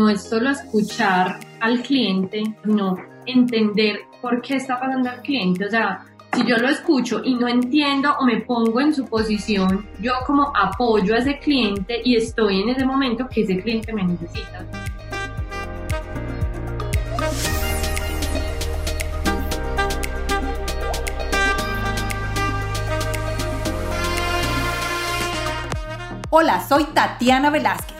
no 0.00 0.08
es 0.08 0.22
solo 0.22 0.48
escuchar 0.48 1.40
al 1.60 1.82
cliente, 1.82 2.42
no 2.64 2.96
entender 3.26 4.00
por 4.22 4.40
qué 4.40 4.56
está 4.56 4.80
pasando 4.80 5.10
al 5.10 5.20
cliente. 5.20 5.66
O 5.66 5.68
sea, 5.68 6.06
si 6.32 6.46
yo 6.46 6.56
lo 6.56 6.70
escucho 6.70 7.20
y 7.22 7.34
no 7.34 7.46
entiendo 7.46 8.16
o 8.18 8.24
me 8.24 8.40
pongo 8.40 8.80
en 8.80 8.94
su 8.94 9.04
posición, 9.04 9.86
yo 10.00 10.14
como 10.26 10.56
apoyo 10.56 11.14
a 11.14 11.18
ese 11.18 11.38
cliente 11.38 12.00
y 12.02 12.16
estoy 12.16 12.62
en 12.62 12.70
ese 12.70 12.86
momento 12.86 13.28
que 13.28 13.42
ese 13.42 13.60
cliente 13.60 13.92
me 13.92 14.04
necesita. 14.04 14.64
Hola, 26.30 26.66
soy 26.66 26.84
Tatiana 26.94 27.50
Velázquez. 27.50 27.99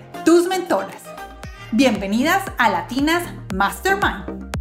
tus 0.23 0.47
mentoras. 0.47 1.01
Bienvenidas 1.71 2.43
a 2.57 2.69
Latinas 2.69 3.23
Mastermind. 3.53 4.51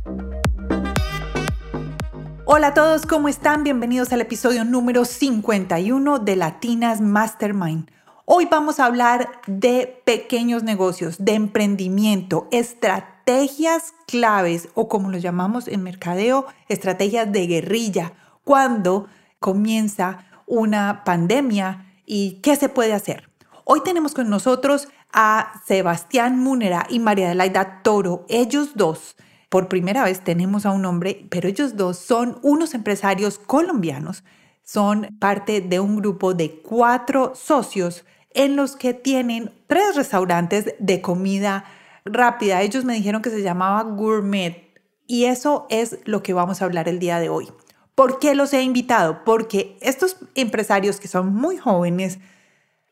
Hola 2.46 2.68
a 2.68 2.74
todos, 2.74 3.04
¿cómo 3.04 3.28
están? 3.28 3.62
Bienvenidos 3.62 4.12
al 4.12 4.22
episodio 4.22 4.64
número 4.64 5.04
51 5.04 6.18
de 6.20 6.36
Latinas 6.36 7.00
Mastermind. 7.00 7.90
Hoy 8.24 8.48
vamos 8.50 8.80
a 8.80 8.86
hablar 8.86 9.28
de 9.46 10.02
pequeños 10.04 10.62
negocios, 10.62 11.16
de 11.18 11.34
emprendimiento, 11.34 12.48
estrategias 12.52 13.92
claves 14.06 14.68
o 14.74 14.88
como 14.88 15.10
lo 15.10 15.18
llamamos 15.18 15.68
en 15.68 15.82
mercadeo, 15.82 16.46
estrategias 16.68 17.30
de 17.32 17.46
guerrilla, 17.46 18.12
cuando 18.44 19.08
comienza 19.40 20.26
una 20.46 21.04
pandemia 21.04 21.86
y 22.06 22.40
qué 22.42 22.56
se 22.56 22.68
puede 22.68 22.94
hacer. 22.94 23.30
Hoy 23.64 23.82
tenemos 23.84 24.14
con 24.14 24.28
nosotros 24.28 24.88
a 25.12 25.62
Sebastián 25.66 26.38
Múnera 26.38 26.86
y 26.88 26.98
María 26.98 27.26
Adelaida 27.26 27.82
Toro. 27.82 28.24
Ellos 28.28 28.72
dos, 28.74 29.16
por 29.48 29.68
primera 29.68 30.04
vez 30.04 30.22
tenemos 30.22 30.66
a 30.66 30.70
un 30.70 30.84
hombre, 30.84 31.26
pero 31.30 31.48
ellos 31.48 31.76
dos 31.76 31.98
son 31.98 32.38
unos 32.42 32.74
empresarios 32.74 33.38
colombianos. 33.38 34.24
Son 34.62 35.16
parte 35.18 35.60
de 35.60 35.80
un 35.80 35.96
grupo 35.96 36.34
de 36.34 36.60
cuatro 36.62 37.32
socios 37.34 38.04
en 38.32 38.56
los 38.56 38.76
que 38.76 38.94
tienen 38.94 39.50
tres 39.66 39.96
restaurantes 39.96 40.74
de 40.78 41.00
comida 41.00 41.64
rápida. 42.04 42.62
Ellos 42.62 42.84
me 42.84 42.94
dijeron 42.94 43.22
que 43.22 43.30
se 43.30 43.42
llamaba 43.42 43.82
Gourmet 43.82 44.70
y 45.06 45.24
eso 45.24 45.66
es 45.70 45.98
lo 46.04 46.22
que 46.22 46.32
vamos 46.32 46.62
a 46.62 46.66
hablar 46.66 46.88
el 46.88 47.00
día 47.00 47.18
de 47.18 47.28
hoy. 47.28 47.48
¿Por 47.96 48.18
qué 48.18 48.34
los 48.34 48.52
he 48.52 48.62
invitado? 48.62 49.24
Porque 49.24 49.76
estos 49.80 50.16
empresarios 50.34 51.00
que 51.00 51.08
son 51.08 51.34
muy 51.34 51.56
jóvenes, 51.56 52.18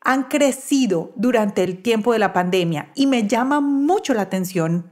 han 0.01 0.23
crecido 0.23 1.11
durante 1.15 1.63
el 1.63 1.81
tiempo 1.81 2.13
de 2.13 2.19
la 2.19 2.33
pandemia 2.33 2.91
y 2.95 3.07
me 3.07 3.27
llama 3.27 3.59
mucho 3.59 4.13
la 4.13 4.23
atención 4.23 4.91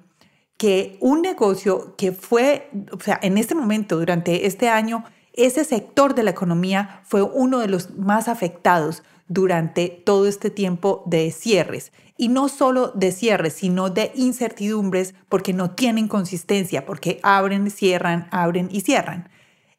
que 0.57 0.97
un 1.01 1.21
negocio 1.21 1.95
que 1.95 2.11
fue, 2.11 2.71
o 2.91 2.99
sea, 2.99 3.19
en 3.21 3.37
este 3.37 3.55
momento, 3.55 3.97
durante 3.97 4.47
este 4.47 4.69
año, 4.69 5.03
ese 5.33 5.63
sector 5.63 6.15
de 6.15 6.23
la 6.23 6.31
economía 6.31 7.01
fue 7.03 7.21
uno 7.21 7.59
de 7.59 7.67
los 7.67 7.95
más 7.95 8.27
afectados 8.27 9.03
durante 9.27 9.89
todo 9.89 10.27
este 10.27 10.49
tiempo 10.49 11.03
de 11.05 11.31
cierres. 11.31 11.91
Y 12.17 12.29
no 12.29 12.49
solo 12.49 12.91
de 12.95 13.11
cierres, 13.11 13.53
sino 13.53 13.91
de 13.91 14.11
incertidumbres 14.15 15.13
porque 15.29 15.53
no 15.53 15.71
tienen 15.71 16.07
consistencia, 16.07 16.87
porque 16.87 17.19
abren, 17.21 17.69
cierran, 17.69 18.27
abren 18.31 18.69
y 18.71 18.81
cierran. 18.81 19.29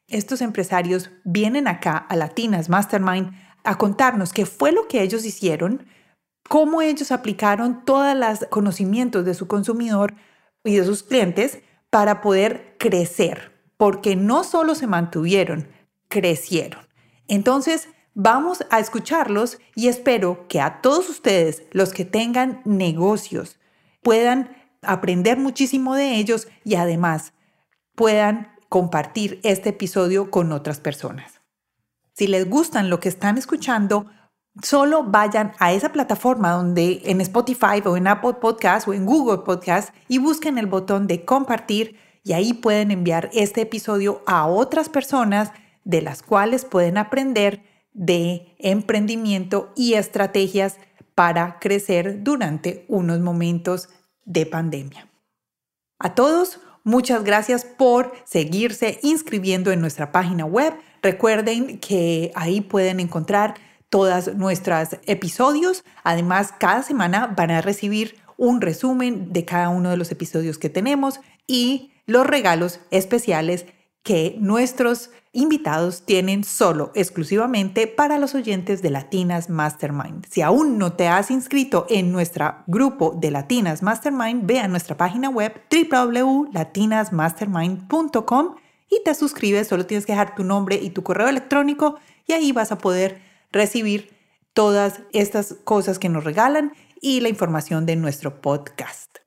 Estos 0.07 0.41
empresarios 0.41 1.11
vienen 1.25 1.67
acá 1.67 1.97
a 1.97 2.15
Latinas 2.15 2.69
Mastermind 2.69 3.33
a 3.69 3.77
contarnos 3.77 4.33
qué 4.33 4.47
fue 4.47 4.73
lo 4.73 4.89
que 4.89 5.03
ellos 5.03 5.27
hicieron, 5.27 5.87
cómo 6.49 6.81
ellos 6.81 7.13
aplicaron 7.13 7.85
todos 7.85 8.17
los 8.17 8.49
conocimientos 8.49 9.27
de 9.27 9.35
su 9.35 9.47
consumidor 9.47 10.15
y 10.65 10.77
de 10.77 10.87
sus 10.87 11.03
clientes 11.03 11.59
para 11.91 12.23
poder 12.23 12.77
crecer, 12.79 13.53
porque 13.77 14.17
no 14.17 14.43
solo 14.43 14.75
se 14.75 14.87
mantuvieron, 14.87 15.69
crecieron. 16.09 16.81
Entonces, 17.27 17.91
vamos 18.15 18.65
a 18.71 18.81
escucharlos 18.81 19.59
y 19.75 19.89
espero 19.89 20.49
que 20.49 20.63
a 20.63 20.81
todos 20.81 21.11
ustedes, 21.11 21.65
los 21.71 21.93
que 21.93 22.07
tengan 22.07 22.63
negocios, 22.65 23.59
puedan 24.03 24.57
aprender 24.81 25.37
muchísimo 25.37 25.95
de 25.95 26.17
ellos 26.17 26.49
y 26.65 26.77
además 26.77 27.35
puedan 27.95 28.51
compartir 28.71 29.41
este 29.43 29.69
episodio 29.69 30.31
con 30.31 30.53
otras 30.53 30.81
personas. 30.81 31.38
Si 32.19 32.27
les 32.27 32.51
gustan 32.51 32.91
lo 32.91 32.99
que 32.99 33.09
están 33.09 33.39
escuchando, 33.39 34.07
solo 34.61 35.05
vayan 35.05 35.53
a 35.61 35.73
esa 35.73 35.93
plataforma 35.93 36.51
donde 36.51 37.03
en 37.05 37.21
Spotify 37.21 37.81
o 37.85 37.97
en 37.97 38.09
Apple 38.09 38.35
Podcast 38.41 38.89
o 38.89 38.93
en 38.93 39.07
Google 39.07 39.45
Podcast 39.45 39.95
y 40.09 40.19
busquen 40.19 40.59
el 40.59 40.67
botón 40.67 41.07
de 41.07 41.25
compartir 41.25 41.97
y 42.25 42.33
ahí 42.33 42.55
pueden 42.55 42.91
enviar 42.91 43.31
este 43.35 43.61
episodio 43.61 44.25
a 44.27 44.49
otras 44.49 44.89
personas 44.89 45.53
de 45.85 46.03
las 46.03 46.25
cuales 46.25 46.65
pueden 46.65 46.99
aprender 46.99 47.63
de 47.93 48.57
emprendimiento 48.59 49.73
y 49.77 49.95
estrategias 49.95 50.81
para 51.15 51.61
crecer 51.61 52.25
durante 52.25 52.85
unos 52.89 53.21
momentos 53.21 53.91
de 54.25 54.45
pandemia. 54.45 55.09
A 56.01 56.17
todos, 56.17 56.59
muchas 56.83 57.23
gracias 57.23 57.65
por 57.65 58.13
seguirse 58.25 58.99
inscribiendo 59.05 59.71
en 59.71 59.81
nuestra 59.81 60.11
página 60.11 60.45
web 60.45 60.75
Recuerden 61.03 61.79
que 61.79 62.33
ahí 62.35 62.61
pueden 62.61 63.01
encontrar 63.01 63.55
todos 63.91 64.35
nuestros 64.35 64.97
episodios. 65.07 65.85
Además, 66.05 66.55
cada 66.59 66.83
semana 66.83 67.35
van 67.37 67.51
a 67.51 67.61
recibir 67.61 68.17
un 68.37 68.61
resumen 68.61 69.33
de 69.33 69.45
cada 69.45 69.69
uno 69.69 69.91
de 69.91 69.97
los 69.97 70.13
episodios 70.13 70.59
que 70.59 70.71
tenemos 70.71 71.21
y 71.47 71.93
los 72.07 72.27
regalos 72.27 72.81
especiales 72.91 73.67
que 74.03 74.37
nuestros 74.39 75.11
invitados 75.33 76.05
tienen 76.07 76.45
solo, 76.45 76.93
exclusivamente 76.95 77.87
para 77.87 78.19
los 78.19 78.35
oyentes 78.35 78.81
de 78.81 78.89
Latinas 78.91 79.51
Mastermind. 79.51 80.25
Si 80.31 80.41
aún 80.41 80.79
no 80.79 80.95
te 80.95 81.09
has 81.09 81.31
inscrito 81.31 81.85
en 81.91 82.11
nuestro 82.11 82.55
grupo 82.67 83.15
de 83.21 83.31
Latinas 83.31 83.83
Mastermind, 83.83 84.47
ve 84.47 84.61
a 84.61 84.69
nuestra 84.69 84.97
página 84.97 85.29
web 85.29 85.53
www.latinasmastermind.com 85.71 88.55
y 88.89 89.03
te 89.05 89.15
suscribes, 89.15 89.69
solo 89.69 89.87
tienes 89.87 90.07
que 90.07 90.13
dejar 90.13 90.35
tu 90.35 90.45
nombre 90.45 90.77
y 90.77 90.91
tu 90.91 91.03
correo 91.03 91.29
electrónico 91.29 91.99
y 92.27 92.33
ahí 92.33 92.53
vas 92.53 92.73
a 92.73 92.79
poder 92.79 93.21
recibir 93.53 94.17
todas 94.53 95.01
estas 95.13 95.55
cosas 95.65 95.99
que 95.99 96.09
nos 96.09 96.25
regalan 96.25 96.73
y 97.01 97.21
la 97.21 97.29
información 97.29 97.87
de 97.87 97.97
nuestro 97.97 98.41
podcast. 98.41 99.19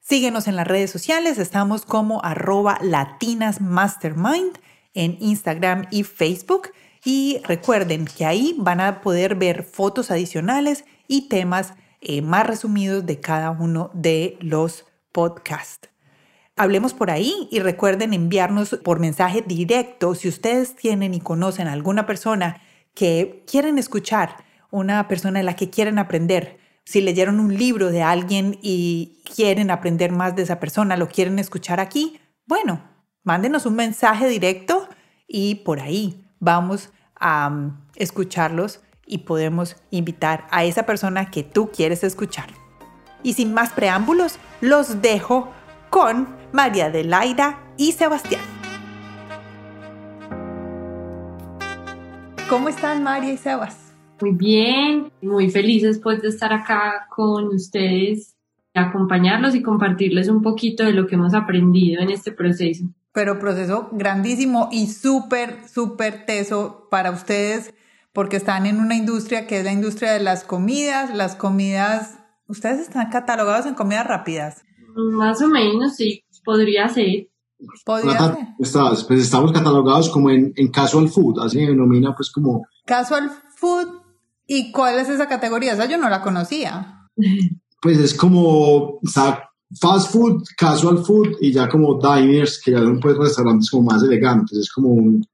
Síguenos 0.00 0.46
en 0.46 0.54
las 0.56 0.68
redes 0.68 0.90
sociales, 0.90 1.38
estamos 1.38 1.84
como 1.84 2.24
arroba 2.24 2.78
latinasmastermind 2.80 4.58
en 4.94 5.16
Instagram 5.20 5.86
y 5.90 6.04
Facebook 6.04 6.70
y 7.04 7.40
recuerden 7.44 8.04
que 8.04 8.24
ahí 8.24 8.54
van 8.58 8.80
a 8.80 9.00
poder 9.00 9.34
ver 9.34 9.64
fotos 9.64 10.10
adicionales 10.10 10.84
y 11.08 11.28
temas 11.28 11.74
eh, 12.00 12.22
más 12.22 12.46
resumidos 12.46 13.04
de 13.04 13.20
cada 13.20 13.50
uno 13.50 13.90
de 13.94 14.38
los 14.40 14.86
podcasts. 15.12 15.88
Hablemos 16.58 16.94
por 16.94 17.10
ahí 17.10 17.48
y 17.50 17.60
recuerden 17.60 18.14
enviarnos 18.14 18.80
por 18.82 18.98
mensaje 18.98 19.44
directo 19.46 20.14
si 20.14 20.26
ustedes 20.26 20.74
tienen 20.74 21.12
y 21.12 21.20
conocen 21.20 21.68
a 21.68 21.74
alguna 21.74 22.06
persona 22.06 22.62
que 22.94 23.44
quieren 23.46 23.76
escuchar, 23.76 24.42
una 24.70 25.06
persona 25.06 25.38
en 25.38 25.44
la 25.44 25.54
que 25.54 25.68
quieren 25.68 25.98
aprender. 25.98 26.58
Si 26.86 27.02
leyeron 27.02 27.40
un 27.40 27.54
libro 27.54 27.90
de 27.90 28.02
alguien 28.02 28.58
y 28.62 29.22
quieren 29.34 29.70
aprender 29.70 30.12
más 30.12 30.34
de 30.34 30.44
esa 30.44 30.58
persona, 30.58 30.96
lo 30.96 31.08
quieren 31.08 31.38
escuchar 31.38 31.78
aquí, 31.78 32.18
bueno, 32.46 32.80
mándenos 33.22 33.66
un 33.66 33.76
mensaje 33.76 34.26
directo 34.26 34.88
y 35.28 35.56
por 35.56 35.80
ahí 35.80 36.24
vamos 36.38 36.88
a 37.16 37.48
um, 37.48 37.76
escucharlos 37.96 38.80
y 39.06 39.18
podemos 39.18 39.76
invitar 39.90 40.46
a 40.50 40.64
esa 40.64 40.86
persona 40.86 41.30
que 41.30 41.42
tú 41.42 41.70
quieres 41.70 42.02
escuchar. 42.02 42.48
Y 43.22 43.34
sin 43.34 43.52
más 43.52 43.72
preámbulos, 43.72 44.38
los 44.62 45.02
dejo 45.02 45.52
con 45.96 46.28
María 46.52 46.86
Adelaida 46.86 47.58
y 47.78 47.92
Sebastián. 47.92 48.42
¿Cómo 52.50 52.68
están 52.68 53.02
María 53.02 53.32
y 53.32 53.38
Sebas? 53.38 53.94
Muy 54.20 54.32
bien, 54.32 55.10
muy 55.22 55.48
felices 55.48 55.98
pues 56.02 56.20
de 56.20 56.28
estar 56.28 56.52
acá 56.52 57.06
con 57.08 57.46
ustedes 57.46 58.36
acompañarlos 58.74 59.54
y 59.54 59.62
compartirles 59.62 60.28
un 60.28 60.42
poquito 60.42 60.84
de 60.84 60.92
lo 60.92 61.06
que 61.06 61.14
hemos 61.14 61.32
aprendido 61.32 62.02
en 62.02 62.10
este 62.10 62.30
proceso. 62.30 62.84
Pero 63.12 63.38
proceso 63.38 63.88
grandísimo 63.92 64.68
y 64.70 64.88
súper, 64.88 65.66
súper 65.66 66.26
teso 66.26 66.88
para 66.90 67.10
ustedes 67.10 67.72
porque 68.12 68.36
están 68.36 68.66
en 68.66 68.80
una 68.80 68.96
industria 68.96 69.46
que 69.46 69.60
es 69.60 69.64
la 69.64 69.72
industria 69.72 70.12
de 70.12 70.20
las 70.20 70.44
comidas. 70.44 71.14
Las 71.14 71.36
comidas, 71.36 72.18
¿ustedes 72.48 72.80
están 72.80 73.08
catalogados 73.08 73.64
en 73.64 73.72
comidas 73.72 74.06
rápidas? 74.06 74.66
Más 74.96 75.40
o 75.42 75.48
menos, 75.48 75.96
sí, 75.96 76.24
podría 76.44 76.88
ser. 76.88 77.28
Podría 77.84 78.36
pues 78.58 79.22
estamos 79.22 79.52
catalogados 79.52 80.10
como 80.10 80.30
en, 80.30 80.52
en 80.56 80.68
casual 80.68 81.08
food, 81.08 81.40
así 81.40 81.58
se 81.58 81.66
denomina 81.66 82.14
pues 82.14 82.30
como... 82.30 82.66
Casual 82.84 83.30
food, 83.56 83.88
¿y 84.46 84.72
cuál 84.72 84.98
es 84.98 85.08
esa 85.08 85.26
categoría? 85.26 85.72
Esa 85.72 85.86
yo 85.86 85.96
no 85.96 86.08
la 86.08 86.22
conocía. 86.22 87.08
pues 87.80 87.98
es 87.98 88.14
como 88.14 89.00
fast 89.80 90.12
food, 90.12 90.42
casual 90.56 91.04
food 91.04 91.36
y 91.40 91.52
ya 91.52 91.68
como 91.68 91.98
diners, 91.98 92.60
que 92.62 92.72
ya 92.72 92.78
son 92.78 93.00
pues 93.00 93.16
restaurantes 93.16 93.70
como 93.70 93.90
más 93.90 94.02
elegantes, 94.02 94.58
es 94.58 94.72
como 94.72 94.90
un, 94.90 95.26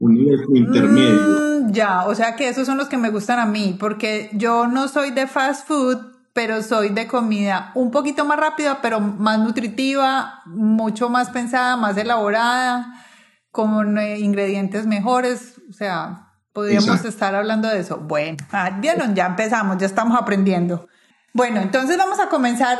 un 0.00 0.14
nivel 0.14 0.40
intermedio. 0.54 1.60
Mm, 1.60 1.72
ya, 1.72 2.06
o 2.06 2.14
sea 2.14 2.36
que 2.36 2.48
esos 2.48 2.66
son 2.66 2.78
los 2.78 2.88
que 2.88 2.98
me 2.98 3.10
gustan 3.10 3.38
a 3.38 3.46
mí, 3.46 3.76
porque 3.78 4.30
yo 4.34 4.66
no 4.66 4.88
soy 4.88 5.10
de 5.12 5.26
fast 5.26 5.66
food, 5.66 5.98
pero 6.32 6.62
soy 6.62 6.90
de 6.90 7.06
comida 7.06 7.72
un 7.74 7.90
poquito 7.90 8.24
más 8.24 8.38
rápida, 8.38 8.80
pero 8.80 9.00
más 9.00 9.38
nutritiva, 9.38 10.42
mucho 10.46 11.08
más 11.08 11.30
pensada, 11.30 11.76
más 11.76 11.96
elaborada, 11.96 13.04
con 13.50 13.98
eh, 13.98 14.18
ingredientes 14.18 14.86
mejores, 14.86 15.54
o 15.68 15.72
sea, 15.72 16.28
podríamos 16.52 17.04
estar 17.04 17.34
hablando 17.34 17.68
de 17.68 17.80
eso. 17.80 17.98
Bueno, 17.98 18.36
ah, 18.52 18.70
vieron, 18.80 19.14
ya 19.14 19.26
empezamos, 19.26 19.78
ya 19.78 19.86
estamos 19.86 20.16
aprendiendo. 20.20 20.88
Bueno, 21.32 21.60
entonces 21.60 21.96
vamos 21.96 22.20
a 22.20 22.28
comenzar 22.28 22.78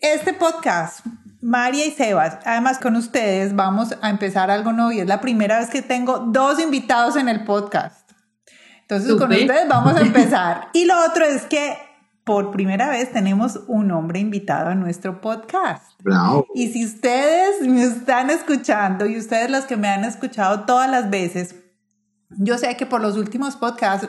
este 0.00 0.32
podcast. 0.32 1.04
María 1.40 1.84
y 1.86 1.90
Sebas, 1.90 2.38
además 2.44 2.78
con 2.78 2.94
ustedes 2.94 3.56
vamos 3.56 3.96
a 4.00 4.10
empezar 4.10 4.48
algo 4.48 4.72
nuevo 4.72 4.92
y 4.92 5.00
es 5.00 5.08
la 5.08 5.20
primera 5.20 5.58
vez 5.58 5.70
que 5.70 5.82
tengo 5.82 6.20
dos 6.20 6.60
invitados 6.60 7.16
en 7.16 7.28
el 7.28 7.42
podcast. 7.42 8.08
Entonces 8.82 9.16
con 9.16 9.32
ustedes 9.32 9.68
vamos 9.68 9.96
a 9.96 10.00
empezar. 10.02 10.68
Y 10.72 10.84
lo 10.84 10.94
otro 11.04 11.24
es 11.24 11.42
que 11.46 11.76
por 12.24 12.52
primera 12.52 12.88
vez 12.88 13.12
tenemos 13.12 13.60
un 13.66 13.90
hombre 13.90 14.20
invitado 14.20 14.70
a 14.70 14.74
nuestro 14.74 15.20
podcast. 15.20 15.84
Bravo. 16.02 16.46
Y 16.54 16.68
si 16.68 16.84
ustedes 16.84 17.66
me 17.66 17.82
están 17.82 18.30
escuchando 18.30 19.06
y 19.06 19.18
ustedes 19.18 19.50
los 19.50 19.64
que 19.64 19.76
me 19.76 19.88
han 19.88 20.04
escuchado 20.04 20.60
todas 20.60 20.88
las 20.88 21.10
veces, 21.10 21.56
yo 22.30 22.58
sé 22.58 22.76
que 22.76 22.86
por 22.86 23.00
los 23.00 23.16
últimos 23.16 23.56
podcasts 23.56 24.08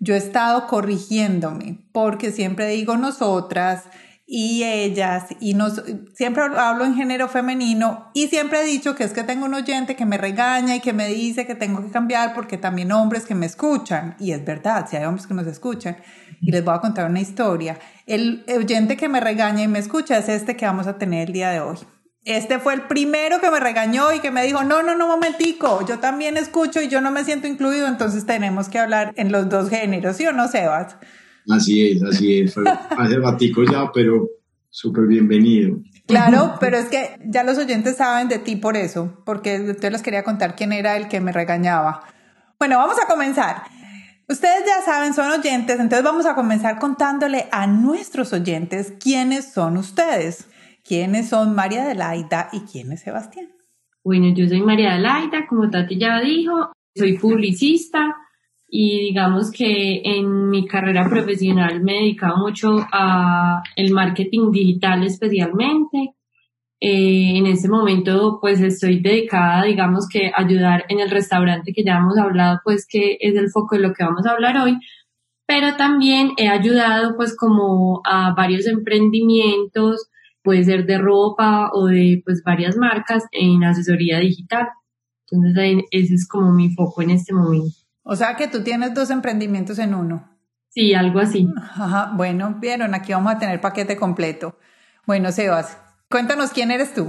yo 0.00 0.14
he 0.14 0.18
estado 0.18 0.66
corrigiéndome 0.66 1.86
porque 1.92 2.32
siempre 2.32 2.68
digo 2.68 2.96
nosotras 2.96 3.84
y 4.26 4.64
ellas 4.64 5.26
y 5.40 5.54
nos, 5.54 5.82
siempre 6.14 6.44
hablo 6.44 6.84
en 6.84 6.94
género 6.94 7.28
femenino 7.28 8.10
y 8.14 8.28
siempre 8.28 8.62
he 8.62 8.64
dicho 8.64 8.94
que 8.94 9.04
es 9.04 9.12
que 9.12 9.22
tengo 9.22 9.44
un 9.44 9.54
oyente 9.54 9.96
que 9.96 10.06
me 10.06 10.16
regaña 10.16 10.76
y 10.76 10.80
que 10.80 10.94
me 10.94 11.08
dice 11.08 11.46
que 11.46 11.54
tengo 11.54 11.82
que 11.84 11.90
cambiar 11.90 12.32
porque 12.34 12.56
también 12.56 12.92
hombres 12.92 13.26
que 13.26 13.34
me 13.34 13.46
escuchan 13.46 14.16
y 14.18 14.32
es 14.32 14.44
verdad, 14.44 14.86
si 14.88 14.96
hay 14.96 15.04
hombres 15.04 15.26
que 15.26 15.34
nos 15.34 15.46
escuchan 15.46 15.98
y 16.40 16.50
les 16.50 16.64
voy 16.64 16.74
a 16.74 16.80
contar 16.80 17.10
una 17.10 17.20
historia. 17.20 17.78
El 18.06 18.44
oyente 18.48 18.96
que 18.96 19.08
me 19.08 19.20
regaña 19.20 19.62
y 19.62 19.68
me 19.68 19.78
escucha 19.78 20.16
es 20.16 20.28
este 20.28 20.56
que 20.56 20.66
vamos 20.66 20.86
a 20.86 20.96
tener 20.96 21.28
el 21.28 21.34
día 21.34 21.50
de 21.50 21.60
hoy. 21.60 21.76
Este 22.24 22.58
fue 22.58 22.72
el 22.72 22.82
primero 22.82 23.38
que 23.40 23.50
me 23.50 23.60
regañó 23.60 24.10
y 24.14 24.20
que 24.20 24.30
me 24.30 24.44
dijo, 24.46 24.64
no, 24.64 24.82
no, 24.82 24.96
no, 24.96 25.06
momentico, 25.06 25.86
yo 25.86 25.98
también 25.98 26.38
escucho 26.38 26.80
y 26.80 26.88
yo 26.88 27.02
no 27.02 27.10
me 27.10 27.22
siento 27.22 27.46
incluido, 27.46 27.86
entonces 27.86 28.24
tenemos 28.24 28.70
que 28.70 28.78
hablar 28.78 29.12
en 29.16 29.30
los 29.30 29.50
dos 29.50 29.68
géneros, 29.68 30.16
¿sí 30.16 30.26
o 30.26 30.32
no, 30.32 30.48
Sebas? 30.48 30.96
Así 31.48 31.90
es, 31.90 32.02
así 32.02 32.40
es. 32.40 32.54
hace 32.56 33.18
batico 33.18 33.62
ya, 33.64 33.90
pero 33.92 34.28
súper 34.70 35.06
bienvenido. 35.06 35.78
Claro, 36.06 36.54
pero 36.60 36.76
es 36.76 36.86
que 36.86 37.18
ya 37.24 37.44
los 37.44 37.58
oyentes 37.58 37.96
saben 37.96 38.28
de 38.28 38.38
ti 38.38 38.56
por 38.56 38.76
eso, 38.76 39.22
porque 39.24 39.74
yo 39.80 39.90
les 39.90 40.02
quería 40.02 40.22
contar 40.22 40.54
quién 40.54 40.72
era 40.72 40.96
el 40.96 41.08
que 41.08 41.20
me 41.20 41.32
regañaba. 41.32 42.02
Bueno, 42.58 42.78
vamos 42.78 42.96
a 43.02 43.06
comenzar. 43.06 43.62
Ustedes 44.28 44.64
ya 44.66 44.82
saben, 44.84 45.14
son 45.14 45.30
oyentes, 45.30 45.78
entonces 45.78 46.02
vamos 46.02 46.26
a 46.26 46.34
comenzar 46.34 46.78
contándole 46.78 47.46
a 47.52 47.66
nuestros 47.66 48.32
oyentes 48.32 48.94
quiénes 48.98 49.52
son 49.52 49.76
ustedes. 49.76 50.48
¿Quiénes 50.86 51.30
son 51.30 51.54
María 51.54 51.84
Adelaida 51.84 52.50
y 52.52 52.60
quién 52.60 52.92
es 52.92 53.00
Sebastián? 53.00 53.48
Bueno, 54.02 54.34
yo 54.36 54.46
soy 54.46 54.60
María 54.60 54.92
Adelaida, 54.92 55.46
como 55.46 55.70
Tati 55.70 55.98
ya 55.98 56.20
dijo, 56.20 56.72
soy 56.94 57.16
publicista 57.16 58.14
y 58.76 58.98
digamos 58.98 59.52
que 59.52 60.02
en 60.02 60.50
mi 60.50 60.66
carrera 60.66 61.08
profesional 61.08 61.80
me 61.80 61.92
he 61.92 62.00
dedicado 62.00 62.38
mucho 62.38 62.84
a 62.92 63.62
el 63.76 63.92
marketing 63.92 64.50
digital 64.50 65.04
especialmente. 65.04 66.14
Eh, 66.80 67.38
en 67.38 67.46
este 67.46 67.68
momento 67.68 68.38
pues 68.40 68.60
estoy 68.60 68.98
dedicada 68.98 69.62
digamos 69.62 70.08
que 70.08 70.26
a 70.26 70.40
ayudar 70.40 70.86
en 70.88 70.98
el 70.98 71.08
restaurante 71.08 71.72
que 71.72 71.84
ya 71.84 71.98
hemos 71.98 72.18
hablado 72.18 72.58
pues 72.64 72.84
que 72.90 73.16
es 73.20 73.36
el 73.36 73.48
foco 73.48 73.76
de 73.76 73.82
lo 73.82 73.92
que 73.92 74.02
vamos 74.02 74.26
a 74.26 74.32
hablar 74.32 74.56
hoy 74.58 74.76
pero 75.46 75.76
también 75.76 76.32
he 76.36 76.48
ayudado 76.48 77.14
pues 77.16 77.36
como 77.36 78.00
a 78.04 78.34
varios 78.34 78.66
emprendimientos 78.66 80.10
puede 80.42 80.64
ser 80.64 80.84
de 80.84 80.98
ropa 80.98 81.70
o 81.72 81.86
de 81.86 82.22
pues 82.24 82.42
varias 82.44 82.76
marcas 82.76 83.22
en 83.30 83.62
asesoría 83.62 84.18
digital. 84.18 84.66
Entonces 85.30 85.84
ese 85.92 86.14
es 86.14 86.28
como 86.28 86.52
mi 86.52 86.74
foco 86.74 87.02
en 87.02 87.10
este 87.10 87.32
momento. 87.32 87.83
O 88.04 88.16
sea 88.16 88.36
que 88.36 88.48
tú 88.48 88.62
tienes 88.62 88.94
dos 88.94 89.10
emprendimientos 89.10 89.78
en 89.78 89.94
uno. 89.94 90.30
Sí, 90.68 90.92
algo 90.92 91.20
así. 91.20 91.48
Ajá, 91.56 92.12
bueno, 92.16 92.58
vieron, 92.60 92.94
aquí 92.94 93.12
vamos 93.12 93.32
a 93.32 93.38
tener 93.38 93.60
paquete 93.60 93.96
completo. 93.96 94.58
Bueno, 95.06 95.32
Sebas, 95.32 95.78
cuéntanos 96.10 96.50
quién 96.50 96.70
eres 96.70 96.94
tú. 96.94 97.06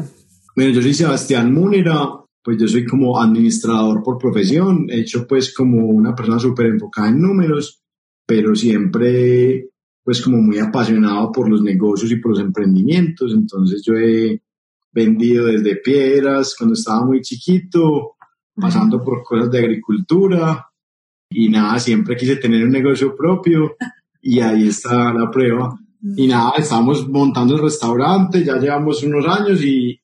Bueno, 0.56 0.72
yo 0.72 0.82
soy 0.82 0.94
Sebastián 0.94 1.54
Múnera, 1.54 1.98
pues 2.42 2.58
yo 2.58 2.68
soy 2.68 2.86
como 2.86 3.20
administrador 3.20 4.04
por 4.04 4.18
profesión, 4.18 4.86
he 4.90 5.02
hecho 5.02 5.28
pues 5.28 5.54
como 5.54 5.86
una 5.88 6.16
persona 6.16 6.40
súper 6.40 6.68
enfocada 6.68 7.10
en 7.10 7.22
números, 7.22 7.82
pero 8.26 8.56
siempre 8.56 9.70
pues 10.02 10.22
como 10.22 10.38
muy 10.38 10.60
apasionado 10.60 11.32
por 11.32 11.50
los 11.50 11.62
negocios 11.62 12.12
y 12.12 12.18
por 12.18 12.32
los 12.32 12.40
emprendimientos, 12.40 13.34
entonces 13.34 13.84
yo 13.86 13.96
he 13.96 14.42
vendido 14.94 15.48
desde 15.48 15.76
piedras 15.78 16.56
cuando 16.58 16.76
estaba 16.76 17.04
muy 17.04 17.22
chiquito, 17.22 18.16
pasando 18.56 19.04
por 19.04 19.24
cosas 19.24 19.52
de 19.52 19.60
agricultura 19.60 20.70
y 21.30 21.50
nada, 21.50 21.80
siempre 21.80 22.16
quise 22.16 22.38
tener 22.38 22.64
un 22.64 22.72
negocio 22.72 23.16
propio 23.16 23.76
y 24.22 24.40
ahí 24.40 24.68
está 24.68 25.14
la 25.14 25.30
prueba. 25.30 25.78
Y 26.16 26.28
nada, 26.28 26.54
estamos 26.58 27.08
montando 27.08 27.56
el 27.56 27.64
restaurante, 27.64 28.44
ya 28.44 28.58
llevamos 28.58 29.02
unos 29.04 29.26
años 29.28 29.64
y, 29.64 30.00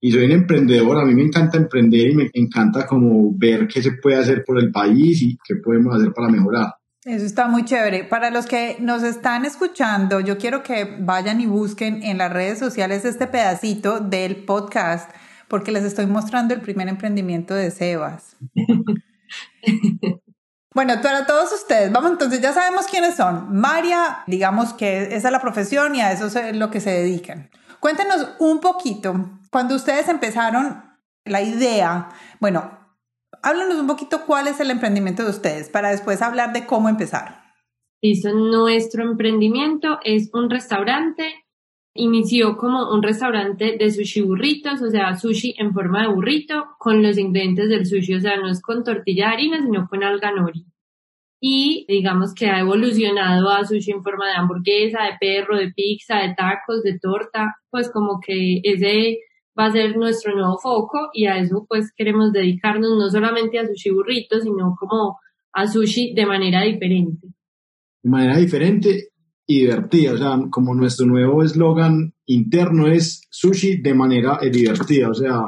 y 0.00 0.12
soy 0.12 0.24
un 0.26 0.32
emprendedor, 0.32 0.98
a 0.98 1.04
mí 1.04 1.14
me 1.14 1.22
encanta 1.22 1.58
emprender 1.58 2.10
y 2.10 2.14
me 2.14 2.30
encanta 2.34 2.86
como 2.86 3.36
ver 3.36 3.66
qué 3.66 3.82
se 3.82 3.92
puede 3.92 4.16
hacer 4.16 4.44
por 4.44 4.58
el 4.60 4.70
país 4.70 5.22
y 5.22 5.36
qué 5.44 5.56
podemos 5.56 5.94
hacer 5.94 6.12
para 6.12 6.28
mejorar. 6.28 6.74
Eso 7.04 7.24
está 7.24 7.48
muy 7.48 7.64
chévere. 7.64 8.04
Para 8.04 8.30
los 8.30 8.46
que 8.46 8.76
nos 8.78 9.02
están 9.02 9.44
escuchando, 9.46 10.20
yo 10.20 10.36
quiero 10.36 10.62
que 10.62 10.98
vayan 11.00 11.40
y 11.40 11.46
busquen 11.46 12.02
en 12.02 12.18
las 12.18 12.30
redes 12.30 12.58
sociales 12.58 13.04
este 13.04 13.26
pedacito 13.26 14.00
del 14.00 14.36
podcast, 14.44 15.10
porque 15.48 15.72
les 15.72 15.84
estoy 15.84 16.06
mostrando 16.06 16.54
el 16.54 16.60
primer 16.60 16.88
emprendimiento 16.88 17.54
de 17.54 17.70
Sebas. 17.70 18.36
Bueno, 20.82 20.94
para 21.02 21.26
todos 21.26 21.52
ustedes, 21.52 21.92
vamos 21.92 22.12
entonces, 22.12 22.40
ya 22.40 22.54
sabemos 22.54 22.86
quiénes 22.86 23.14
son. 23.14 23.54
María, 23.54 24.20
digamos 24.26 24.72
que 24.72 25.14
esa 25.14 25.28
es 25.28 25.30
la 25.30 25.42
profesión 25.42 25.94
y 25.94 26.00
a 26.00 26.10
eso 26.10 26.24
es 26.24 26.56
lo 26.56 26.70
que 26.70 26.80
se 26.80 26.88
dedican. 26.88 27.50
Cuéntenos 27.80 28.28
un 28.38 28.60
poquito, 28.60 29.28
cuando 29.50 29.74
ustedes 29.74 30.08
empezaron 30.08 30.82
la 31.26 31.42
idea, 31.42 32.08
bueno, 32.40 32.78
háblanos 33.42 33.78
un 33.78 33.88
poquito 33.88 34.24
cuál 34.24 34.48
es 34.48 34.58
el 34.58 34.70
emprendimiento 34.70 35.22
de 35.22 35.28
ustedes 35.28 35.68
para 35.68 35.90
después 35.90 36.22
hablar 36.22 36.54
de 36.54 36.64
cómo 36.64 36.88
empezar. 36.88 37.42
Listo, 38.00 38.32
nuestro 38.32 39.02
emprendimiento 39.02 39.98
es 40.02 40.30
un 40.32 40.48
restaurante. 40.48 41.44
Inició 41.92 42.56
como 42.56 42.90
un 42.90 43.02
restaurante 43.02 43.76
de 43.78 43.90
sushi 43.90 44.22
burritos, 44.22 44.80
o 44.80 44.88
sea, 44.88 45.14
sushi 45.14 45.56
en 45.58 45.74
forma 45.74 46.00
de 46.00 46.08
burrito 46.14 46.68
con 46.78 47.02
los 47.02 47.18
ingredientes 47.18 47.68
del 47.68 47.84
sushi, 47.84 48.14
o 48.14 48.20
sea, 48.20 48.38
no 48.38 48.48
es 48.48 48.62
con 48.62 48.82
tortilla 48.82 49.26
de 49.26 49.32
harina, 49.34 49.60
sino 49.60 49.86
con 49.86 50.02
alga 50.02 50.32
nori. 50.32 50.69
Y 51.40 51.86
digamos 51.88 52.34
que 52.34 52.46
ha 52.46 52.60
evolucionado 52.60 53.48
a 53.48 53.64
sushi 53.64 53.92
en 53.92 54.02
forma 54.02 54.26
de 54.26 54.34
hamburguesa, 54.34 55.04
de 55.04 55.16
perro, 55.18 55.56
de 55.56 55.72
pizza, 55.72 56.18
de 56.18 56.34
tacos, 56.34 56.82
de 56.82 56.98
torta, 56.98 57.56
pues 57.70 57.90
como 57.90 58.20
que 58.20 58.60
ese 58.62 59.20
va 59.58 59.66
a 59.66 59.72
ser 59.72 59.96
nuestro 59.96 60.34
nuevo 60.34 60.58
foco 60.58 61.08
y 61.14 61.26
a 61.26 61.38
eso 61.38 61.66
pues 61.68 61.92
queremos 61.96 62.32
dedicarnos 62.32 62.90
no 62.96 63.10
solamente 63.10 63.58
a 63.58 63.66
sushi 63.66 63.90
burrito, 63.90 64.38
sino 64.40 64.76
como 64.78 65.18
a 65.52 65.66
sushi 65.66 66.14
de 66.14 66.26
manera 66.26 66.62
diferente. 66.62 67.28
De 68.02 68.10
manera 68.10 68.36
diferente 68.36 69.08
y 69.46 69.62
divertida, 69.62 70.12
o 70.12 70.16
sea, 70.18 70.38
como 70.50 70.74
nuestro 70.74 71.06
nuevo 71.06 71.42
eslogan 71.42 72.14
interno 72.26 72.86
es 72.86 73.26
sushi 73.30 73.78
de 73.82 73.94
manera 73.94 74.38
divertida, 74.50 75.10
o 75.10 75.14
sea, 75.14 75.42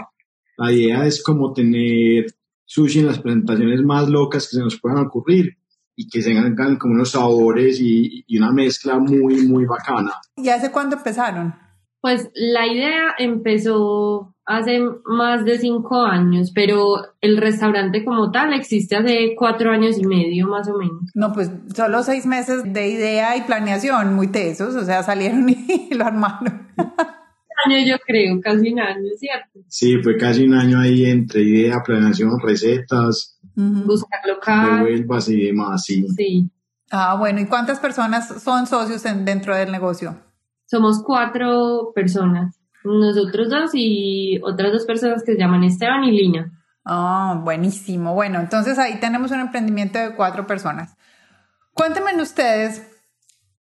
la 0.57 0.73
idea 0.73 1.07
es 1.07 1.23
como 1.23 1.53
tener 1.53 2.27
sushi 2.65 3.01
en 3.01 3.07
las 3.07 3.21
presentaciones 3.21 3.83
más 3.83 4.09
locas 4.09 4.49
que 4.49 4.57
se 4.57 4.63
nos 4.63 4.81
puedan 4.81 5.07
ocurrir 5.07 5.57
y 5.97 6.09
que 6.09 6.23
tengan 6.23 6.77
como 6.77 6.95
unos 6.95 7.11
sabores 7.11 7.81
y, 7.81 8.25
y 8.27 8.39
una 8.39 8.53
mezcla 8.53 8.99
muy, 8.99 9.47
muy 9.47 9.65
bacana. 9.67 10.13
¿Y 10.37 10.49
hace 10.49 10.71
cuándo 10.71 10.97
empezaron? 10.97 11.55
Pues 12.01 12.31
la 12.35 12.67
idea 12.67 13.15
empezó 13.19 14.35
hace 14.45 14.81
más 15.05 15.45
de 15.45 15.59
cinco 15.59 16.03
años, 16.03 16.51
pero 16.53 16.97
el 17.21 17.37
restaurante 17.37 18.05
como 18.05 18.31
tal 18.31 18.53
existe 18.53 18.97
hace 18.97 19.35
cuatro 19.37 19.71
años 19.71 19.99
y 19.99 20.05
medio 20.05 20.49
más 20.49 20.69
o 20.69 20.77
menos. 20.77 21.11
No, 21.15 21.33
pues 21.33 21.51
solo 21.75 22.03
seis 22.03 22.27
meses 22.27 22.73
de 22.73 22.89
idea 22.89 23.37
y 23.37 23.43
planeación, 23.43 24.15
muy 24.15 24.29
tesos, 24.29 24.75
o 24.75 24.85
sea, 24.85 25.03
salieron 25.03 25.49
y 25.49 25.95
lo 25.95 26.05
armaron. 26.05 26.69
año 27.67 27.87
yo 27.87 27.97
creo, 28.05 28.41
casi 28.41 28.73
un 28.73 28.81
año, 28.81 29.09
¿cierto? 29.17 29.61
Sí, 29.69 29.97
fue 30.03 30.17
casi 30.17 30.45
un 30.45 30.55
año 30.55 30.81
ahí 30.81 31.05
entre 31.05 31.43
idea, 31.43 31.83
planeación, 31.85 32.33
recetas, 32.43 33.32
buscar 33.55 34.21
local, 34.27 34.79
revuelvas 34.79 35.29
y 35.29 35.45
demás, 35.45 35.85
sí. 35.85 36.07
sí. 36.17 36.51
Ah, 36.91 37.17
bueno, 37.19 37.41
¿y 37.41 37.47
cuántas 37.47 37.81
personas 37.81 38.43
son 38.43 38.67
socios 38.67 39.05
en, 39.07 39.25
dentro 39.25 39.57
del 39.57 39.73
negocio? 39.73 40.17
Somos 40.67 41.03
cuatro 41.03 41.93
personas, 41.95 42.59
nosotros 42.85 43.51
dos 43.51 43.71
y 43.75 44.41
otras 44.43 44.73
dos 44.73 44.85
personas 44.85 45.23
que 45.25 45.33
se 45.33 45.39
llaman 45.39 45.65
Esteban 45.65 46.05
y 46.05 46.13
Lina. 46.13 46.53
Ah, 46.85 47.41
buenísimo. 47.43 48.15
Bueno, 48.15 48.41
entonces 48.41 48.79
ahí 48.79 48.99
tenemos 49.01 49.31
un 49.31 49.41
emprendimiento 49.41 49.99
de 49.99 50.15
cuatro 50.15 50.47
personas. 50.47 50.97
Cuéntenme 51.75 52.21
ustedes 52.21 52.87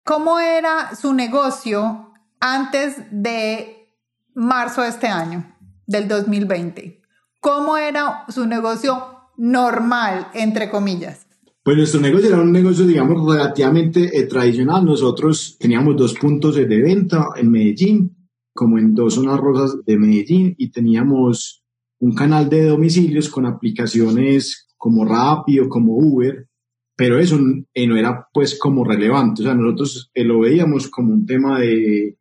cómo 0.03 0.39
era 0.39 0.95
su 0.95 1.13
negocio 1.13 2.13
antes 2.39 2.97
de 3.11 3.95
marzo 4.33 4.81
de 4.81 4.89
este 4.89 5.07
año, 5.07 5.55
del 5.85 6.07
2020. 6.07 7.01
¿Cómo 7.39 7.77
era 7.77 8.25
su 8.29 8.45
negocio 8.47 9.20
normal, 9.41 10.27
entre 10.35 10.69
comillas? 10.69 11.25
Pues 11.63 11.75
nuestro 11.75 11.99
negocio 11.99 12.29
era 12.29 12.41
un 12.41 12.51
negocio, 12.51 12.85
digamos, 12.85 13.27
relativamente 13.27 14.15
eh, 14.15 14.27
tradicional. 14.27 14.85
Nosotros 14.85 15.57
teníamos 15.59 15.97
dos 15.97 16.13
puntos 16.13 16.55
de 16.55 16.65
venta 16.65 17.25
en 17.35 17.49
Medellín, 17.49 18.29
como 18.53 18.77
en 18.77 18.93
dos 18.93 19.15
zonas 19.15 19.39
rosas 19.39 19.83
de 19.83 19.97
Medellín, 19.97 20.53
y 20.59 20.69
teníamos 20.71 21.63
un 21.99 22.13
canal 22.13 22.49
de 22.49 22.65
domicilios 22.65 23.29
con 23.29 23.47
aplicaciones 23.47 24.67
como 24.77 25.05
Rappi 25.05 25.59
o 25.59 25.69
como 25.69 25.97
Uber, 25.97 26.47
pero 26.95 27.17
eso 27.17 27.39
eh, 27.73 27.87
no 27.87 27.97
era 27.97 28.27
pues 28.31 28.59
como 28.59 28.83
relevante. 28.83 29.41
O 29.41 29.45
sea, 29.45 29.55
nosotros 29.55 30.11
eh, 30.13 30.23
lo 30.23 30.41
veíamos 30.41 30.87
como 30.87 31.13
un 31.13 31.25
tema 31.25 31.59
de, 31.59 32.15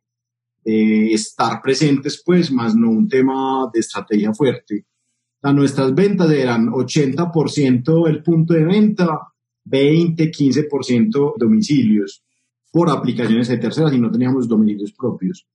de 0.63 1.13
estar 1.13 1.61
presentes, 1.61 2.23
pues, 2.25 2.51
más 2.51 2.75
no 2.75 2.89
un 2.89 3.07
tema 3.07 3.69
de 3.71 3.79
estrategia 3.79 4.33
fuerte. 4.33 4.85
Sea, 5.41 5.53
nuestras 5.53 5.93
ventas 5.95 6.29
eran 6.31 6.67
80% 6.67 8.07
el 8.07 8.23
punto 8.23 8.53
de 8.53 8.63
venta, 8.63 9.07
20, 9.65 10.31
15% 10.31 11.33
domicilios 11.37 12.23
por 12.71 12.89
aplicaciones 12.89 13.47
de 13.49 13.57
terceras 13.57 13.93
y 13.93 13.99
no 13.99 14.11
teníamos 14.11 14.47
domicilios 14.47 14.93
propios. 14.93 15.45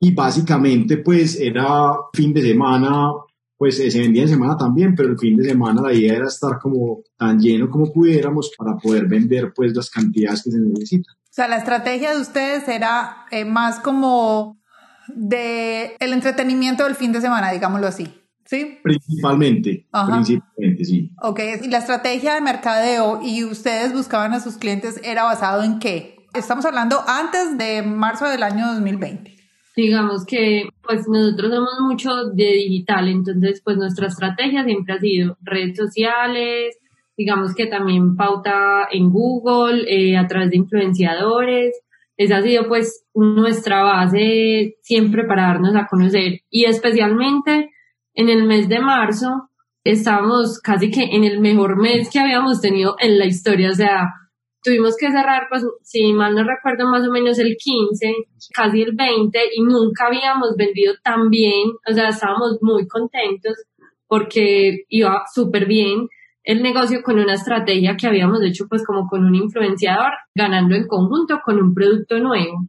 Y 0.00 0.14
básicamente 0.14 0.98
pues 0.98 1.38
era 1.40 1.94
fin 2.12 2.32
de 2.32 2.42
semana, 2.42 3.10
pues 3.56 3.76
se 3.76 3.98
vendía 3.98 4.22
en 4.22 4.28
semana 4.28 4.56
también, 4.56 4.94
pero 4.94 5.10
el 5.10 5.18
fin 5.18 5.36
de 5.36 5.44
semana 5.44 5.82
la 5.82 5.92
idea 5.92 6.14
era 6.14 6.26
estar 6.26 6.58
como 6.60 7.02
tan 7.16 7.38
lleno 7.38 7.68
como 7.68 7.92
pudiéramos 7.92 8.52
para 8.56 8.76
poder 8.76 9.06
vender 9.06 9.52
pues 9.54 9.74
las 9.74 9.90
cantidades 9.90 10.42
que 10.44 10.50
se 10.52 10.58
necesitan. 10.58 11.14
O 11.14 11.34
sea, 11.34 11.48
la 11.48 11.56
estrategia 11.56 12.14
de 12.14 12.20
ustedes 12.20 12.68
era 12.68 13.24
eh, 13.30 13.44
más 13.44 13.80
como 13.80 14.60
de 15.08 15.96
el 15.98 16.12
entretenimiento 16.12 16.84
del 16.84 16.94
fin 16.94 17.12
de 17.12 17.20
semana, 17.20 17.50
digámoslo 17.50 17.86
así. 17.86 18.21
¿Sí? 18.44 18.78
Principalmente, 18.82 19.86
principalmente, 19.90 20.84
sí. 20.84 21.10
Ok, 21.22 21.40
y 21.62 21.68
la 21.68 21.78
estrategia 21.78 22.34
de 22.34 22.40
mercadeo 22.40 23.20
y 23.22 23.44
ustedes 23.44 23.92
buscaban 23.92 24.32
a 24.32 24.40
sus 24.40 24.56
clientes 24.56 25.00
era 25.04 25.24
basado 25.24 25.62
en 25.62 25.78
qué? 25.78 26.16
Estamos 26.34 26.64
hablando 26.64 26.96
antes 27.06 27.56
de 27.58 27.82
marzo 27.82 28.26
del 28.26 28.42
año 28.42 28.66
2020. 28.74 29.36
Digamos 29.76 30.26
que 30.26 30.68
pues 30.82 31.08
nosotros 31.08 31.50
somos 31.50 31.80
mucho 31.80 32.10
de 32.34 32.44
digital, 32.44 33.08
entonces 33.08 33.62
pues 33.64 33.76
nuestra 33.78 34.08
estrategia 34.08 34.64
siempre 34.64 34.94
ha 34.94 34.98
sido 34.98 35.38
redes 35.40 35.76
sociales, 35.76 36.76
digamos 37.16 37.54
que 37.54 37.66
también 37.66 38.16
pauta 38.16 38.86
en 38.90 39.10
Google, 39.10 39.84
eh, 39.88 40.16
a 40.16 40.26
través 40.26 40.50
de 40.50 40.56
influenciadores. 40.56 41.80
Esa 42.18 42.38
ha 42.38 42.42
sido 42.42 42.68
pues 42.68 43.04
nuestra 43.14 43.82
base 43.82 44.76
siempre 44.82 45.24
para 45.24 45.48
darnos 45.48 45.74
a 45.74 45.86
conocer 45.86 46.40
y 46.50 46.64
especialmente 46.66 47.70
en 48.14 48.28
el 48.28 48.44
mes 48.44 48.68
de 48.68 48.80
marzo 48.80 49.48
estábamos 49.84 50.60
casi 50.60 50.90
que 50.90 51.02
en 51.02 51.24
el 51.24 51.40
mejor 51.40 51.76
mes 51.80 52.08
que 52.10 52.20
habíamos 52.20 52.60
tenido 52.60 52.96
en 53.00 53.18
la 53.18 53.26
historia, 53.26 53.70
o 53.70 53.74
sea, 53.74 54.12
tuvimos 54.62 54.96
que 54.96 55.10
cerrar, 55.10 55.48
pues, 55.50 55.64
si 55.82 56.12
mal 56.12 56.34
no 56.34 56.44
recuerdo, 56.44 56.88
más 56.88 57.06
o 57.06 57.10
menos 57.10 57.38
el 57.38 57.56
15, 57.58 58.14
casi 58.54 58.82
el 58.82 58.94
20, 58.94 59.38
y 59.54 59.62
nunca 59.62 60.06
habíamos 60.06 60.54
vendido 60.56 60.94
tan 61.02 61.30
bien, 61.30 61.70
o 61.88 61.92
sea, 61.92 62.08
estábamos 62.08 62.58
muy 62.60 62.86
contentos 62.86 63.54
porque 64.06 64.84
iba 64.88 65.22
súper 65.32 65.66
bien 65.66 66.06
el 66.44 66.62
negocio 66.62 67.02
con 67.02 67.18
una 67.18 67.34
estrategia 67.34 67.96
que 67.96 68.06
habíamos 68.06 68.42
hecho 68.42 68.66
pues 68.68 68.84
como 68.84 69.06
con 69.06 69.24
un 69.24 69.34
influenciador, 69.34 70.12
ganando 70.34 70.74
en 70.74 70.86
conjunto 70.86 71.40
con 71.44 71.58
un 71.58 71.72
producto 71.72 72.18
nuevo. 72.18 72.66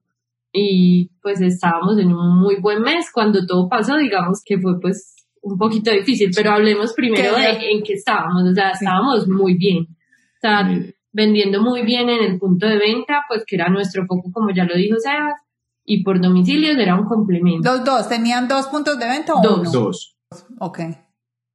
Y 0.52 1.10
pues 1.22 1.42
estábamos 1.42 1.98
en 1.98 2.14
un 2.14 2.40
muy 2.40 2.62
buen 2.62 2.82
mes. 2.82 3.10
Cuando 3.12 3.46
todo 3.48 3.68
pasó, 3.68 3.98
digamos 3.98 4.42
que 4.46 4.60
fue 4.60 4.80
pues 4.80 5.13
un 5.44 5.58
poquito 5.58 5.92
difícil, 5.92 6.32
pero 6.36 6.52
hablemos 6.52 6.94
primero 6.94 7.36
de 7.36 7.72
en 7.72 7.84
qué 7.84 7.94
estábamos, 7.94 8.44
o 8.44 8.54
sea, 8.54 8.72
estábamos 8.72 9.28
muy 9.28 9.56
bien. 9.56 9.88
O 9.90 10.40
sea, 10.42 10.68
vendiendo 11.12 11.62
muy 11.62 11.84
bien 11.84 12.10
en 12.10 12.24
el 12.24 12.40
punto 12.40 12.66
de 12.66 12.78
venta, 12.78 13.24
pues 13.28 13.44
que 13.46 13.56
era 13.56 13.70
nuestro 13.70 14.06
foco, 14.06 14.32
como 14.32 14.50
ya 14.54 14.64
lo 14.64 14.76
dijo 14.76 14.98
Sebas, 15.00 15.42
y 15.86 16.04
por 16.04 16.22
domicilios 16.22 16.78
era 16.78 16.96
un 16.96 17.06
complemento. 17.06 17.70
¿Los 17.70 17.84
dos? 17.84 18.10
¿Tenían 18.10 18.48
dos 18.48 18.68
puntos 18.68 18.98
de 18.98 19.06
venta 19.06 19.36
o 19.36 19.42
dos. 19.42 19.60
uno? 19.60 19.72
Dos. 19.72 20.18
Ok. 20.60 20.80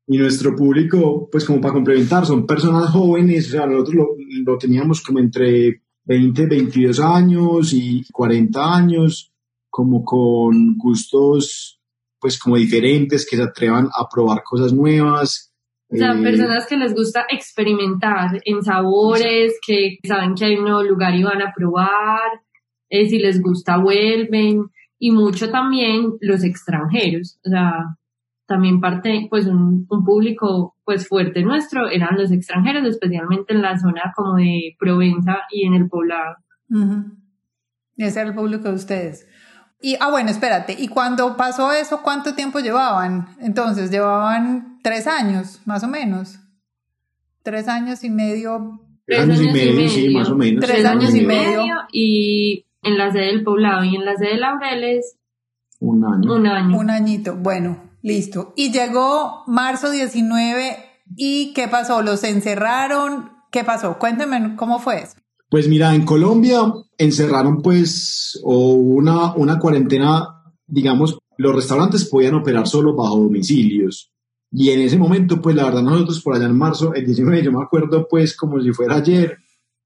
Y 0.07 0.19
nuestro 0.19 0.55
público, 0.55 1.29
pues 1.31 1.45
como 1.45 1.61
para 1.61 1.75
complementar, 1.75 2.27
son 2.27 2.47
personas 2.47 2.91
jóvenes, 2.91 3.49
o 3.49 3.51
sea, 3.51 3.67
nosotros 3.67 3.95
lo, 3.95 4.07
lo 4.45 4.59
teníamos 4.59 5.03
como 5.03 5.19
entre 5.19 5.83
20, 6.05 6.47
22 6.47 7.01
años 7.01 7.73
y 7.73 8.05
40 8.11 8.75
años, 8.75 9.33
como 9.69 10.05
con 10.05 10.77
gustos, 10.77 11.78
pues 12.21 12.39
como 12.39 12.57
diferentes, 12.57 13.27
que 13.29 13.37
se 13.37 13.43
atrevan 13.43 13.89
a 13.95 14.09
probar 14.09 14.43
cosas 14.43 14.73
nuevas. 14.73 15.53
O 15.91 15.97
sea, 15.97 16.13
Eh, 16.13 16.23
personas 16.23 16.67
que 16.67 16.77
les 16.77 16.95
gusta 16.95 17.27
experimentar 17.31 18.41
en 18.45 18.63
sabores, 18.63 19.59
que 19.67 19.99
saben 20.07 20.35
que 20.35 20.45
hay 20.45 20.57
un 20.57 20.65
nuevo 20.65 20.83
lugar 20.83 21.15
y 21.15 21.23
van 21.23 21.41
a 21.43 21.53
probar, 21.57 22.43
eh, 22.91 23.09
si 23.09 23.19
les 23.19 23.41
gusta 23.41 23.77
vuelven, 23.79 24.65
y 24.99 25.11
mucho 25.13 25.51
también 25.51 26.15
los 26.21 26.43
extranjeros, 26.43 27.39
o 27.47 27.51
sea, 27.51 27.73
también 28.47 28.81
parte, 28.81 29.27
pues 29.31 29.47
un, 29.47 29.87
un 29.89 30.05
público 30.05 30.75
pues 30.85 31.07
fuerte 31.07 31.43
nuestro 31.43 31.89
eran 31.89 32.17
los 32.17 32.33
extranjeros, 32.33 32.85
especialmente 32.87 33.53
en 33.53 33.61
la 33.61 33.79
zona 33.79 34.13
como 34.17 34.37
de 34.37 34.75
Provenza 34.79 35.41
y 35.51 35.67
en 35.67 35.75
el 35.75 35.89
poblado. 35.89 36.37
Ujú. 36.71 37.05
Ese 37.99 38.21
era 38.21 38.31
el 38.31 38.35
público 38.35 38.69
de 38.69 38.75
ustedes. 38.75 39.28
Y, 39.81 39.97
ah, 40.01 40.11
bueno, 40.11 40.31
espérate. 40.31 40.75
¿Y 40.79 40.89
cuando 40.89 41.37
pasó 41.37 41.73
eso, 41.73 42.03
cuánto 42.03 42.35
tiempo 42.35 42.59
llevaban? 42.59 43.29
Entonces, 43.41 43.91
llevaban 43.91 44.79
tres 44.83 45.07
años, 45.07 45.61
más 45.67 45.85
o 45.85 45.89
menos. 45.89 46.41
Tres 47.43 47.69
años 47.69 48.03
y 48.03 48.11
medio. 48.11 48.81
tres 49.07 49.21
años 49.21 49.41
y 49.41 49.53
medio, 49.53 49.89
sí, 49.89 50.09
más 50.11 50.29
o 50.29 50.35
menos. 50.35 50.65
Tres 50.65 50.85
años 50.85 51.15
y 51.15 51.25
medio. 51.25 51.63
y 51.93 52.67
en 52.83 52.99
la 52.99 53.11
sede 53.13 53.27
del 53.27 53.45
poblado 53.45 53.85
y 53.85 53.97
en 53.97 54.05
la 54.05 54.15
sede 54.17 54.31
de 54.31 54.37
Laureles 54.37 55.17
Un 55.81 56.05
año. 56.05 56.35
un 56.35 56.47
año. 56.47 56.79
Un 56.79 56.91
añito. 56.91 57.37
Bueno, 57.37 57.83
listo. 58.03 58.53
Y 58.57 58.73
llegó 58.73 59.45
marzo 59.47 59.91
19 59.91 60.77
y 61.17 61.53
¿qué 61.55 61.69
pasó? 61.69 62.03
¿Los 62.03 62.25
encerraron? 62.25 63.33
¿Qué 63.51 63.65
pasó? 63.65 63.99
Cuénteme 63.99 64.57
cómo 64.57 64.79
fue 64.79 65.03
eso. 65.03 65.17
Pues 65.49 65.69
mira, 65.69 65.95
en 65.95 66.05
Colombia 66.05 66.73
encerraron 66.99 67.63
pues 67.63 68.39
o 68.45 68.73
una, 68.73 69.35
una 69.35 69.59
cuarentena, 69.59 70.43
digamos, 70.67 71.19
los 71.39 71.55
restaurantes 71.55 72.09
podían 72.09 72.35
operar 72.35 72.67
solo 72.67 72.95
bajo 72.95 73.21
domicilios. 73.21 74.13
Y 74.51 74.71
en 74.71 74.81
ese 74.81 74.99
momento, 74.99 75.41
pues 75.41 75.55
la 75.57 75.65
verdad 75.65 75.83
nosotros 75.83 76.23
por 76.23 76.35
allá 76.35 76.47
en 76.47 76.57
marzo, 76.57 76.93
el 76.95 77.05
19, 77.05 77.43
yo 77.43 77.53
me 77.53 77.63
acuerdo 77.63 78.07
pues 78.09 78.37
como 78.37 78.61
si 78.61 78.73
fuera 78.73 78.97
ayer, 78.97 79.39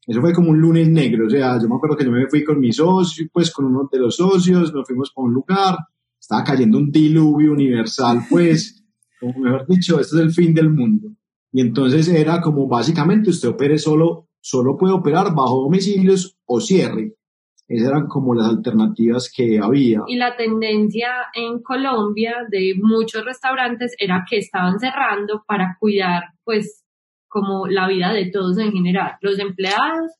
eso 0.07 0.21
fue 0.21 0.33
como 0.33 0.51
un 0.51 0.61
lunes 0.61 0.89
negro, 0.89 1.27
o 1.27 1.31
sea, 1.31 1.61
yo 1.61 1.69
me 1.69 1.77
acuerdo 1.77 1.97
que 1.97 2.05
yo 2.05 2.11
me 2.11 2.29
fui 2.29 2.43
con 2.43 2.59
mi 2.59 2.73
socio, 2.73 3.27
pues 3.33 3.51
con 3.53 3.67
uno 3.67 3.89
de 3.91 3.99
los 3.99 4.17
socios, 4.17 4.73
nos 4.73 4.87
fuimos 4.87 5.13
para 5.15 5.27
un 5.27 5.35
lugar, 5.35 5.77
estaba 6.19 6.43
cayendo 6.43 6.79
un 6.79 6.91
diluvio 6.91 7.53
universal, 7.53 8.25
pues, 8.29 8.85
como 9.21 9.39
mejor 9.39 9.67
dicho, 9.67 10.01
esto 10.01 10.17
es 10.17 10.23
el 10.23 10.33
fin 10.33 10.55
del 10.55 10.71
mundo. 10.71 11.11
Y 11.53 11.61
entonces 11.61 12.09
era 12.09 12.41
como 12.41 12.67
básicamente 12.67 13.31
usted 13.31 13.51
opere 13.51 13.79
solo, 13.79 14.29
solo 14.43 14.77
puede 14.77 14.93
operar 14.93 15.35
bajo 15.35 15.63
domicilios 15.63 16.37
o 16.45 16.61
cierre. 16.61 17.15
Esas 17.69 17.89
eran 17.89 18.07
como 18.07 18.35
las 18.35 18.49
alternativas 18.49 19.33
que 19.35 19.59
había. 19.59 20.01
Y 20.07 20.17
la 20.17 20.37
tendencia 20.37 21.09
en 21.33 21.63
Colombia 21.63 22.35
de 22.51 22.75
muchos 22.83 23.25
restaurantes 23.25 23.95
era 23.99 24.27
que 24.29 24.37
estaban 24.39 24.79
cerrando 24.79 25.43
para 25.47 25.77
cuidar, 25.81 26.25
pues, 26.45 26.85
como 27.29 27.67
la 27.67 27.89
vida 27.89 28.13
de 28.13 28.31
todos 28.31 28.59
en 28.59 28.73
general, 28.73 29.13
los 29.23 29.39
empleados 29.39 30.13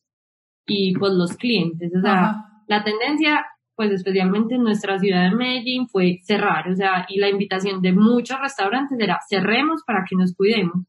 y 0.67 0.95
pues 0.95 1.13
los 1.13 1.37
clientes. 1.37 1.93
O 1.95 2.01
sea, 2.01 2.37
la 2.69 2.83
tendencia, 2.85 3.45
pues 3.77 3.91
especialmente 3.91 4.55
en 4.55 4.63
nuestra 4.63 4.99
ciudad 4.99 5.29
de 5.29 5.37
Medellín, 5.37 5.89
fue 5.89 6.21
cerrar. 6.23 6.71
O 6.71 6.75
sea, 6.75 7.05
y 7.09 7.19
la 7.19 7.29
invitación 7.29 7.83
de 7.83 7.93
muchos 7.93 8.41
restaurantes 8.41 8.99
era 8.99 9.19
cerremos 9.29 9.83
para 9.87 10.05
que 10.09 10.17
nos 10.17 10.35
cuidemos, 10.35 10.87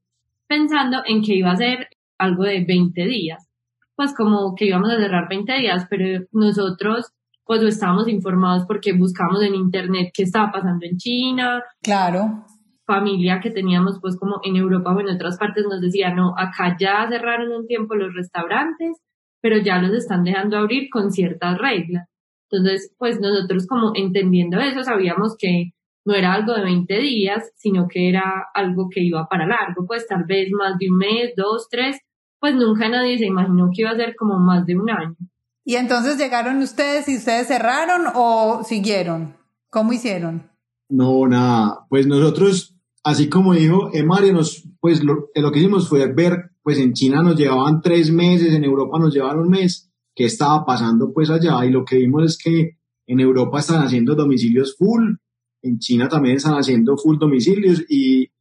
pensando 0.47 0.99
en 1.05 1.21
que 1.21 1.33
iba 1.33 1.51
a 1.51 1.57
ser 1.57 1.89
algo 2.23 2.43
de 2.43 2.63
20 2.65 3.05
días. 3.05 3.47
Pues 3.95 4.13
como 4.15 4.55
que 4.55 4.65
íbamos 4.65 4.89
a 4.89 4.97
cerrar 4.97 5.27
20 5.29 5.53
días, 5.53 5.85
pero 5.89 6.25
nosotros 6.31 7.11
pues 7.45 7.61
lo 7.61 7.67
estábamos 7.67 8.07
informados 8.07 8.65
porque 8.65 8.93
buscamos 8.93 9.41
en 9.43 9.55
internet 9.55 10.11
qué 10.13 10.23
estaba 10.23 10.51
pasando 10.51 10.85
en 10.85 10.97
China. 10.97 11.61
Claro. 11.81 12.45
Familia 12.85 13.39
que 13.41 13.51
teníamos 13.51 13.99
pues 14.01 14.17
como 14.17 14.39
en 14.43 14.55
Europa 14.55 14.93
o 14.93 14.99
en 14.99 15.09
otras 15.09 15.37
partes 15.37 15.65
nos 15.69 15.81
decía, 15.81 16.13
no, 16.13 16.33
acá 16.37 16.75
ya 16.79 17.07
cerraron 17.09 17.51
un 17.51 17.67
tiempo 17.67 17.95
los 17.95 18.13
restaurantes, 18.13 18.97
pero 19.41 19.57
ya 19.57 19.79
los 19.79 19.91
están 19.91 20.23
dejando 20.23 20.57
abrir 20.57 20.89
con 20.89 21.11
ciertas 21.11 21.57
reglas. 21.57 22.07
Entonces, 22.49 22.93
pues 22.97 23.19
nosotros 23.19 23.67
como 23.67 23.91
entendiendo 23.95 24.59
eso, 24.59 24.83
sabíamos 24.83 25.35
que 25.37 25.71
no 26.05 26.13
era 26.13 26.33
algo 26.33 26.53
de 26.53 26.63
20 26.63 26.99
días, 26.99 27.51
sino 27.55 27.87
que 27.87 28.09
era 28.09 28.45
algo 28.53 28.89
que 28.89 29.01
iba 29.01 29.25
para 29.27 29.47
largo, 29.47 29.85
pues 29.87 30.05
tal 30.07 30.25
vez 30.25 30.49
más 30.51 30.77
de 30.77 30.89
un 30.89 30.97
mes, 30.97 31.33
dos, 31.35 31.67
tres, 31.69 31.97
pues 32.43 32.55
nunca 32.55 32.89
nadie 32.89 33.17
se 33.17 33.25
imaginó 33.25 33.69
que 33.73 33.83
iba 33.83 33.91
a 33.91 33.95
ser 33.95 34.17
como 34.17 34.37
más 34.37 34.65
de 34.65 34.75
un 34.75 34.89
año. 34.89 35.15
¿Y 35.63 35.75
entonces 35.75 36.17
llegaron 36.17 36.57
ustedes 36.57 37.07
y 37.07 37.15
ustedes 37.15 37.47
cerraron 37.47 38.01
o 38.13 38.65
siguieron? 38.65 39.37
¿Cómo 39.69 39.93
hicieron? 39.93 40.51
No, 40.89 41.25
nada. 41.25 41.85
Pues 41.87 42.05
nosotros, 42.05 42.75
así 43.01 43.29
como 43.29 43.53
dijo 43.53 43.89
Mario, 44.05 44.33
nos, 44.33 44.67
pues 44.81 45.05
lo, 45.05 45.29
lo, 45.33 45.51
que 45.53 45.59
hicimos 45.59 45.87
fue 45.87 46.05
ver, 46.11 46.51
pues 46.61 46.79
en 46.79 46.91
China 46.91 47.23
nos 47.23 47.37
llevaban 47.37 47.79
tres 47.81 48.11
meses, 48.11 48.53
en 48.53 48.65
Europa 48.65 48.99
nos 48.99 49.13
llevaron 49.13 49.43
un 49.43 49.49
mes, 49.51 49.89
qué 50.13 50.25
estaba 50.25 50.65
pasando 50.65 51.13
pues 51.13 51.29
allá 51.29 51.63
y 51.65 51.71
lo 51.71 51.85
que 51.85 51.95
vimos 51.95 52.25
es 52.25 52.37
que 52.37 52.77
en 53.07 53.21
Europa 53.21 53.59
están 53.59 53.83
haciendo 53.83 54.15
domicilios 54.15 54.75
full, 54.77 55.13
en 55.61 55.79
China 55.79 56.09
también 56.09 56.35
están 56.35 56.55
haciendo 56.55 56.97
full 56.97 57.17
domicilios 57.17 57.85
y, 57.87 58.32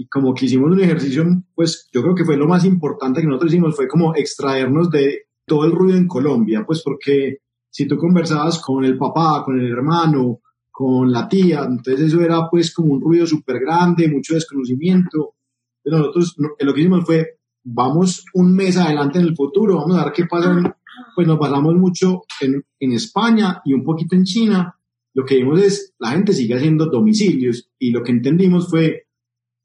y 0.00 0.08
como 0.08 0.32
que 0.32 0.46
hicimos 0.46 0.72
un 0.72 0.80
ejercicio, 0.80 1.26
pues 1.54 1.90
yo 1.92 2.00
creo 2.00 2.14
que 2.14 2.24
fue 2.24 2.38
lo 2.38 2.48
más 2.48 2.64
importante 2.64 3.20
que 3.20 3.26
nosotros 3.26 3.52
hicimos, 3.52 3.76
fue 3.76 3.86
como 3.86 4.14
extraernos 4.14 4.88
de 4.88 5.26
todo 5.44 5.66
el 5.66 5.72
ruido 5.72 5.98
en 5.98 6.08
Colombia, 6.08 6.64
pues 6.66 6.82
porque 6.82 7.40
si 7.68 7.86
tú 7.86 7.98
conversabas 7.98 8.62
con 8.62 8.82
el 8.82 8.96
papá, 8.96 9.42
con 9.44 9.60
el 9.60 9.70
hermano, 9.70 10.40
con 10.70 11.12
la 11.12 11.28
tía, 11.28 11.66
entonces 11.68 12.06
eso 12.06 12.22
era 12.22 12.48
pues 12.50 12.72
como 12.72 12.94
un 12.94 13.00
ruido 13.02 13.26
súper 13.26 13.60
grande, 13.60 14.08
mucho 14.08 14.32
desconocimiento. 14.32 15.34
Pero 15.82 15.98
nosotros 15.98 16.34
lo 16.38 16.72
que 16.72 16.80
hicimos 16.80 17.04
fue, 17.04 17.38
vamos 17.62 18.24
un 18.32 18.54
mes 18.56 18.78
adelante 18.78 19.18
en 19.18 19.26
el 19.26 19.36
futuro, 19.36 19.76
vamos 19.76 19.98
a 19.98 20.04
ver 20.04 20.14
qué 20.14 20.24
pasa. 20.24 20.78
Pues 21.14 21.26
nos 21.26 21.38
basamos 21.38 21.74
mucho 21.74 22.22
en, 22.40 22.64
en 22.78 22.92
España 22.92 23.60
y 23.66 23.74
un 23.74 23.84
poquito 23.84 24.16
en 24.16 24.24
China. 24.24 24.74
Lo 25.12 25.26
que 25.26 25.34
vimos 25.34 25.60
es, 25.60 25.92
la 25.98 26.12
gente 26.12 26.32
sigue 26.32 26.54
haciendo 26.54 26.86
domicilios 26.86 27.68
y 27.78 27.90
lo 27.90 28.02
que 28.02 28.12
entendimos 28.12 28.70
fue, 28.70 29.09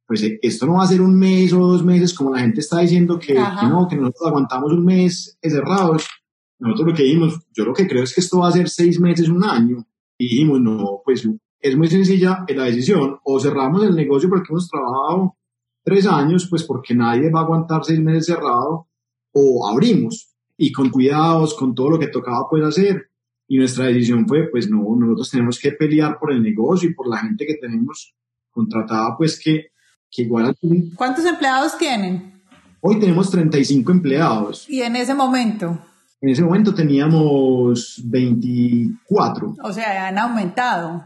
pues 0.08 0.24
eh, 0.24 0.40
esto 0.42 0.66
no 0.66 0.74
va 0.76 0.84
a 0.84 0.88
ser 0.88 1.02
un 1.02 1.18
mes 1.18 1.52
o 1.54 1.60
dos 1.60 1.84
meses 1.84 2.14
como 2.14 2.34
la 2.34 2.42
gente 2.42 2.60
está 2.60 2.80
diciendo 2.80 3.18
que, 3.18 3.34
no, 3.34 3.88
que 3.90 3.96
nosotros 3.96 4.28
aguantamos 4.28 4.72
un 4.72 4.86
mes 4.86 5.38
cerrados. 5.42 6.08
Nosotros 6.60 6.90
lo 6.90 6.94
que 6.94 7.04
dijimos, 7.04 7.40
yo 7.54 7.66
lo 7.66 7.74
que 7.74 7.88
creo 7.88 8.04
es 8.04 8.14
que 8.14 8.22
esto 8.22 8.40
va 8.40 8.50
a 8.50 8.52
ser 8.52 8.70
seis 8.70 9.00
meses, 9.00 9.30
un 9.30 9.44
año. 9.44 9.86
Y 10.18 10.30
dijimos, 10.30 10.62
no, 10.62 11.02
pues 11.04 11.28
es 11.60 11.78
muy 11.78 11.88
sencilla 11.88 12.46
la 12.48 12.66
decisión. 12.66 13.20
O 13.24 13.40
cerramos 13.40 13.84
el 13.84 13.96
negocio 13.96 14.30
porque 14.30 14.48
hemos 14.52 14.70
trabajado 14.70 15.36
tres 15.84 16.06
años, 16.08 16.48
pues 16.50 16.64
porque 16.64 16.94
nadie 16.94 17.32
va 17.32 17.42
a 17.42 17.44
aguantar 17.44 17.84
seis 17.84 18.00
meses 18.00 18.28
cerrado, 18.28 18.88
o 19.34 19.68
abrimos 19.68 20.36
y 20.58 20.72
con 20.72 20.90
cuidados, 20.90 21.54
con 21.56 21.76
todo 21.76 21.92
lo 21.92 22.00
que 22.00 22.08
tocaba 22.08 22.48
pues 22.50 22.64
hacer. 22.64 23.10
Y 23.48 23.58
nuestra 23.58 23.86
decisión 23.86 24.28
fue, 24.28 24.50
pues 24.50 24.70
no, 24.70 24.84
nosotros 24.96 25.30
tenemos 25.30 25.60
que 25.60 25.72
pelear 25.72 26.18
por 26.20 26.32
el 26.32 26.42
negocio 26.42 26.90
y 26.90 26.94
por 26.94 27.08
la 27.08 27.18
gente 27.18 27.46
que 27.46 27.56
tenemos 27.56 28.16
contratada, 28.52 29.16
pues 29.18 29.40
que 29.40 29.68
¿Cuántos 30.96 31.26
empleados 31.26 31.78
tienen? 31.78 32.42
Hoy 32.82 33.00
tenemos 33.00 33.32
35 33.32 33.92
empleados. 33.92 34.70
¿Y 34.70 34.82
en 34.82 34.96
ese 34.96 35.14
momento? 35.14 35.80
En 36.22 36.30
ese 36.30 36.44
momento 36.44 36.74
teníamos 36.74 38.02
24. 38.06 39.56
O 39.64 39.74
sea, 39.74 40.08
han 40.08 40.18
aumentado. 40.18 41.04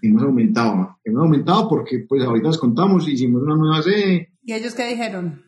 Hemos 0.00 0.22
aumentado, 0.22 0.98
hemos 1.04 1.22
aumentado 1.22 1.68
porque 1.68 2.06
pues 2.08 2.24
ahorita 2.24 2.48
les 2.48 2.58
contamos, 2.58 3.06
hicimos 3.06 3.42
una 3.42 3.56
nueva 3.56 3.82
sede. 3.82 4.32
¿Y 4.42 4.54
ellos 4.54 4.74
qué 4.74 4.88
dijeron? 4.88 5.42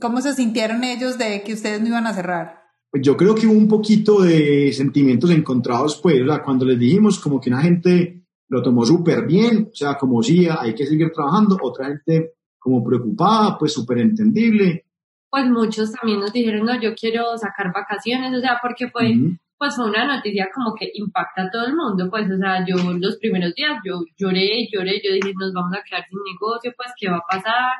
¿Cómo 0.00 0.20
se 0.20 0.34
sintieron 0.34 0.82
ellos 0.82 1.16
de 1.16 1.42
que 1.42 1.52
ustedes 1.52 1.80
no 1.80 1.86
iban 1.86 2.06
a 2.06 2.12
cerrar? 2.12 2.62
Pues 2.90 3.02
yo 3.02 3.16
creo 3.16 3.34
que 3.34 3.46
hubo 3.46 3.56
un 3.56 3.68
poquito 3.68 4.22
de 4.22 4.72
sentimientos 4.72 5.30
encontrados, 5.30 6.00
pues, 6.02 6.20
o 6.22 6.26
sea, 6.26 6.42
cuando 6.42 6.64
les 6.64 6.78
dijimos 6.78 7.18
como 7.20 7.40
que 7.40 7.50
una 7.50 7.62
gente 7.62 8.26
lo 8.48 8.62
tomó 8.62 8.84
súper 8.84 9.26
bien, 9.26 9.68
o 9.70 9.76
sea, 9.76 9.96
como 9.96 10.22
sí, 10.22 10.48
hay 10.48 10.74
que 10.74 10.86
seguir 10.86 11.12
trabajando, 11.12 11.58
otra 11.62 11.86
gente 11.88 12.37
como 12.68 12.84
preocupada, 12.84 13.56
pues 13.58 13.72
súper 13.72 13.98
entendible. 13.98 14.84
Pues 15.30 15.48
muchos 15.48 15.92
también 15.92 16.20
nos 16.20 16.32
dijeron, 16.32 16.64
no, 16.64 16.80
yo 16.80 16.94
quiero 16.94 17.36
sacar 17.36 17.72
vacaciones, 17.72 18.34
o 18.34 18.40
sea, 18.40 18.58
porque 18.62 18.88
fue, 18.88 19.14
pues 19.58 19.76
fue 19.76 19.90
una 19.90 20.06
noticia 20.06 20.48
como 20.54 20.74
que 20.74 20.90
impacta 20.94 21.42
a 21.42 21.50
todo 21.50 21.66
el 21.66 21.76
mundo, 21.76 22.08
pues, 22.10 22.30
o 22.30 22.38
sea, 22.38 22.64
yo 22.66 22.76
los 22.98 23.16
primeros 23.18 23.54
días, 23.54 23.78
yo 23.84 24.00
lloré, 24.16 24.68
lloré, 24.72 25.00
yo 25.04 25.12
dije, 25.12 25.32
nos 25.38 25.52
vamos 25.52 25.72
a 25.76 25.82
quedar 25.82 26.04
sin 26.08 26.18
negocio, 26.32 26.72
pues, 26.76 26.92
¿qué 26.98 27.10
va 27.10 27.18
a 27.18 27.28
pasar? 27.28 27.72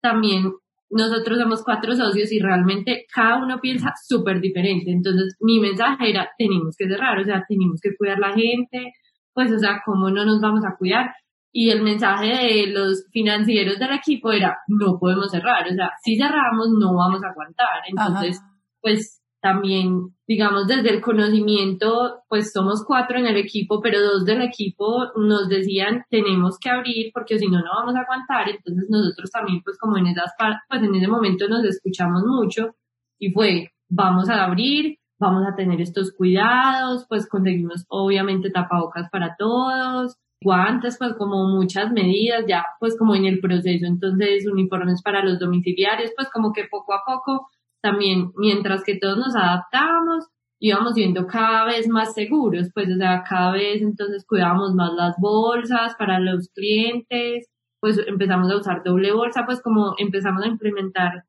También 0.00 0.52
nosotros 0.88 1.38
somos 1.38 1.62
cuatro 1.62 1.94
socios 1.94 2.30
y 2.32 2.38
realmente 2.38 3.04
cada 3.12 3.42
uno 3.42 3.58
piensa 3.60 3.92
súper 4.06 4.40
diferente, 4.40 4.90
entonces 4.90 5.36
mi 5.40 5.60
mensaje 5.60 6.08
era, 6.08 6.30
tenemos 6.38 6.74
que 6.76 6.88
cerrar, 6.88 7.18
o 7.18 7.24
sea, 7.24 7.44
tenemos 7.48 7.80
que 7.82 7.96
cuidar 7.96 8.18
la 8.18 8.32
gente, 8.32 8.92
pues, 9.34 9.52
o 9.52 9.58
sea, 9.58 9.82
¿cómo 9.84 10.10
no 10.10 10.24
nos 10.24 10.40
vamos 10.40 10.64
a 10.64 10.76
cuidar? 10.78 11.12
Y 11.56 11.70
el 11.70 11.82
mensaje 11.82 12.26
de 12.26 12.66
los 12.66 13.06
financieros 13.12 13.78
del 13.78 13.92
equipo 13.92 14.32
era, 14.32 14.58
no 14.66 14.98
podemos 14.98 15.30
cerrar, 15.30 15.64
o 15.70 15.72
sea, 15.72 15.92
si 16.02 16.16
cerramos 16.16 16.70
no 16.76 16.96
vamos 16.96 17.22
a 17.22 17.28
aguantar. 17.28 17.80
Entonces, 17.86 18.40
pues 18.80 19.22
también, 19.40 20.16
digamos, 20.26 20.66
desde 20.66 20.90
el 20.90 21.00
conocimiento, 21.00 22.22
pues 22.28 22.50
somos 22.52 22.82
cuatro 22.84 23.18
en 23.18 23.26
el 23.26 23.36
equipo, 23.36 23.80
pero 23.80 24.02
dos 24.02 24.24
del 24.24 24.42
equipo 24.42 25.12
nos 25.16 25.48
decían, 25.48 26.02
tenemos 26.10 26.58
que 26.58 26.70
abrir 26.70 27.12
porque 27.14 27.38
si 27.38 27.46
no, 27.46 27.58
no 27.58 27.70
vamos 27.78 27.94
a 27.94 28.00
aguantar. 28.00 28.48
Entonces 28.48 28.88
nosotros 28.90 29.30
también, 29.30 29.62
pues 29.62 29.78
como 29.78 29.96
en 29.96 30.08
esas, 30.08 30.32
pues 30.68 30.82
en 30.82 30.92
ese 30.96 31.06
momento 31.06 31.46
nos 31.46 31.64
escuchamos 31.64 32.24
mucho 32.26 32.74
y 33.20 33.30
fue, 33.30 33.70
vamos 33.88 34.28
a 34.28 34.44
abrir, 34.44 34.98
vamos 35.20 35.44
a 35.46 35.54
tener 35.54 35.80
estos 35.80 36.12
cuidados, 36.16 37.06
pues 37.08 37.28
conseguimos 37.28 37.84
obviamente 37.88 38.50
tapabocas 38.50 39.08
para 39.08 39.36
todos, 39.38 40.16
guantes, 40.44 40.96
pues 40.98 41.14
como 41.18 41.48
muchas 41.48 41.90
medidas 41.90 42.44
ya, 42.46 42.64
pues 42.78 42.96
como 42.96 43.16
en 43.16 43.24
el 43.24 43.40
proceso, 43.40 43.86
entonces 43.86 44.46
uniformes 44.46 45.02
para 45.02 45.24
los 45.24 45.38
domiciliarios, 45.40 46.12
pues 46.16 46.28
como 46.32 46.52
que 46.52 46.64
poco 46.70 46.94
a 46.94 47.00
poco 47.04 47.48
también, 47.82 48.30
mientras 48.36 48.84
que 48.84 48.98
todos 48.98 49.18
nos 49.18 49.34
adaptábamos, 49.34 50.26
íbamos 50.60 50.94
siendo 50.94 51.26
cada 51.26 51.64
vez 51.64 51.88
más 51.88 52.14
seguros, 52.14 52.70
pues 52.74 52.88
o 52.94 52.96
sea, 52.96 53.24
cada 53.28 53.52
vez 53.52 53.82
entonces 53.82 54.24
cuidábamos 54.26 54.74
más 54.74 54.92
las 54.94 55.16
bolsas 55.18 55.94
para 55.98 56.20
los 56.20 56.48
clientes, 56.54 57.48
pues 57.80 57.98
empezamos 58.06 58.50
a 58.50 58.56
usar 58.56 58.82
doble 58.84 59.12
bolsa, 59.12 59.44
pues 59.44 59.60
como 59.60 59.94
empezamos 59.98 60.44
a 60.44 60.48
implementar 60.48 61.24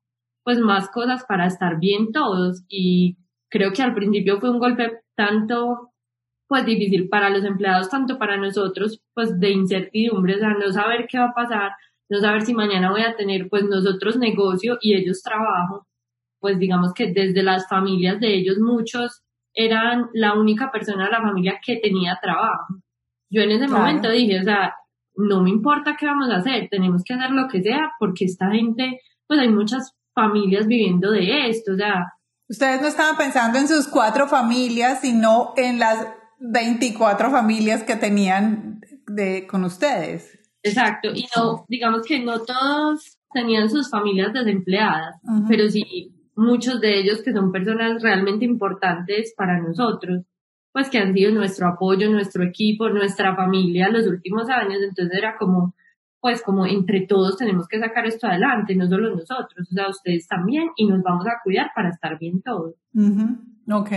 pues 0.46 0.60
más 0.60 0.88
cosas 0.90 1.24
para 1.28 1.46
estar 1.46 1.80
bien 1.80 2.12
todos. 2.12 2.64
Y 2.68 3.18
creo 3.50 3.72
que 3.72 3.82
al 3.82 3.94
principio 3.94 4.38
fue 4.38 4.50
un 4.50 4.60
golpe 4.60 5.00
tanto 5.16 5.90
pues 6.48 6.64
difícil 6.64 7.08
para 7.08 7.30
los 7.30 7.44
empleados, 7.44 7.90
tanto 7.90 8.18
para 8.18 8.36
nosotros, 8.36 9.00
pues 9.14 9.38
de 9.38 9.50
incertidumbre, 9.50 10.36
o 10.36 10.38
sea, 10.38 10.50
no 10.50 10.70
saber 10.72 11.06
qué 11.08 11.18
va 11.18 11.26
a 11.26 11.34
pasar, 11.34 11.72
no 12.08 12.20
saber 12.20 12.42
si 12.42 12.54
mañana 12.54 12.90
voy 12.90 13.02
a 13.02 13.16
tener 13.16 13.48
pues 13.48 13.64
nosotros 13.64 14.16
negocio 14.16 14.78
y 14.80 14.94
ellos 14.94 15.22
trabajo, 15.22 15.86
pues 16.40 16.58
digamos 16.58 16.92
que 16.94 17.12
desde 17.12 17.42
las 17.42 17.68
familias 17.68 18.20
de 18.20 18.34
ellos 18.34 18.58
muchos 18.58 19.22
eran 19.54 20.08
la 20.12 20.34
única 20.34 20.70
persona 20.70 21.06
de 21.06 21.10
la 21.10 21.22
familia 21.22 21.58
que 21.64 21.76
tenía 21.76 22.18
trabajo. 22.22 22.76
Yo 23.30 23.42
en 23.42 23.50
ese 23.50 23.66
momento 23.66 24.10
dije, 24.10 24.40
o 24.40 24.44
sea, 24.44 24.74
no 25.16 25.42
me 25.42 25.50
importa 25.50 25.96
qué 25.98 26.06
vamos 26.06 26.30
a 26.30 26.36
hacer, 26.36 26.68
tenemos 26.70 27.02
que 27.04 27.14
hacer 27.14 27.30
lo 27.30 27.48
que 27.48 27.62
sea 27.62 27.92
porque 27.98 28.26
esta 28.26 28.50
gente, 28.50 29.00
pues 29.26 29.40
hay 29.40 29.48
muchas 29.48 29.92
familias 30.14 30.66
viviendo 30.66 31.10
de 31.10 31.48
esto, 31.48 31.72
o 31.72 31.76
sea. 31.76 32.12
Ustedes 32.48 32.80
no 32.80 32.86
estaban 32.86 33.16
pensando 33.16 33.58
en 33.58 33.66
sus 33.66 33.88
cuatro 33.88 34.28
familias, 34.28 35.00
sino 35.00 35.52
en 35.56 35.80
las 35.80 36.06
24 36.38 37.30
familias 37.30 37.82
que 37.82 37.96
tenían 37.96 38.80
de, 39.06 39.46
con 39.46 39.64
ustedes. 39.64 40.38
Exacto, 40.62 41.10
y 41.14 41.26
no, 41.36 41.64
digamos 41.68 42.02
que 42.06 42.20
no 42.20 42.40
todos 42.40 43.18
tenían 43.32 43.70
sus 43.70 43.90
familias 43.90 44.32
desempleadas, 44.32 45.16
pero 45.48 45.68
sí 45.68 46.12
muchos 46.36 46.80
de 46.80 47.00
ellos 47.00 47.22
que 47.22 47.32
son 47.32 47.50
personas 47.50 48.02
realmente 48.02 48.44
importantes 48.44 49.32
para 49.36 49.60
nosotros, 49.60 50.24
pues 50.72 50.90
que 50.90 50.98
han 50.98 51.14
sido 51.14 51.32
nuestro 51.32 51.68
apoyo, 51.68 52.10
nuestro 52.10 52.44
equipo, 52.44 52.88
nuestra 52.90 53.34
familia 53.34 53.88
los 53.88 54.06
últimos 54.06 54.48
años, 54.50 54.82
entonces 54.82 55.18
era 55.18 55.36
como, 55.38 55.74
pues 56.20 56.42
como 56.42 56.66
entre 56.66 57.06
todos 57.06 57.38
tenemos 57.38 57.66
que 57.66 57.80
sacar 57.80 58.06
esto 58.06 58.26
adelante, 58.26 58.76
no 58.76 58.86
solo 58.86 59.10
nosotros, 59.10 59.68
o 59.70 59.74
sea, 59.74 59.88
ustedes 59.88 60.28
también 60.28 60.68
y 60.76 60.86
nos 60.86 61.02
vamos 61.02 61.26
a 61.26 61.40
cuidar 61.42 61.70
para 61.74 61.88
estar 61.88 62.18
bien 62.18 62.42
todos. 62.42 62.74
Ok. 63.70 63.92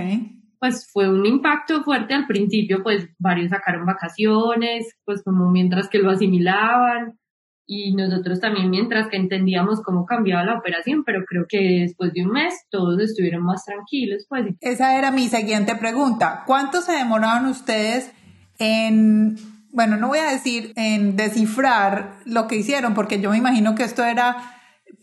Pues 0.59 0.89
fue 0.91 1.09
un 1.09 1.25
impacto 1.25 1.83
fuerte 1.83 2.13
al 2.13 2.27
principio, 2.27 2.83
pues 2.83 3.07
varios 3.17 3.49
sacaron 3.49 3.85
vacaciones, 3.85 4.93
pues 5.05 5.23
como 5.23 5.49
mientras 5.49 5.87
que 5.87 5.99
lo 5.99 6.11
asimilaban 6.11 7.17
y 7.65 7.93
nosotros 7.93 8.39
también 8.39 8.69
mientras 8.69 9.07
que 9.07 9.17
entendíamos 9.17 9.81
cómo 9.81 10.05
cambiaba 10.05 10.43
la 10.43 10.57
operación, 10.57 11.03
pero 11.05 11.23
creo 11.25 11.45
que 11.47 11.81
después 11.81 12.11
de 12.13 12.23
un 12.23 12.31
mes 12.31 12.53
todos 12.69 12.99
estuvieron 12.99 13.43
más 13.43 13.63
tranquilos, 13.63 14.25
pues. 14.27 14.47
Esa 14.59 14.97
era 14.97 15.11
mi 15.11 15.27
siguiente 15.27 15.75
pregunta. 15.75 16.43
¿Cuánto 16.45 16.81
se 16.81 16.93
demoraron 16.93 17.45
ustedes 17.45 18.11
en 18.57 19.37
bueno, 19.71 19.97
no 19.97 20.07
voy 20.07 20.19
a 20.19 20.31
decir 20.31 20.73
en 20.75 21.15
descifrar 21.15 22.17
lo 22.25 22.47
que 22.47 22.55
hicieron, 22.55 22.93
porque 22.93 23.21
yo 23.21 23.29
me 23.29 23.37
imagino 23.37 23.75
que 23.75 23.83
esto 23.83 24.03
era 24.03 24.37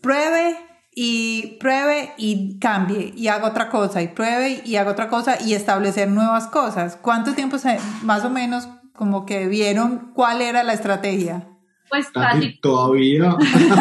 pruebe 0.02 0.56
y 0.98 1.58
pruebe 1.60 2.14
y 2.16 2.58
cambie 2.58 3.12
y 3.14 3.28
haga 3.28 3.48
otra 3.48 3.68
cosa 3.68 4.00
y 4.00 4.08
pruebe 4.08 4.62
y 4.64 4.76
haga 4.76 4.92
otra 4.92 5.08
cosa 5.08 5.36
y 5.38 5.52
establecer 5.52 6.08
nuevas 6.08 6.46
cosas. 6.46 6.96
¿Cuánto 6.96 7.34
tiempo 7.34 7.58
se, 7.58 7.78
más 8.02 8.24
o 8.24 8.30
menos 8.30 8.66
como 8.94 9.26
que 9.26 9.46
vieron 9.46 10.12
cuál 10.14 10.40
era 10.40 10.64
la 10.64 10.72
estrategia? 10.72 11.48
Pues 11.90 12.08
casi. 12.08 12.58
Todavía. 12.60 13.36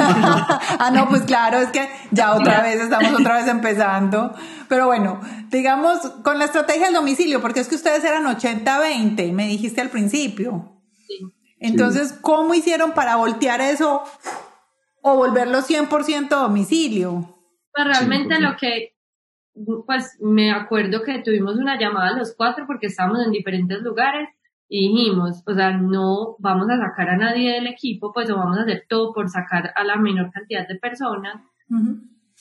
ah, 0.78 0.92
no, 0.94 1.08
pues 1.08 1.22
claro, 1.22 1.60
es 1.60 1.70
que 1.70 1.88
ya 2.12 2.36
otra 2.36 2.62
vez 2.62 2.82
estamos 2.82 3.14
otra 3.14 3.38
vez 3.38 3.48
empezando. 3.48 4.36
Pero 4.68 4.88
bueno, 4.88 5.22
digamos 5.50 6.00
con 6.22 6.38
la 6.38 6.44
estrategia 6.44 6.88
del 6.88 6.96
domicilio, 6.96 7.40
porque 7.40 7.62
es 7.62 7.70
que 7.70 7.76
ustedes 7.76 8.04
eran 8.04 8.26
80-20, 8.26 9.32
me 9.32 9.48
dijiste 9.48 9.80
al 9.80 9.90
principio. 9.90 10.74
Entonces, 11.62 12.14
¿cómo 12.20 12.54
hicieron 12.54 12.92
para 12.92 13.16
voltear 13.16 13.62
eso 13.62 14.04
o 15.08 15.16
volverlo 15.16 15.60
100% 15.60 16.30
domicilio? 16.30 17.38
Pues 17.72 17.86
realmente 17.86 18.40
lo 18.42 18.56
que, 18.58 18.96
pues 19.86 20.18
me 20.20 20.52
acuerdo 20.52 21.04
que 21.04 21.22
tuvimos 21.22 21.58
una 21.58 21.80
llamada 21.80 22.18
los 22.18 22.34
cuatro 22.36 22.66
porque 22.66 22.88
estábamos 22.88 23.24
en 23.24 23.32
diferentes 23.32 23.84
lugares 23.84 24.28
y 24.68 24.90
dijimos, 24.90 25.44
o 25.46 25.54
sea, 25.54 25.78
no 25.78 26.38
vamos 26.40 26.68
a 26.72 26.80
sacar 26.80 27.10
a 27.10 27.18
nadie 27.18 27.54
del 27.54 27.68
equipo, 27.68 28.12
pues 28.14 28.32
o 28.32 28.36
vamos 28.36 28.58
a 28.58 28.64
hacer 28.64 28.86
todo 28.90 29.14
por 29.14 29.30
sacar 29.30 29.72
a 29.76 29.84
la 29.84 29.96
menor 29.98 30.32
cantidad 30.32 30.68
de 30.68 30.80
personas. 30.80 31.36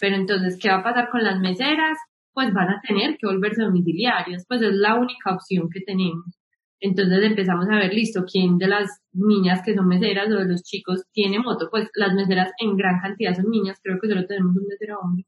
Pero 0.00 0.16
entonces, 0.16 0.58
¿qué 0.58 0.70
va 0.70 0.76
a 0.76 0.82
pasar 0.82 1.10
con 1.10 1.22
las 1.22 1.38
meseras? 1.40 1.98
Pues 2.32 2.54
van 2.54 2.70
a 2.70 2.80
tener 2.80 3.18
que 3.18 3.26
volverse 3.26 3.62
domiciliarios, 3.62 4.44
pues 4.48 4.62
es 4.62 4.72
la 4.72 4.94
única 4.94 5.34
opción 5.34 5.68
que 5.70 5.82
tenemos. 5.82 6.40
Entonces 6.80 7.24
empezamos 7.24 7.66
a 7.68 7.76
ver, 7.76 7.92
listo, 7.92 8.24
quién 8.24 8.56
de 8.56 8.68
las 8.68 9.03
niñas 9.14 9.62
que 9.64 9.74
son 9.74 9.86
meseras 9.88 10.30
o 10.30 10.36
de 10.36 10.46
los 10.46 10.62
chicos 10.62 11.04
tiene 11.12 11.38
moto. 11.38 11.68
Pues 11.70 11.88
las 11.94 12.14
meseras 12.14 12.52
en 12.58 12.76
gran 12.76 13.00
cantidad 13.00 13.34
son 13.34 13.50
niñas, 13.50 13.78
creo 13.82 13.98
que 14.00 14.08
solo 14.08 14.26
tenemos 14.26 14.56
un 14.56 14.66
mesero 14.66 14.98
hombre. 15.00 15.24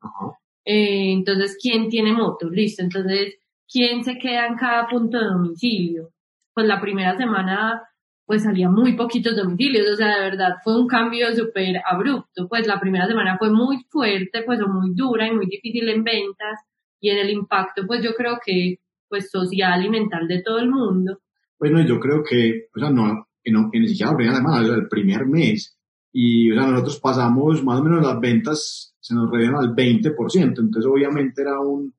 Eh, 0.64 1.12
entonces, 1.12 1.56
¿quién 1.60 1.88
tiene 1.88 2.12
moto? 2.12 2.50
Listo, 2.50 2.82
entonces, 2.82 3.36
¿quién 3.70 4.04
se 4.04 4.18
queda 4.18 4.46
en 4.46 4.56
cada 4.56 4.86
punto 4.88 5.18
de 5.18 5.26
domicilio? 5.26 6.10
Pues 6.54 6.66
la 6.66 6.80
primera 6.80 7.16
semana 7.16 7.82
pues 8.26 8.42
salía 8.42 8.68
muy 8.68 8.96
poquitos 8.96 9.36
domicilios, 9.36 9.86
o 9.92 9.94
sea, 9.94 10.16
de 10.16 10.30
verdad 10.30 10.56
fue 10.64 10.76
un 10.80 10.88
cambio 10.88 11.32
súper 11.32 11.80
abrupto, 11.88 12.48
pues 12.48 12.66
la 12.66 12.80
primera 12.80 13.06
semana 13.06 13.38
fue 13.38 13.50
muy 13.52 13.84
fuerte, 13.88 14.42
pues 14.44 14.58
muy 14.66 14.94
dura 14.96 15.28
y 15.28 15.30
muy 15.30 15.46
difícil 15.46 15.88
en 15.88 16.02
ventas 16.02 16.58
y 17.00 17.10
en 17.10 17.18
el 17.18 17.30
impacto, 17.30 17.82
pues 17.86 18.02
yo 18.02 18.14
creo 18.14 18.38
que 18.44 18.78
pues 19.08 19.30
social 19.30 19.84
y 19.84 19.88
mental 19.90 20.26
de 20.26 20.42
todo 20.42 20.58
el 20.58 20.68
mundo, 20.68 21.20
bueno, 21.58 21.80
yo 21.80 21.98
creo 21.98 22.22
que, 22.22 22.66
o 22.74 22.78
sea, 22.78 22.90
no, 22.90 23.25
no 23.50 23.70
ni 23.72 23.88
siquiera 23.88 24.12
la 24.12 24.16
primera 24.16 24.36
semana, 24.36 24.66
el 24.66 24.88
primer 24.88 25.26
mes. 25.26 25.76
Y, 26.12 26.50
o 26.50 26.54
sea, 26.54 26.70
nosotros 26.70 26.98
pasamos 27.00 27.62
más 27.62 27.80
o 27.80 27.84
menos 27.84 28.04
las 28.04 28.18
ventas, 28.18 28.94
se 28.98 29.14
nos 29.14 29.30
redieron 29.30 29.56
al 29.56 29.74
20%. 29.74 30.14
Entonces, 30.34 30.86
obviamente 30.86 31.42
era 31.42 31.60
un, 31.60 31.92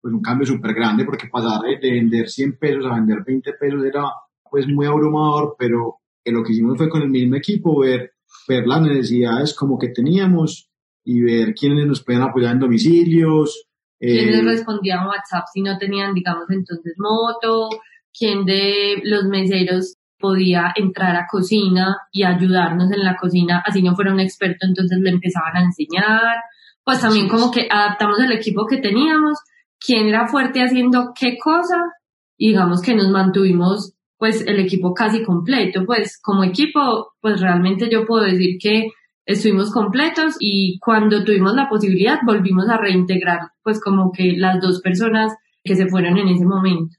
pues, 0.00 0.12
un 0.12 0.20
cambio 0.20 0.46
súper 0.46 0.74
grande 0.74 1.04
porque 1.04 1.28
pasar 1.30 1.60
de 1.62 1.90
vender 1.90 2.28
100 2.28 2.58
pesos 2.58 2.84
a 2.86 2.94
vender 2.96 3.18
20 3.24 3.52
pesos 3.54 3.84
era, 3.84 4.04
pues, 4.50 4.66
muy 4.66 4.86
abrumador, 4.86 5.54
pero 5.58 5.96
que 6.24 6.32
lo 6.32 6.42
que 6.42 6.52
hicimos 6.52 6.76
fue 6.76 6.88
con 6.88 7.02
el 7.02 7.10
mismo 7.10 7.36
equipo 7.36 7.80
ver, 7.80 8.12
ver 8.48 8.66
las 8.66 8.82
necesidades 8.82 9.54
como 9.54 9.78
que 9.78 9.88
teníamos 9.88 10.68
y 11.04 11.22
ver 11.22 11.54
quiénes 11.54 11.86
nos 11.86 12.04
pueden 12.04 12.22
apoyar 12.22 12.52
en 12.52 12.60
domicilios. 12.60 13.66
Quiénes 13.98 14.40
eh, 14.40 14.42
respondían 14.42 15.06
WhatsApp 15.06 15.44
si 15.52 15.62
no 15.62 15.78
tenían, 15.78 16.14
digamos, 16.14 16.44
entonces 16.50 16.94
moto, 16.98 17.68
quién 18.12 18.44
de 18.44 19.00
los 19.04 19.24
meseros 19.24 19.96
podía 20.20 20.72
entrar 20.76 21.16
a 21.16 21.26
cocina 21.30 21.96
y 22.12 22.22
ayudarnos 22.22 22.90
en 22.92 23.04
la 23.04 23.16
cocina, 23.16 23.62
así 23.66 23.82
no 23.82 23.94
fuera 23.94 24.12
un 24.12 24.20
experto, 24.20 24.66
entonces 24.66 24.98
le 25.00 25.10
empezaban 25.10 25.56
a 25.56 25.62
enseñar, 25.62 26.36
pues 26.84 27.00
también 27.00 27.28
como 27.28 27.50
que 27.50 27.68
adaptamos 27.70 28.18
el 28.20 28.32
equipo 28.32 28.66
que 28.66 28.78
teníamos, 28.78 29.38
quién 29.78 30.08
era 30.08 30.28
fuerte 30.28 30.62
haciendo 30.62 31.12
qué 31.18 31.36
cosa, 31.38 31.78
y 32.36 32.48
digamos 32.48 32.82
que 32.82 32.94
nos 32.94 33.10
mantuvimos 33.10 33.94
pues 34.18 34.46
el 34.46 34.60
equipo 34.60 34.92
casi 34.92 35.22
completo, 35.22 35.84
pues 35.86 36.20
como 36.22 36.44
equipo, 36.44 37.12
pues 37.20 37.40
realmente 37.40 37.88
yo 37.90 38.04
puedo 38.04 38.24
decir 38.24 38.58
que 38.60 38.88
estuvimos 39.24 39.72
completos 39.72 40.36
y 40.40 40.78
cuando 40.78 41.24
tuvimos 41.24 41.54
la 41.54 41.68
posibilidad 41.68 42.18
volvimos 42.26 42.68
a 42.68 42.76
reintegrar 42.76 43.40
pues 43.62 43.80
como 43.80 44.12
que 44.12 44.34
las 44.36 44.60
dos 44.60 44.80
personas 44.80 45.32
que 45.62 45.76
se 45.76 45.86
fueron 45.86 46.18
en 46.18 46.28
ese 46.28 46.44
momento 46.44 46.96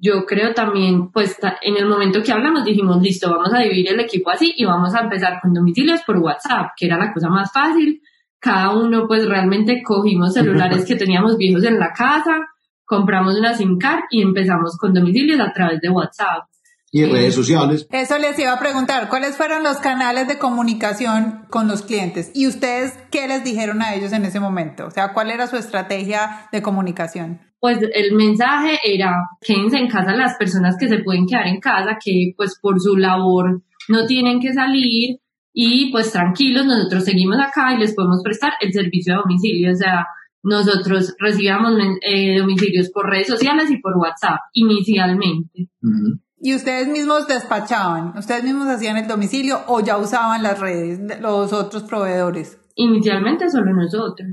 yo 0.00 0.24
creo 0.24 0.54
también, 0.54 1.10
pues 1.10 1.36
en 1.62 1.76
el 1.76 1.86
momento 1.86 2.22
que 2.22 2.32
hablamos 2.32 2.64
dijimos, 2.64 3.02
listo, 3.02 3.30
vamos 3.30 3.52
a 3.52 3.58
dividir 3.58 3.90
el 3.90 4.00
equipo 4.00 4.30
así 4.30 4.54
y 4.56 4.64
vamos 4.64 4.94
a 4.94 5.00
empezar 5.00 5.40
con 5.40 5.52
domicilios 5.52 6.00
por 6.06 6.18
WhatsApp, 6.18 6.70
que 6.76 6.86
era 6.86 6.98
la 6.98 7.12
cosa 7.12 7.28
más 7.28 7.52
fácil. 7.52 8.00
Cada 8.38 8.70
uno 8.70 9.06
pues 9.06 9.28
realmente 9.28 9.82
cogimos 9.82 10.34
celulares 10.34 10.84
que 10.84 10.96
teníamos 10.96 11.36
viejos 11.36 11.64
en 11.64 11.78
la 11.78 11.92
casa, 11.92 12.48
compramos 12.84 13.38
una 13.38 13.54
SIM 13.54 13.78
card 13.78 14.02
y 14.10 14.22
empezamos 14.22 14.76
con 14.76 14.94
domicilios 14.94 15.40
a 15.40 15.52
través 15.52 15.80
de 15.80 15.90
WhatsApp. 15.90 16.48
Y 16.94 17.04
redes 17.06 17.34
sociales. 17.34 17.86
Eso 17.90 18.18
les 18.18 18.38
iba 18.38 18.52
a 18.52 18.58
preguntar, 18.58 19.08
¿cuáles 19.08 19.36
fueron 19.36 19.62
los 19.62 19.78
canales 19.78 20.28
de 20.28 20.38
comunicación 20.38 21.46
con 21.48 21.66
los 21.66 21.82
clientes? 21.82 22.30
¿Y 22.34 22.46
ustedes 22.46 22.98
qué 23.10 23.26
les 23.28 23.44
dijeron 23.44 23.80
a 23.80 23.94
ellos 23.94 24.12
en 24.12 24.26
ese 24.26 24.40
momento? 24.40 24.86
O 24.86 24.90
sea, 24.90 25.14
¿cuál 25.14 25.30
era 25.30 25.46
su 25.46 25.56
estrategia 25.56 26.48
de 26.52 26.60
comunicación? 26.60 27.51
Pues 27.62 27.78
el 27.94 28.16
mensaje 28.16 28.80
era 28.82 29.12
quédense 29.40 29.78
en 29.78 29.86
casa 29.86 30.16
las 30.16 30.36
personas 30.36 30.76
que 30.76 30.88
se 30.88 30.98
pueden 30.98 31.26
quedar 31.26 31.46
en 31.46 31.60
casa, 31.60 31.96
que 32.04 32.32
pues 32.36 32.58
por 32.60 32.80
su 32.80 32.96
labor 32.96 33.62
no 33.88 34.04
tienen 34.04 34.40
que 34.40 34.52
salir 34.52 35.20
y 35.52 35.92
pues 35.92 36.10
tranquilos, 36.10 36.66
nosotros 36.66 37.04
seguimos 37.04 37.38
acá 37.38 37.72
y 37.72 37.78
les 37.78 37.94
podemos 37.94 38.20
prestar 38.24 38.54
el 38.60 38.72
servicio 38.72 39.14
de 39.14 39.20
domicilio. 39.20 39.70
O 39.70 39.76
sea, 39.76 40.04
nosotros 40.42 41.14
recibíamos 41.20 41.74
eh, 42.00 42.40
domicilios 42.40 42.90
por 42.90 43.08
redes 43.08 43.28
sociales 43.28 43.70
y 43.70 43.80
por 43.80 43.96
WhatsApp 43.96 44.40
inicialmente. 44.54 45.68
¿Y 46.40 46.56
ustedes 46.56 46.88
mismos 46.88 47.28
despachaban? 47.28 48.18
¿Ustedes 48.18 48.42
mismos 48.42 48.66
hacían 48.66 48.96
el 48.96 49.06
domicilio 49.06 49.60
o 49.68 49.78
ya 49.78 49.98
usaban 49.98 50.42
las 50.42 50.58
redes, 50.58 50.98
los 51.20 51.52
otros 51.52 51.84
proveedores? 51.84 52.58
Inicialmente 52.74 53.48
solo 53.48 53.72
nosotros. 53.72 54.30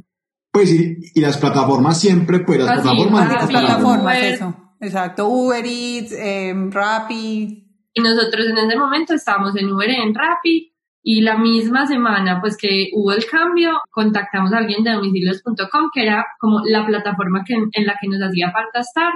Pues 0.51 0.73
y, 0.73 1.19
las 1.21 1.38
plataformas 1.38 1.99
siempre, 1.99 2.39
pues 2.39 2.59
las 2.59 2.81
plataformas. 2.81 3.33
Las 3.33 3.47
plataformas, 3.47 4.23
eso. 4.23 4.55
Exacto, 4.79 5.27
Uber 5.27 5.63
Eats, 5.65 6.12
eh, 6.13 6.53
Rappi. 6.69 7.65
Y 7.93 8.01
nosotros 8.01 8.47
en 8.47 8.57
ese 8.57 8.77
momento 8.77 9.13
estábamos 9.13 9.55
en 9.55 9.71
Uber 9.71 9.89
en 9.89 10.13
Rappi 10.13 10.73
y 11.01 11.21
la 11.21 11.38
misma 11.38 11.85
semana 11.85 12.39
pues 12.41 12.57
que 12.57 12.89
hubo 12.93 13.12
el 13.12 13.25
cambio, 13.25 13.79
contactamos 13.89 14.53
a 14.53 14.57
alguien 14.57 14.83
de 14.83 14.91
domicilios.com 14.91 15.89
que 15.93 16.03
era 16.03 16.25
como 16.39 16.62
la 16.65 16.85
plataforma 16.85 17.43
que, 17.45 17.53
en 17.55 17.85
la 17.85 17.95
que 17.99 18.07
nos 18.07 18.21
hacía 18.21 18.51
falta 18.51 18.79
estar 18.79 19.13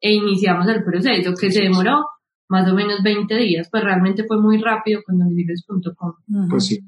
e 0.00 0.12
iniciamos 0.14 0.66
el 0.68 0.82
proceso 0.82 1.34
que 1.34 1.50
se 1.50 1.62
demoró 1.62 2.04
más 2.48 2.70
o 2.70 2.74
menos 2.74 3.02
20 3.02 3.36
días, 3.36 3.68
pues 3.70 3.84
realmente 3.84 4.24
fue 4.24 4.40
muy 4.40 4.58
rápido 4.58 5.02
con 5.06 5.18
domicilios.com. 5.18 6.48
Pues 6.48 6.66
sí, 6.66 6.78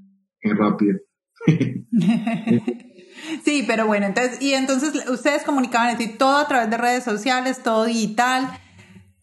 es 0.40 0.56
rápido. 0.56 0.98
Sí, 3.44 3.64
pero 3.66 3.86
bueno, 3.86 4.06
entonces, 4.06 4.40
y 4.40 4.52
entonces 4.52 5.08
ustedes 5.08 5.44
comunicaban 5.44 5.94
así 5.94 6.08
todo 6.16 6.36
a 6.36 6.48
través 6.48 6.70
de 6.70 6.76
redes 6.76 7.04
sociales, 7.04 7.62
todo 7.62 7.84
digital. 7.84 8.48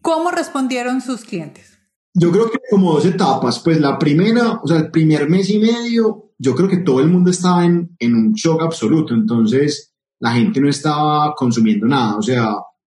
¿Cómo 0.02 0.32
respondieron 0.32 1.02
sus 1.02 1.26
clientes? 1.26 1.78
Yo 2.14 2.32
creo 2.32 2.50
que 2.50 2.60
como 2.70 2.94
dos 2.94 3.06
etapas. 3.06 3.60
Pues 3.60 3.80
la 3.80 4.00
primera, 4.00 4.60
o 4.64 4.68
sea, 4.68 4.78
el 4.78 4.92
primer 4.92 5.30
mes 5.30 5.50
y 5.50 5.60
medio, 5.60 6.32
yo 6.38 6.56
creo 6.56 6.70
que 6.70 6.78
todo 6.78 7.02
el 7.02 7.08
mundo 7.08 7.32
estaba 7.32 7.66
en, 7.66 7.96
en 8.00 8.16
un 8.16 8.34
shock 8.34 8.62
absoluto. 8.62 9.14
Entonces, 9.14 9.94
la 10.20 10.34
gente 10.34 10.60
no 10.62 10.70
estaba 10.70 11.34
consumiendo 11.36 11.86
nada. 11.88 12.18
O 12.18 12.22
sea, 12.22 12.56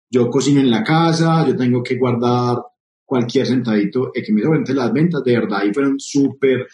yo 0.09 0.29
cocino 0.29 0.59
en 0.59 0.71
la 0.71 0.83
casa, 0.83 1.45
yo 1.47 1.55
tengo 1.55 1.81
que 1.83 1.97
guardar 1.97 2.57
cualquier 3.03 3.45
centavito 3.45 4.11
que 4.13 4.33
me 4.33 4.41
entre 4.41 4.75
las 4.75 4.91
ventas, 4.91 5.23
de 5.23 5.39
verdad, 5.39 5.63
y 5.67 5.73
fueron 5.73 5.99
súper, 5.99 6.67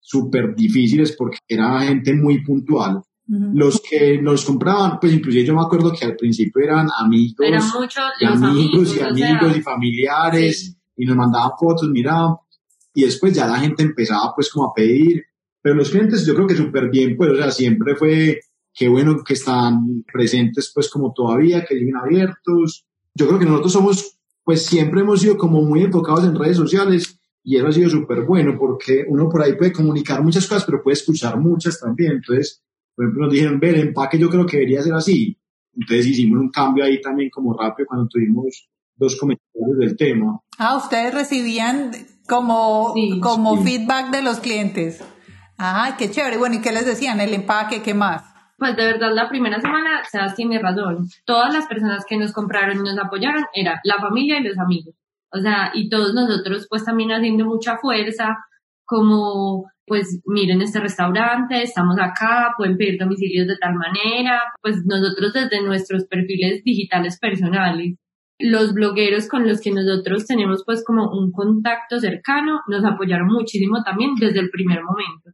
súper 0.00 0.54
difíciles 0.54 1.14
porque 1.16 1.38
era 1.48 1.80
gente 1.80 2.14
muy 2.14 2.42
puntual. 2.42 3.02
Los 3.28 3.80
que 3.80 4.22
nos 4.22 4.44
compraban, 4.44 5.00
pues 5.00 5.12
inclusive 5.12 5.44
yo 5.44 5.54
me 5.54 5.62
acuerdo 5.62 5.92
que 5.92 6.04
al 6.04 6.14
principio 6.14 6.62
eran 6.62 6.86
amigos, 6.96 7.46
muchos 7.74 8.04
y 8.20 8.24
amigos, 8.24 8.96
y 8.96 9.00
amigos 9.00 9.56
y 9.56 9.62
familiares 9.62 10.76
y 10.96 11.04
nos 11.04 11.16
mandaban 11.16 11.50
fotos, 11.58 11.88
mira, 11.90 12.36
y 12.94 13.02
después 13.02 13.34
ya 13.34 13.46
la 13.46 13.58
gente 13.58 13.82
empezaba 13.82 14.32
pues 14.34 14.50
como 14.50 14.66
a 14.68 14.72
pedir, 14.72 15.24
pero 15.60 15.74
los 15.74 15.90
clientes 15.90 16.24
yo 16.24 16.34
creo 16.34 16.46
que 16.46 16.54
súper 16.54 16.88
bien, 16.88 17.16
pues 17.16 17.30
o 17.30 17.36
sea, 17.36 17.50
siempre 17.50 17.96
fue 17.96 18.40
qué 18.72 18.88
bueno 18.88 19.16
que 19.24 19.34
están 19.34 20.04
presentes 20.12 20.70
pues 20.72 20.88
como 20.88 21.12
todavía, 21.12 21.64
que 21.64 21.76
siguen 21.76 21.96
abiertos. 21.96 22.86
Yo 23.14 23.26
creo 23.26 23.38
que 23.38 23.46
nosotros 23.46 23.72
somos, 23.72 24.18
pues 24.44 24.64
siempre 24.64 25.00
hemos 25.00 25.22
sido 25.22 25.36
como 25.36 25.62
muy 25.62 25.82
enfocados 25.82 26.24
en 26.24 26.36
redes 26.36 26.58
sociales 26.58 27.18
y 27.42 27.56
eso 27.56 27.66
ha 27.66 27.72
sido 27.72 27.90
súper 27.90 28.22
bueno 28.22 28.56
porque 28.58 29.04
uno 29.08 29.28
por 29.28 29.42
ahí 29.42 29.54
puede 29.56 29.72
comunicar 29.72 30.22
muchas 30.22 30.46
cosas, 30.46 30.64
pero 30.64 30.82
puede 30.82 30.94
escuchar 30.94 31.38
muchas 31.38 31.80
también. 31.80 32.12
Entonces, 32.12 32.62
por 32.96 33.04
ejemplo, 33.04 33.24
nos 33.26 33.32
dijeron, 33.32 33.60
ver, 33.60 33.74
el 33.74 33.88
empaque 33.88 34.18
yo 34.18 34.30
creo 34.30 34.46
que 34.46 34.56
debería 34.56 34.82
ser 34.82 34.94
así. 34.94 35.38
Entonces 35.74 36.06
hicimos 36.06 36.40
un 36.40 36.50
cambio 36.50 36.82
ahí 36.82 37.00
también 37.00 37.28
como 37.28 37.54
rápido 37.56 37.86
cuando 37.86 38.08
tuvimos 38.08 38.68
dos 38.96 39.16
comentarios 39.16 39.78
del 39.78 39.96
tema. 39.96 40.40
Ah, 40.58 40.76
ustedes 40.76 41.12
recibían 41.12 41.92
como, 42.26 42.94
como 43.20 43.62
feedback 43.62 44.10
de 44.10 44.22
los 44.22 44.40
clientes. 44.40 45.04
Ah, 45.58 45.96
qué 45.98 46.10
chévere. 46.10 46.38
Bueno, 46.38 46.56
¿y 46.56 46.60
qué 46.62 46.72
les 46.72 46.86
decían? 46.86 47.20
El 47.20 47.34
empaque, 47.34 47.82
¿qué 47.82 47.92
más? 47.92 48.24
Pues 48.58 48.74
de 48.74 48.86
verdad, 48.86 49.12
la 49.12 49.28
primera 49.28 49.60
semana, 49.60 50.02
Sebas 50.10 50.34
tiene 50.34 50.58
razón. 50.58 51.06
Todas 51.26 51.52
las 51.52 51.66
personas 51.66 52.06
que 52.08 52.16
nos 52.16 52.32
compraron 52.32 52.78
y 52.78 52.80
nos 52.80 52.98
apoyaron 52.98 53.44
eran 53.52 53.78
la 53.84 53.96
familia 53.96 54.40
y 54.40 54.44
los 54.44 54.58
amigos. 54.58 54.94
O 55.30 55.38
sea, 55.38 55.72
y 55.74 55.90
todos 55.90 56.14
nosotros 56.14 56.66
pues 56.70 56.84
también 56.84 57.12
haciendo 57.12 57.44
mucha 57.44 57.76
fuerza, 57.76 58.38
como 58.86 59.66
pues 59.86 60.20
miren 60.26 60.62
este 60.62 60.80
restaurante, 60.80 61.62
estamos 61.62 61.96
acá, 61.98 62.54
pueden 62.56 62.76
pedir 62.76 62.98
domicilios 62.98 63.46
de 63.46 63.56
tal 63.56 63.74
manera, 63.74 64.42
pues 64.60 64.84
nosotros 64.84 65.32
desde 65.32 65.62
nuestros 65.62 66.06
perfiles 66.06 66.64
digitales 66.64 67.18
personales, 67.20 67.96
los 68.38 68.74
blogueros 68.74 69.28
con 69.28 69.46
los 69.46 69.60
que 69.60 69.70
nosotros 69.70 70.26
tenemos 70.26 70.64
pues 70.66 70.84
como 70.84 71.10
un 71.10 71.30
contacto 71.30 72.00
cercano, 72.00 72.60
nos 72.66 72.84
apoyaron 72.84 73.28
muchísimo 73.28 73.82
también 73.84 74.14
desde 74.18 74.40
el 74.40 74.50
primer 74.50 74.82
momento. 74.82 75.30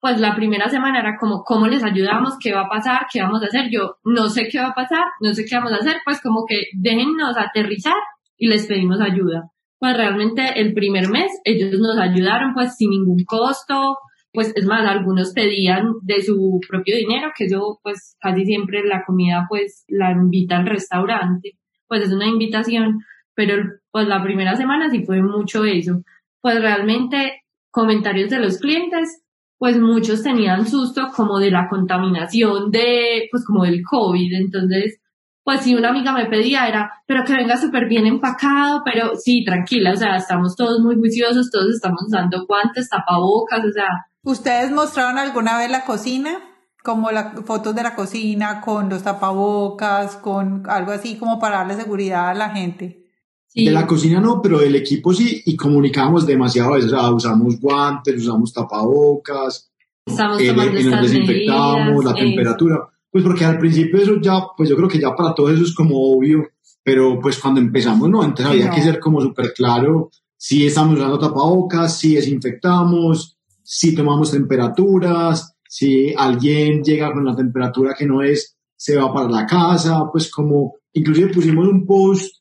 Pues 0.00 0.20
la 0.20 0.34
primera 0.34 0.68
semana 0.68 0.98
era 0.98 1.16
como, 1.16 1.44
¿cómo 1.44 1.68
les 1.68 1.84
ayudamos? 1.84 2.36
¿Qué 2.40 2.52
va 2.52 2.62
a 2.62 2.68
pasar? 2.68 3.06
¿Qué 3.10 3.22
vamos 3.22 3.40
a 3.42 3.46
hacer? 3.46 3.70
Yo 3.70 3.98
no 4.04 4.28
sé 4.28 4.48
qué 4.50 4.58
va 4.58 4.70
a 4.70 4.74
pasar, 4.74 5.04
no 5.20 5.32
sé 5.32 5.44
qué 5.48 5.54
vamos 5.54 5.72
a 5.72 5.76
hacer, 5.76 5.98
pues 6.04 6.20
como 6.20 6.44
que 6.44 6.60
déjennos 6.76 7.36
aterrizar 7.38 7.94
y 8.36 8.48
les 8.48 8.66
pedimos 8.66 9.00
ayuda. 9.00 9.52
Pues 9.82 9.96
realmente 9.96 10.60
el 10.60 10.74
primer 10.74 11.08
mes 11.08 11.32
ellos 11.42 11.76
nos 11.80 11.98
ayudaron 11.98 12.54
pues 12.54 12.76
sin 12.76 12.90
ningún 12.90 13.24
costo, 13.24 13.96
pues 14.32 14.52
es 14.54 14.64
más, 14.64 14.86
algunos 14.86 15.32
pedían 15.32 15.94
de 16.02 16.22
su 16.22 16.60
propio 16.68 16.96
dinero, 16.96 17.32
que 17.36 17.50
yo 17.50 17.80
pues 17.82 18.16
casi 18.20 18.44
siempre 18.44 18.84
la 18.84 19.02
comida 19.04 19.46
pues 19.48 19.84
la 19.88 20.12
invita 20.12 20.58
al 20.58 20.66
restaurante, 20.66 21.58
pues 21.88 22.02
es 22.02 22.12
una 22.12 22.28
invitación, 22.28 23.00
pero 23.34 23.56
pues 23.90 24.06
la 24.06 24.22
primera 24.22 24.54
semana 24.54 24.88
sí 24.88 25.02
fue 25.04 25.20
mucho 25.20 25.64
eso. 25.64 26.04
Pues 26.40 26.60
realmente 26.60 27.42
comentarios 27.72 28.30
de 28.30 28.38
los 28.38 28.58
clientes, 28.58 29.24
pues 29.58 29.80
muchos 29.80 30.22
tenían 30.22 30.64
susto 30.64 31.08
como 31.16 31.40
de 31.40 31.50
la 31.50 31.66
contaminación 31.68 32.70
de, 32.70 33.26
pues 33.32 33.44
como 33.44 33.64
del 33.64 33.82
COVID, 33.82 34.32
entonces 34.32 35.00
pues 35.44 35.62
si 35.62 35.74
una 35.74 35.88
amiga 35.88 36.12
me 36.12 36.26
pedía 36.26 36.68
era, 36.68 37.02
pero 37.06 37.24
que 37.24 37.34
venga 37.34 37.56
súper 37.56 37.88
bien 37.88 38.06
empacado, 38.06 38.82
pero 38.84 39.16
sí, 39.16 39.44
tranquila, 39.44 39.92
o 39.92 39.96
sea, 39.96 40.16
estamos 40.16 40.54
todos 40.54 40.80
muy 40.80 40.96
juiciosos, 40.96 41.50
todos 41.50 41.74
estamos 41.74 42.02
usando 42.06 42.46
guantes, 42.46 42.88
tapabocas, 42.88 43.64
o 43.64 43.72
sea. 43.72 44.06
¿Ustedes 44.22 44.70
mostraron 44.70 45.18
alguna 45.18 45.58
vez 45.58 45.70
la 45.70 45.84
cocina? 45.84 46.38
Como 46.84 47.10
las 47.10 47.40
fotos 47.44 47.74
de 47.74 47.82
la 47.82 47.94
cocina 47.94 48.60
con 48.60 48.88
los 48.88 49.02
tapabocas, 49.02 50.16
con 50.16 50.68
algo 50.68 50.92
así 50.92 51.16
como 51.16 51.38
para 51.38 51.58
darle 51.58 51.74
seguridad 51.74 52.30
a 52.30 52.34
la 52.34 52.50
gente. 52.50 53.04
De 53.54 53.70
la 53.70 53.86
cocina 53.86 54.18
no, 54.20 54.40
pero 54.40 54.58
del 54.58 54.76
equipo 54.76 55.12
sí, 55.12 55.42
y 55.44 55.56
comunicamos 55.56 56.26
demasiado, 56.26 56.72
o 56.72 56.80
sea, 56.80 57.10
usamos 57.10 57.60
guantes, 57.60 58.16
usamos 58.16 58.52
tapabocas, 58.52 59.72
Estamos 60.04 60.40
eh, 60.40 60.48
tomando 60.48 60.80
y 60.80 60.84
nos 60.84 61.02
desinfectamos, 61.02 62.04
la 62.04 62.14
temperatura 62.14 62.91
pues 63.12 63.22
porque 63.22 63.44
al 63.44 63.58
principio 63.58 64.00
eso 64.00 64.20
ya, 64.20 64.40
pues 64.56 64.70
yo 64.70 64.76
creo 64.76 64.88
que 64.88 64.98
ya 64.98 65.14
para 65.14 65.34
todos 65.34 65.52
eso 65.52 65.64
es 65.64 65.74
como 65.74 65.94
obvio, 65.96 66.48
pero 66.82 67.20
pues 67.20 67.38
cuando 67.38 67.60
empezamos, 67.60 68.08
no, 68.08 68.24
entonces 68.24 68.46
había 68.46 68.70
que 68.70 68.82
ser 68.82 68.98
como 68.98 69.20
súper 69.20 69.52
claro 69.52 70.10
si 70.44 70.66
estamos 70.66 70.98
usando 70.98 71.20
tapabocas, 71.20 71.96
si 72.00 72.16
desinfectamos, 72.16 73.38
si 73.62 73.94
tomamos 73.94 74.32
temperaturas, 74.32 75.54
si 75.68 76.12
alguien 76.18 76.82
llega 76.82 77.12
con 77.12 77.24
la 77.24 77.36
temperatura 77.36 77.94
que 77.96 78.06
no 78.06 78.22
es, 78.22 78.56
se 78.74 78.96
va 78.96 79.14
para 79.14 79.28
la 79.28 79.46
casa, 79.46 80.02
pues 80.10 80.28
como, 80.32 80.74
inclusive 80.94 81.32
pusimos 81.32 81.68
un 81.68 81.86
post, 81.86 82.38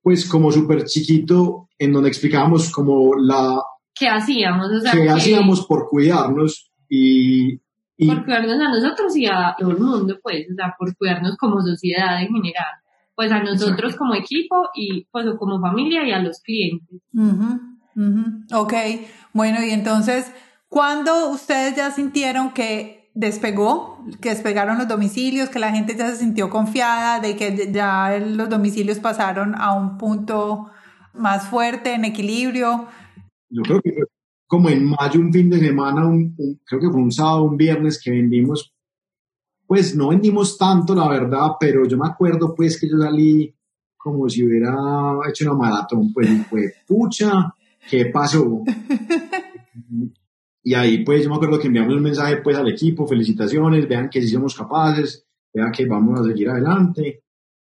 pues 0.00 0.24
como 0.28 0.52
súper 0.52 0.84
chiquito, 0.84 1.68
en 1.76 1.92
donde 1.92 2.10
explicábamos 2.10 2.70
como 2.70 3.16
la... 3.16 3.60
¿Qué 3.92 4.06
hacíamos? 4.06 4.68
O 4.70 4.80
sea, 4.80 4.92
¿Qué 4.92 5.10
hacíamos 5.10 5.66
por 5.66 5.88
cuidarnos? 5.88 6.70
Y, 6.88 7.60
por 8.06 8.24
cuidarnos 8.24 8.60
a 8.60 8.68
nosotros 8.68 9.16
y 9.16 9.26
a 9.26 9.54
todo 9.58 9.70
el 9.70 9.78
mundo, 9.78 10.18
pues, 10.22 10.46
o 10.50 10.54
sea, 10.54 10.74
por 10.78 10.96
cuidarnos 10.96 11.36
como 11.36 11.60
sociedad 11.60 12.20
en 12.22 12.28
general. 12.28 12.66
Pues 13.14 13.30
a 13.30 13.42
nosotros 13.42 13.94
como 13.96 14.14
equipo 14.14 14.70
y 14.74 15.04
pues 15.10 15.26
como 15.38 15.60
familia 15.60 16.06
y 16.06 16.12
a 16.12 16.18
los 16.18 16.40
clientes. 16.40 17.00
Ok, 18.54 18.72
bueno, 19.32 19.62
y 19.62 19.70
entonces, 19.70 20.32
¿cuándo 20.68 21.28
ustedes 21.30 21.76
ya 21.76 21.90
sintieron 21.90 22.52
que 22.52 23.10
despegó, 23.14 24.04
que 24.22 24.30
despegaron 24.30 24.78
los 24.78 24.88
domicilios, 24.88 25.50
que 25.50 25.58
la 25.58 25.70
gente 25.70 25.94
ya 25.94 26.08
se 26.08 26.16
sintió 26.16 26.48
confiada 26.48 27.20
de 27.20 27.36
que 27.36 27.70
ya 27.70 28.18
los 28.18 28.48
domicilios 28.48 28.98
pasaron 28.98 29.54
a 29.54 29.74
un 29.74 29.98
punto 29.98 30.70
más 31.12 31.46
fuerte, 31.46 31.92
en 31.92 32.06
equilibrio? 32.06 32.86
Yo 33.50 33.62
creo 33.62 33.82
que 33.82 33.94
como 34.52 34.68
en 34.68 34.84
mayo, 34.84 35.18
un 35.18 35.32
fin 35.32 35.48
de 35.48 35.58
semana, 35.58 36.06
un, 36.06 36.36
creo 36.66 36.78
que 36.78 36.90
fue 36.90 37.00
un 37.00 37.10
sábado, 37.10 37.44
un 37.44 37.56
viernes 37.56 37.98
que 37.98 38.10
vendimos, 38.10 38.70
pues 39.66 39.96
no 39.96 40.08
vendimos 40.08 40.58
tanto, 40.58 40.94
la 40.94 41.08
verdad, 41.08 41.52
pero 41.58 41.86
yo 41.86 41.96
me 41.96 42.06
acuerdo 42.06 42.54
pues 42.54 42.78
que 42.78 42.86
yo 42.86 42.98
salí 42.98 43.56
como 43.96 44.28
si 44.28 44.44
hubiera 44.44 44.76
hecho 45.26 45.46
una 45.46 45.54
maratón, 45.54 46.12
pues 46.12 46.28
fue, 46.50 46.70
pucha, 46.86 47.54
¿qué 47.88 48.04
pasó? 48.12 48.62
y 50.62 50.74
ahí 50.74 51.02
pues 51.02 51.24
yo 51.24 51.30
me 51.30 51.36
acuerdo 51.36 51.58
que 51.58 51.68
enviamos 51.68 51.94
un 51.94 52.02
mensaje 52.02 52.36
pues 52.42 52.54
al 52.54 52.68
equipo, 52.68 53.06
felicitaciones, 53.06 53.88
vean 53.88 54.10
que 54.10 54.20
sí 54.20 54.28
somos 54.28 54.54
capaces, 54.54 55.24
vean 55.54 55.72
que 55.72 55.86
vamos 55.86 56.20
a 56.20 56.24
seguir 56.24 56.50
adelante. 56.50 57.22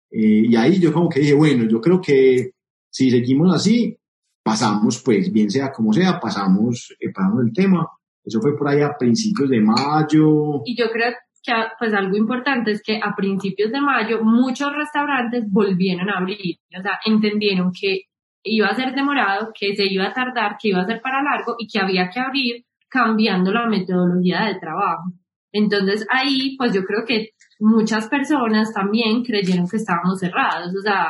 Eh, 0.09 0.42
y 0.51 0.55
ahí 0.55 0.79
yo 0.79 0.92
como 0.92 1.09
que 1.09 1.18
dije, 1.18 1.35
bueno, 1.35 1.64
yo 1.68 1.81
creo 1.81 2.01
que 2.01 2.53
si 2.88 3.11
seguimos 3.11 3.53
así, 3.53 3.99
pasamos, 4.46 5.02
pues 5.02 5.32
bien 5.32 5.50
sea 5.50 5.72
como 5.72 5.92
sea, 5.92 6.20
pasamos, 6.20 6.94
eh, 7.00 7.11
pasamos 7.12 7.42
el 7.44 7.52
tema. 7.52 7.85
Eso 8.24 8.40
fue 8.40 8.56
por 8.56 8.68
ahí 8.68 8.80
a 8.80 8.96
principios 8.96 9.50
de 9.50 9.61
mayo. 9.61 10.62
Y 10.64 10.76
yo 10.76 10.88
creo 10.92 11.11
que 11.42 11.52
pues 11.80 11.92
algo 11.92 12.16
importante 12.16 12.70
es 12.70 12.80
que 12.80 13.00
a 13.02 13.16
principios 13.16 13.72
de 13.72 13.80
mayo 13.80 14.22
muchos 14.22 14.72
restaurantes 14.72 15.42
volvieron 15.50 16.09
a 16.11 16.18
abrir, 16.18 16.59
o 16.78 16.80
sea, 16.80 17.00
entendieron 17.04 17.72
que 17.72 18.02
iba 18.44 18.68
a 18.68 18.74
ser 18.76 18.94
demorado, 18.94 19.50
que 19.52 19.74
se 19.74 19.85
iba 19.92 20.06
a 20.06 20.12
tardar, 20.12 20.56
que 20.61 20.68
iba 20.68 20.80
a 20.80 20.87
ser 20.87 21.00
para 21.00 21.22
largo 21.22 21.56
y 21.59 21.66
que 21.66 21.80
había 21.80 22.09
que 22.09 22.20
abrir 22.20 22.64
cambiando 22.88 23.52
la 23.52 23.66
metodología 23.66 24.44
de 24.44 24.61
trabajo. 24.61 25.11
Entonces 25.50 26.06
ahí, 26.09 26.56
pues 26.56 26.72
yo 26.72 26.85
creo 26.85 27.04
que 27.04 27.30
muchas 27.59 28.09
personas 28.09 28.72
también 28.72 29.24
creyeron 29.24 29.68
que 29.68 29.78
estábamos 29.78 30.20
cerrados, 30.20 30.68
o 30.68 30.82
sea, 30.82 31.09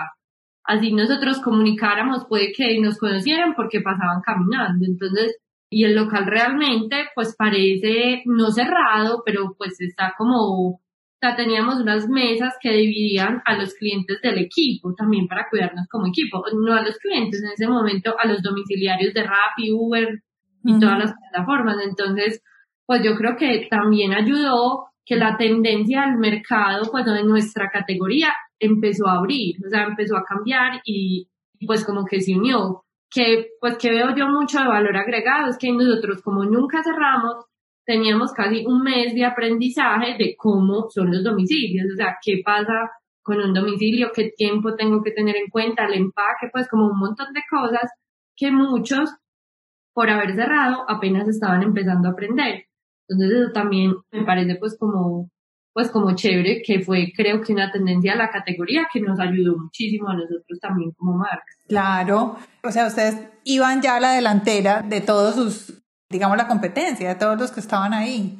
así 0.66 0.92
nosotros 0.92 1.40
comunicáramos, 1.40 2.26
puede 2.28 2.52
que 2.52 2.78
nos 2.80 2.98
conocieran 2.98 3.54
porque 3.54 3.80
pasaban 3.80 4.20
caminando. 4.20 4.84
Entonces, 4.84 5.36
y 5.70 5.84
el 5.84 5.94
local 5.94 6.26
realmente, 6.26 7.08
pues 7.14 7.34
parece 7.36 8.22
no 8.26 8.50
cerrado, 8.50 9.22
pero 9.24 9.54
pues 9.56 9.80
está 9.80 10.14
como, 10.16 10.36
o 10.36 10.80
sea, 11.20 11.34
teníamos 11.34 11.80
unas 11.80 12.08
mesas 12.08 12.54
que 12.60 12.70
dividían 12.70 13.42
a 13.44 13.56
los 13.56 13.74
clientes 13.74 14.20
del 14.22 14.38
equipo 14.38 14.94
también 14.94 15.26
para 15.26 15.48
cuidarnos 15.50 15.86
como 15.88 16.06
equipo, 16.06 16.42
no 16.54 16.74
a 16.74 16.82
los 16.82 16.98
clientes 16.98 17.42
en 17.42 17.50
ese 17.52 17.66
momento, 17.66 18.14
a 18.18 18.26
los 18.26 18.42
domiciliarios 18.42 19.14
de 19.14 19.22
Rappi, 19.22 19.72
Uber 19.72 20.22
y 20.64 20.80
todas 20.80 20.98
las 20.98 21.14
plataformas. 21.14 21.76
Entonces, 21.84 22.42
pues 22.86 23.02
yo 23.02 23.14
creo 23.16 23.36
que 23.36 23.66
también 23.70 24.12
ayudó 24.12 24.86
que 25.04 25.16
la 25.16 25.36
tendencia 25.36 26.02
al 26.02 26.18
mercado, 26.18 26.88
pues 26.90 27.04
de 27.04 27.22
nuestra 27.22 27.70
categoría 27.70 28.32
empezó 28.58 29.06
a 29.06 29.18
abrir, 29.18 29.56
o 29.64 29.68
sea, 29.68 29.84
empezó 29.84 30.16
a 30.16 30.24
cambiar 30.24 30.80
y 30.84 31.28
pues 31.66 31.84
como 31.84 32.04
que 32.04 32.20
se 32.20 32.34
unió. 32.34 32.82
Que 33.08 33.50
pues 33.60 33.78
que 33.78 33.90
veo 33.90 34.14
yo 34.16 34.26
mucho 34.28 34.58
de 34.58 34.66
valor 34.66 34.96
agregado 34.96 35.50
es 35.50 35.58
que 35.58 35.72
nosotros 35.72 36.22
como 36.22 36.44
nunca 36.44 36.82
cerramos, 36.82 37.44
teníamos 37.84 38.32
casi 38.32 38.66
un 38.66 38.82
mes 38.82 39.14
de 39.14 39.24
aprendizaje 39.24 40.16
de 40.18 40.34
cómo 40.36 40.88
son 40.90 41.12
los 41.12 41.22
domicilios, 41.22 41.86
o 41.92 41.96
sea, 41.96 42.16
qué 42.22 42.42
pasa 42.44 42.90
con 43.22 43.40
un 43.40 43.54
domicilio, 43.54 44.10
qué 44.14 44.30
tiempo 44.36 44.74
tengo 44.74 45.02
que 45.02 45.12
tener 45.12 45.36
en 45.36 45.48
cuenta, 45.50 45.86
el 45.86 45.94
empaque, 45.94 46.48
pues 46.52 46.68
como 46.68 46.86
un 46.86 46.98
montón 46.98 47.32
de 47.32 47.42
cosas 47.48 47.90
que 48.36 48.50
muchos, 48.50 49.10
por 49.94 50.10
haber 50.10 50.34
cerrado, 50.34 50.84
apenas 50.88 51.28
estaban 51.28 51.62
empezando 51.62 52.08
a 52.08 52.12
aprender. 52.12 52.64
Entonces 53.08 53.38
eso 53.38 53.52
también 53.52 53.94
me 54.12 54.24
parece 54.24 54.56
pues 54.56 54.76
como 54.78 55.30
pues 55.76 55.90
como 55.90 56.14
chévere, 56.14 56.62
que 56.64 56.80
fue 56.80 57.12
creo 57.14 57.42
que 57.42 57.52
una 57.52 57.70
tendencia 57.70 58.12
de 58.12 58.18
la 58.18 58.30
categoría 58.30 58.86
que 58.90 58.98
nos 58.98 59.20
ayudó 59.20 59.58
muchísimo 59.58 60.08
a 60.08 60.14
nosotros 60.14 60.58
también 60.58 60.90
como 60.92 61.18
marca. 61.18 61.44
Claro, 61.68 62.38
o 62.62 62.70
sea, 62.70 62.86
ustedes 62.86 63.18
iban 63.44 63.82
ya 63.82 63.96
a 63.96 64.00
la 64.00 64.12
delantera 64.12 64.80
de 64.80 65.02
todos 65.02 65.34
sus, 65.34 65.82
digamos, 66.08 66.38
la 66.38 66.48
competencia, 66.48 67.10
de 67.10 67.14
todos 67.16 67.38
los 67.38 67.50
que 67.50 67.60
estaban 67.60 67.92
ahí. 67.92 68.38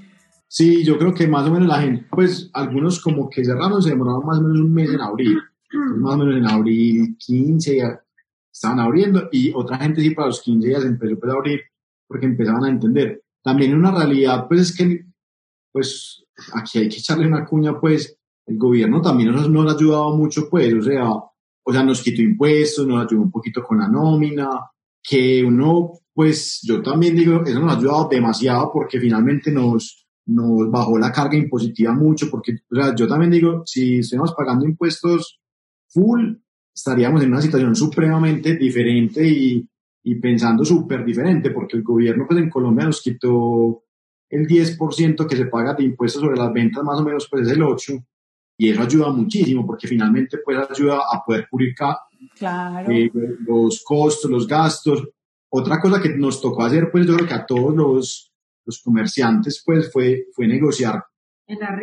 Sí, 0.49 0.83
yo 0.83 0.97
creo 0.97 1.13
que 1.13 1.29
más 1.29 1.47
o 1.47 1.53
menos 1.53 1.69
la 1.69 1.83
gente, 1.83 2.07
pues 2.11 2.49
algunos 2.55 3.03
como 3.03 3.29
que 3.29 3.45
cerraron, 3.45 3.83
se 3.83 3.91
demoraron 3.91 4.25
más 4.25 4.39
o 4.39 4.41
menos 4.41 4.61
un 4.61 4.73
mes 4.73 4.89
en 4.89 5.03
abrir. 5.03 5.37
más 5.99 6.15
o 6.15 6.17
menos 6.17 6.37
en 6.39 6.47
abril 6.47 7.19
15 7.19 7.77
ya 7.77 8.03
estaban 8.51 8.81
abriendo 8.81 9.29
y 9.31 9.53
otra 9.55 9.77
gente 9.77 10.01
sí 10.01 10.09
para 10.13 10.29
los 10.29 10.41
15 10.41 10.69
días 10.69 10.85
empezó 10.87 11.21
pues, 11.21 11.31
a 11.31 11.37
abrir 11.37 11.61
porque 12.09 12.25
empezaban 12.25 12.65
a 12.65 12.71
entender. 12.71 13.23
También 13.43 13.75
una 13.75 13.91
realidad 13.91 14.47
pues 14.49 14.63
es 14.63 14.75
que 14.75 15.05
pues 15.71 16.26
aquí 16.55 16.79
hay 16.79 16.89
que 16.89 16.99
echarle 16.99 17.27
una 17.27 17.45
cuña, 17.45 17.79
pues 17.81 18.17
el 18.47 18.59
gobierno 18.59 19.01
también 19.01 19.33
nos, 19.33 19.49
nos 19.51 19.73
ha 19.73 19.77
ayudado 19.77 20.17
mucho, 20.17 20.49
pues, 20.49 20.73
o 20.73 20.83
sea, 20.83 21.11
o 21.11 21.73
sea, 21.73 21.83
nos 21.83 22.01
quitó 22.03 22.23
impuestos, 22.23 22.87
nos 22.87 23.05
ayudó 23.05 23.23
un 23.23 23.31
poquito 23.31 23.63
con 23.63 23.79
la 23.79 23.89
nómina, 23.89 24.49
que 25.03 25.43
uno, 25.45 25.93
pues, 26.15 26.61
yo 26.63 26.81
también 26.83 27.17
digo, 27.17 27.43
eso 27.45 27.61
nos 27.61 27.75
ha 27.75 27.79
ayudado 27.79 28.09
demasiado 28.09 28.71
porque 28.73 29.01
finalmente 29.01 29.51
nos, 29.51 30.07
nos 30.27 30.71
bajó 30.71 30.99
la 30.99 31.11
carga 31.11 31.37
impositiva 31.37 31.93
mucho, 31.93 32.31
porque, 32.31 32.53
o 32.71 32.75
sea, 32.75 32.95
yo 32.95 33.09
también 33.09 33.33
digo, 33.33 33.63
si 33.67 33.99
estuviéramos 33.99 34.35
pagando 34.35 34.65
impuestos 34.65 35.41
full, 35.89 36.35
estaríamos 36.73 37.23
en 37.23 37.33
una 37.33 37.41
situación 37.41 37.75
supremamente 37.75 38.57
diferente 38.57 39.27
y, 39.27 39.69
y 40.05 40.15
pensando 40.17 40.65
súper 40.65 41.05
diferente, 41.05 41.51
porque 41.51 41.77
el 41.77 41.83
gobierno, 41.83 42.27
pues, 42.29 42.39
en 42.39 42.51
Colombia 42.51 42.87
nos 42.87 43.03
quitó 43.03 43.86
el 44.31 44.47
10% 44.47 45.27
que 45.27 45.37
se 45.37 45.47
paga 45.47 45.75
de 45.75 45.85
impuestos 45.85 46.23
sobre 46.23 46.37
las 46.37 46.53
ventas, 46.53 46.83
más 46.83 47.01
o 47.01 47.05
menos, 47.05 47.29
pues 47.31 47.47
es 47.47 47.53
el 47.53 47.63
8%, 47.63 48.05
y 48.59 48.71
eso 48.71 48.83
ayuda 48.83 49.11
muchísimo, 49.11 49.67
porque 49.67 49.87
finalmente, 49.87 50.39
pues 50.45 50.59
ayuda 50.71 51.01
a 51.13 51.23
poder 51.25 51.47
cubrir 51.51 51.75
eh, 52.89 53.11
los 53.47 53.83
costos, 53.85 54.31
los 54.31 54.47
gastos. 54.47 55.07
Otra 55.51 55.79
cosa 55.79 56.01
que 56.01 56.09
nos 56.11 56.41
tocó 56.41 56.65
hacer, 56.65 56.91
pues 56.91 57.07
yo 57.07 57.17
creo 57.17 57.29
que 57.29 57.35
a 57.35 57.45
todos 57.45 57.75
los, 57.75 58.33
los 58.65 58.81
comerciantes, 58.83 59.63
pues 59.65 59.93
fue, 59.93 60.27
fue 60.33 60.49
negociar, 60.49 61.05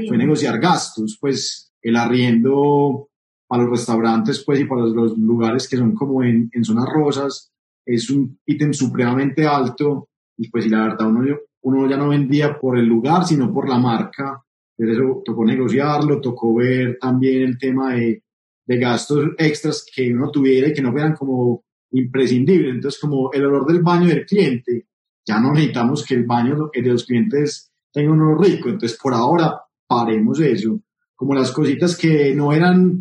fue 0.08 0.18
negociar 0.18 0.60
gastos, 0.60 1.18
pues 1.22 1.72
el 1.82 1.96
arriendo 1.96 3.10
para 3.48 3.64
los 3.64 3.72
restaurantes, 3.72 4.44
pues 4.44 4.60
y 4.60 4.66
para 4.66 4.82
los, 4.82 5.18
lugares 5.18 5.68
que 5.68 5.78
son 5.78 5.94
como 5.94 6.24
en, 6.24 6.50
en 6.52 6.64
zonas 6.64 6.90
rosas, 6.92 7.52
es 7.86 8.10
un 8.10 8.40
ítem 8.46 8.74
supremamente 8.74 9.46
alto 9.46 10.10
y 10.38 10.50
pues 10.50 10.66
y 10.66 10.70
la 10.70 10.84
verdad 10.84 11.08
uno 11.08 11.38
uno 11.64 11.90
ya 11.90 11.98
no 11.98 12.10
vendía 12.10 12.60
por 12.60 12.78
el 12.78 12.86
lugar, 12.86 13.26
sino 13.26 13.54
por 13.54 13.68
la 13.68 13.78
marca. 13.78 14.44
Entonces 14.78 15.04
eso 15.04 15.22
tocó 15.24 15.46
negociarlo, 15.46 16.22
tocó 16.22 16.56
ver 16.56 16.98
también 17.00 17.44
el 17.44 17.58
tema 17.58 17.94
de, 17.94 18.24
de 18.66 18.78
gastos 18.78 19.30
extras 19.38 19.86
que 19.94 20.14
uno 20.14 20.30
tuviera 20.32 20.68
y 20.68 20.74
que 20.74 20.82
no 20.82 20.92
fueran 20.92 21.16
como 21.16 21.64
imprescindibles. 21.92 22.76
Entonces, 22.76 23.00
como 23.00 23.32
el 23.32 23.46
olor 23.46 23.66
del 23.66 23.82
baño 23.82 24.08
del 24.08 24.26
cliente, 24.26 24.88
ya 25.26 25.40
no 25.40 25.54
necesitamos 25.54 26.06
que 26.06 26.16
el 26.16 26.26
baño 26.26 26.70
de 26.74 26.82
los 26.82 27.06
clientes 27.06 27.72
tenga 27.92 28.12
un 28.12 28.22
olor 28.22 28.42
rico. 28.42 28.70
Entonces, 28.70 28.98
por 29.02 29.14
ahora, 29.14 29.62
paremos 29.88 30.40
eso. 30.40 30.80
Como 31.16 31.36
las 31.36 31.52
cositas 31.52 31.96
que 31.96 32.36
no 32.36 32.52
eran 32.52 33.00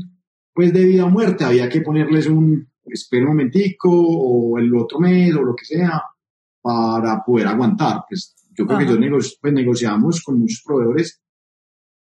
pues 0.54 0.72
de 0.72 0.84
vida 0.84 1.04
o 1.04 1.10
muerte, 1.10 1.44
había 1.44 1.68
que 1.68 1.80
ponerles 1.80 2.26
un, 2.26 2.68
espera 2.84 3.22
un 3.22 3.30
momentico 3.30 3.88
o 3.90 4.58
el 4.58 4.74
otro 4.76 5.00
mes 5.00 5.34
o 5.34 5.42
lo 5.42 5.56
que 5.56 5.64
sea 5.64 6.02
para 6.60 7.22
poder 7.24 7.46
aguantar. 7.46 8.04
Pues 8.08 8.34
yo 8.54 8.66
creo 8.66 8.78
que 8.78 8.86
yo 8.86 8.98
pues, 9.40 9.54
negociamos 9.54 10.22
con 10.22 10.40
muchos 10.40 10.62
proveedores 10.64 11.20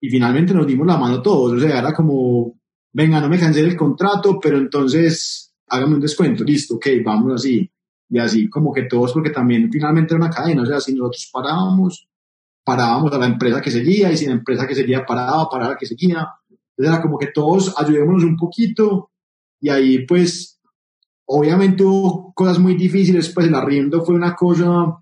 y 0.01 0.09
finalmente 0.09 0.53
nos 0.53 0.65
dimos 0.65 0.87
la 0.87 0.97
mano 0.97 1.21
todos. 1.21 1.53
O 1.53 1.59
sea, 1.59 1.79
era 1.79 1.93
como, 1.93 2.59
venga, 2.93 3.19
no 3.19 3.29
me 3.29 3.39
cansé 3.39 3.61
del 3.61 3.75
contrato, 3.75 4.39
pero 4.39 4.57
entonces 4.57 5.53
hágame 5.67 5.95
un 5.95 6.01
descuento, 6.01 6.43
listo, 6.43 6.75
ok, 6.75 6.87
vamos 7.03 7.33
así. 7.33 7.69
Y 8.09 8.17
así 8.17 8.49
como 8.49 8.73
que 8.73 8.83
todos, 8.83 9.13
porque 9.13 9.29
también 9.29 9.69
finalmente 9.71 10.13
era 10.13 10.23
una 10.23 10.33
cadena, 10.33 10.63
o 10.63 10.65
sea, 10.65 10.79
si 10.79 10.93
nosotros 10.93 11.29
parábamos, 11.31 12.07
parábamos 12.63 13.13
a 13.13 13.19
la 13.19 13.27
empresa 13.27 13.61
que 13.61 13.69
seguía 13.69 14.11
y 14.11 14.17
si 14.17 14.25
la 14.25 14.33
empresa 14.33 14.65
que 14.65 14.75
seguía 14.75 15.05
paraba, 15.05 15.47
paraba 15.49 15.71
la 15.71 15.77
que 15.77 15.85
seguía. 15.85 16.27
Entonces 16.49 16.93
era 16.93 17.01
como 17.01 17.17
que 17.17 17.27
todos 17.27 17.75
ayudémonos 17.77 18.23
un 18.23 18.35
poquito 18.35 19.11
y 19.61 19.69
ahí 19.69 20.05
pues 20.05 20.59
obviamente 21.25 21.83
hubo 21.83 22.33
cosas 22.33 22.57
muy 22.57 22.75
difíciles, 22.75 23.29
pues 23.29 23.47
el 23.47 23.53
arriendo 23.53 24.03
fue 24.03 24.15
una 24.15 24.35
cosa 24.35 24.97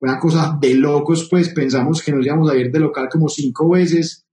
una 0.00 0.18
cosa 0.18 0.56
de 0.60 0.74
locos, 0.74 1.28
pues 1.30 1.50
pensamos 1.50 2.02
que 2.02 2.12
nos 2.12 2.24
íbamos 2.24 2.50
a 2.50 2.56
ir 2.56 2.70
de 2.70 2.80
local 2.80 3.08
como 3.10 3.28
cinco 3.28 3.70
veces. 3.70 4.26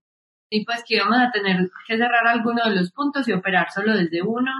Y 0.50 0.64
pues 0.64 0.82
que 0.86 0.96
íbamos 0.96 1.18
a 1.18 1.30
tener 1.30 1.70
que 1.86 1.96
cerrar 1.96 2.26
alguno 2.26 2.64
de 2.64 2.74
los 2.74 2.90
puntos 2.90 3.28
y 3.28 3.32
operar 3.32 3.70
solo 3.70 3.96
desde 3.96 4.22
uno, 4.22 4.50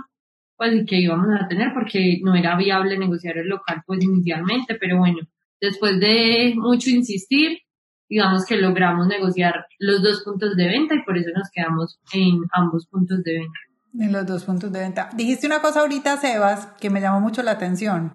pues 0.56 0.74
y 0.74 0.84
que 0.84 1.00
íbamos 1.00 1.28
a 1.40 1.48
tener 1.48 1.72
porque 1.72 2.18
no 2.22 2.34
era 2.34 2.56
viable 2.56 2.98
negociar 2.98 3.38
el 3.38 3.48
local 3.48 3.82
pues 3.86 4.02
inicialmente, 4.04 4.76
pero 4.78 4.98
bueno, 4.98 5.20
después 5.60 5.98
de 5.98 6.52
mucho 6.56 6.90
insistir, 6.90 7.60
digamos 8.06 8.44
que 8.44 8.56
logramos 8.56 9.06
negociar 9.06 9.66
los 9.78 10.02
dos 10.02 10.22
puntos 10.24 10.56
de 10.56 10.66
venta 10.66 10.94
y 10.94 11.02
por 11.04 11.16
eso 11.16 11.30
nos 11.34 11.48
quedamos 11.50 11.98
en 12.12 12.42
ambos 12.52 12.86
puntos 12.86 13.22
de 13.22 13.38
venta. 13.38 13.58
En 13.98 14.12
los 14.12 14.26
dos 14.26 14.44
puntos 14.44 14.70
de 14.70 14.80
venta. 14.80 15.08
Dijiste 15.16 15.46
una 15.46 15.62
cosa 15.62 15.80
ahorita, 15.80 16.18
Sebas, 16.18 16.66
que 16.78 16.90
me 16.90 17.00
llamó 17.00 17.20
mucho 17.20 17.42
la 17.42 17.52
atención 17.52 18.14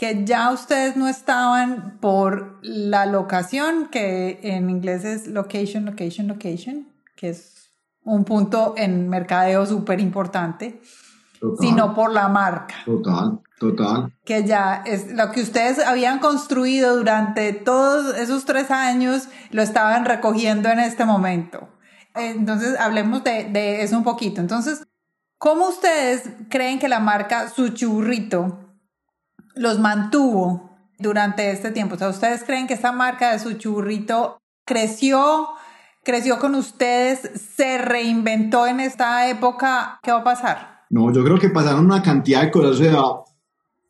que 0.00 0.24
ya 0.24 0.50
ustedes 0.50 0.96
no 0.96 1.08
estaban 1.08 1.98
por 2.00 2.58
la 2.62 3.04
locación, 3.04 3.88
que 3.88 4.40
en 4.42 4.70
inglés 4.70 5.04
es 5.04 5.26
location, 5.26 5.84
location, 5.84 6.26
location, 6.26 6.88
que 7.16 7.28
es 7.28 7.68
un 8.02 8.24
punto 8.24 8.72
en 8.78 9.10
mercadeo 9.10 9.66
súper 9.66 10.00
importante, 10.00 10.80
sino 11.60 11.94
por 11.94 12.14
la 12.14 12.28
marca. 12.28 12.76
Total, 12.86 13.40
total. 13.58 14.16
Que 14.24 14.44
ya 14.44 14.82
es 14.86 15.12
lo 15.12 15.32
que 15.32 15.42
ustedes 15.42 15.78
habían 15.80 16.18
construido 16.18 16.96
durante 16.96 17.52
todos 17.52 18.16
esos 18.16 18.46
tres 18.46 18.70
años, 18.70 19.28
lo 19.50 19.60
estaban 19.60 20.06
recogiendo 20.06 20.70
en 20.70 20.78
este 20.78 21.04
momento. 21.04 21.68
Entonces, 22.14 22.80
hablemos 22.80 23.22
de, 23.22 23.50
de 23.52 23.82
eso 23.82 23.98
un 23.98 24.04
poquito. 24.04 24.40
Entonces, 24.40 24.82
¿cómo 25.36 25.68
ustedes 25.68 26.22
creen 26.48 26.78
que 26.78 26.88
la 26.88 27.00
marca 27.00 27.50
Su 27.50 27.68
Churrito 27.68 28.59
los 29.54 29.78
mantuvo 29.78 30.70
durante 30.98 31.50
este 31.50 31.70
tiempo? 31.70 31.94
O 31.94 31.98
sea, 31.98 32.08
¿ustedes 32.08 32.44
creen 32.44 32.66
que 32.66 32.74
esta 32.74 32.92
marca 32.92 33.32
de 33.32 33.38
su 33.38 33.54
churrito 33.54 34.38
creció, 34.64 35.48
creció 36.04 36.38
con 36.38 36.54
ustedes, 36.54 37.30
se 37.56 37.78
reinventó 37.78 38.66
en 38.66 38.80
esta 38.80 39.28
época? 39.28 39.98
¿Qué 40.02 40.12
va 40.12 40.18
a 40.18 40.24
pasar? 40.24 40.80
No, 40.90 41.12
yo 41.12 41.22
creo 41.24 41.38
que 41.38 41.50
pasaron 41.50 41.86
una 41.86 42.02
cantidad 42.02 42.42
de 42.42 42.50
cosas. 42.50 42.72
O 42.72 42.84
sea, 42.84 43.02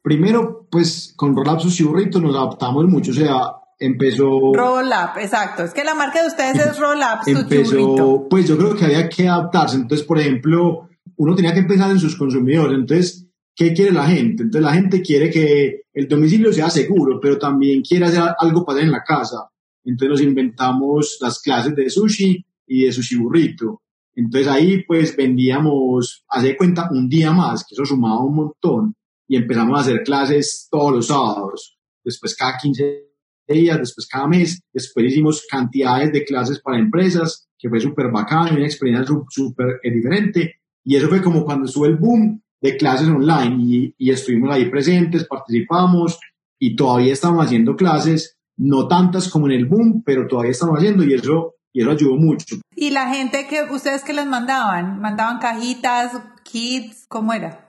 primero, 0.02 0.66
pues 0.70 1.14
con 1.16 1.34
Roll 1.34 1.60
su 1.60 1.70
churrito 1.70 2.20
nos 2.20 2.36
adaptamos 2.36 2.84
mucho. 2.86 3.10
O 3.12 3.14
sea, 3.14 3.36
empezó... 3.78 4.52
Roll 4.54 4.88
Up, 4.88 5.18
exacto. 5.18 5.64
Es 5.64 5.72
que 5.72 5.82
la 5.82 5.94
marca 5.94 6.20
de 6.20 6.28
ustedes 6.28 6.58
es 6.58 6.78
Roll 6.78 6.98
Up, 6.98 7.24
su 7.24 7.48
churrito. 7.48 8.26
Pues 8.28 8.46
yo 8.46 8.58
creo 8.58 8.76
que 8.76 8.84
había 8.84 9.08
que 9.08 9.28
adaptarse. 9.28 9.76
Entonces, 9.76 10.06
por 10.06 10.18
ejemplo, 10.18 10.88
uno 11.16 11.34
tenía 11.34 11.54
que 11.54 11.62
pensar 11.62 11.90
en 11.90 11.98
sus 11.98 12.16
consumidores. 12.16 12.78
Entonces, 12.78 13.29
¿Qué 13.60 13.74
quiere 13.74 13.92
la 13.92 14.06
gente? 14.06 14.44
Entonces 14.44 14.62
la 14.62 14.72
gente 14.72 15.02
quiere 15.02 15.28
que 15.28 15.82
el 15.92 16.08
domicilio 16.08 16.50
sea 16.50 16.70
seguro, 16.70 17.20
pero 17.20 17.36
también 17.36 17.82
quiere 17.82 18.06
hacer 18.06 18.22
algo 18.38 18.64
para 18.64 18.80
en 18.80 18.90
la 18.90 19.04
casa. 19.04 19.50
Entonces 19.84 20.08
nos 20.08 20.22
inventamos 20.22 21.18
las 21.20 21.42
clases 21.42 21.76
de 21.76 21.90
sushi 21.90 22.42
y 22.66 22.84
de 22.86 22.90
sushi 22.90 23.16
burrito. 23.16 23.82
Entonces 24.14 24.48
ahí 24.48 24.82
pues 24.84 25.14
vendíamos, 25.14 26.24
hace 26.30 26.56
cuenta, 26.56 26.88
un 26.90 27.06
día 27.06 27.32
más, 27.32 27.66
que 27.68 27.74
eso 27.74 27.84
sumaba 27.84 28.24
un 28.24 28.34
montón. 28.34 28.94
Y 29.28 29.36
empezamos 29.36 29.76
a 29.76 29.82
hacer 29.82 30.04
clases 30.04 30.66
todos 30.70 30.92
los 30.92 31.08
sábados, 31.08 31.78
después 32.02 32.34
cada 32.34 32.56
15 32.56 33.10
días, 33.46 33.78
después 33.78 34.06
cada 34.06 34.26
mes, 34.26 34.62
después 34.72 35.04
hicimos 35.04 35.44
cantidades 35.46 36.10
de 36.12 36.24
clases 36.24 36.60
para 36.60 36.78
empresas, 36.78 37.46
que 37.58 37.68
fue 37.68 37.78
súper 37.78 38.10
bacán, 38.10 38.56
una 38.56 38.64
experiencia 38.64 39.14
súper 39.28 39.80
diferente. 39.84 40.60
Y 40.82 40.96
eso 40.96 41.10
fue 41.10 41.20
como 41.20 41.44
cuando 41.44 41.66
estuvo 41.66 41.84
el 41.84 41.96
boom 41.96 42.40
de 42.60 42.76
clases 42.76 43.08
online 43.08 43.94
y, 43.98 44.10
estuvimos 44.10 44.54
ahí 44.54 44.68
presentes, 44.70 45.26
participamos 45.26 46.18
y 46.58 46.76
todavía 46.76 47.12
estamos 47.12 47.44
haciendo 47.44 47.74
clases, 47.74 48.38
no 48.56 48.86
tantas 48.86 49.28
como 49.28 49.46
en 49.46 49.52
el 49.52 49.66
boom, 49.66 50.02
pero 50.04 50.26
todavía 50.26 50.52
estamos 50.52 50.76
haciendo 50.76 51.04
y 51.04 51.14
eso, 51.14 51.54
y 51.72 51.80
eso 51.80 51.90
ayudó 51.90 52.16
mucho. 52.16 52.56
¿Y 52.74 52.90
la 52.90 53.08
gente 53.08 53.46
que 53.48 53.62
ustedes 53.72 54.04
que 54.04 54.12
les 54.12 54.26
mandaban? 54.26 55.00
¿Mandaban 55.00 55.38
cajitas, 55.38 56.20
kits? 56.44 57.06
¿Cómo 57.08 57.32
era? 57.32 57.66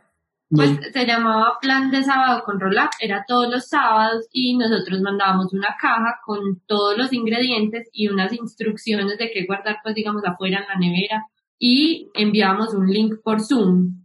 Pues 0.53 0.79
se 0.91 1.05
llamaba 1.05 1.53
plan 1.61 1.89
de 1.91 2.03
sábado 2.03 2.43
con 2.43 2.59
roll 2.59 2.75
era 2.99 3.23
todos 3.25 3.49
los 3.49 3.69
sábados 3.69 4.27
y 4.33 4.57
nosotros 4.57 4.99
mandábamos 4.99 5.53
una 5.53 5.77
caja 5.79 6.19
con 6.25 6.61
todos 6.67 6.97
los 6.97 7.13
ingredientes 7.13 7.87
y 7.93 8.09
unas 8.09 8.33
instrucciones 8.33 9.17
de 9.17 9.31
qué 9.31 9.45
guardar, 9.45 9.77
pues 9.81 9.95
digamos, 9.95 10.25
afuera 10.25 10.59
en 10.59 10.67
la 10.67 10.75
nevera 10.75 11.25
y 11.57 12.09
enviábamos 12.15 12.73
un 12.73 12.87
link 12.87 13.13
por 13.23 13.39
Zoom 13.39 14.01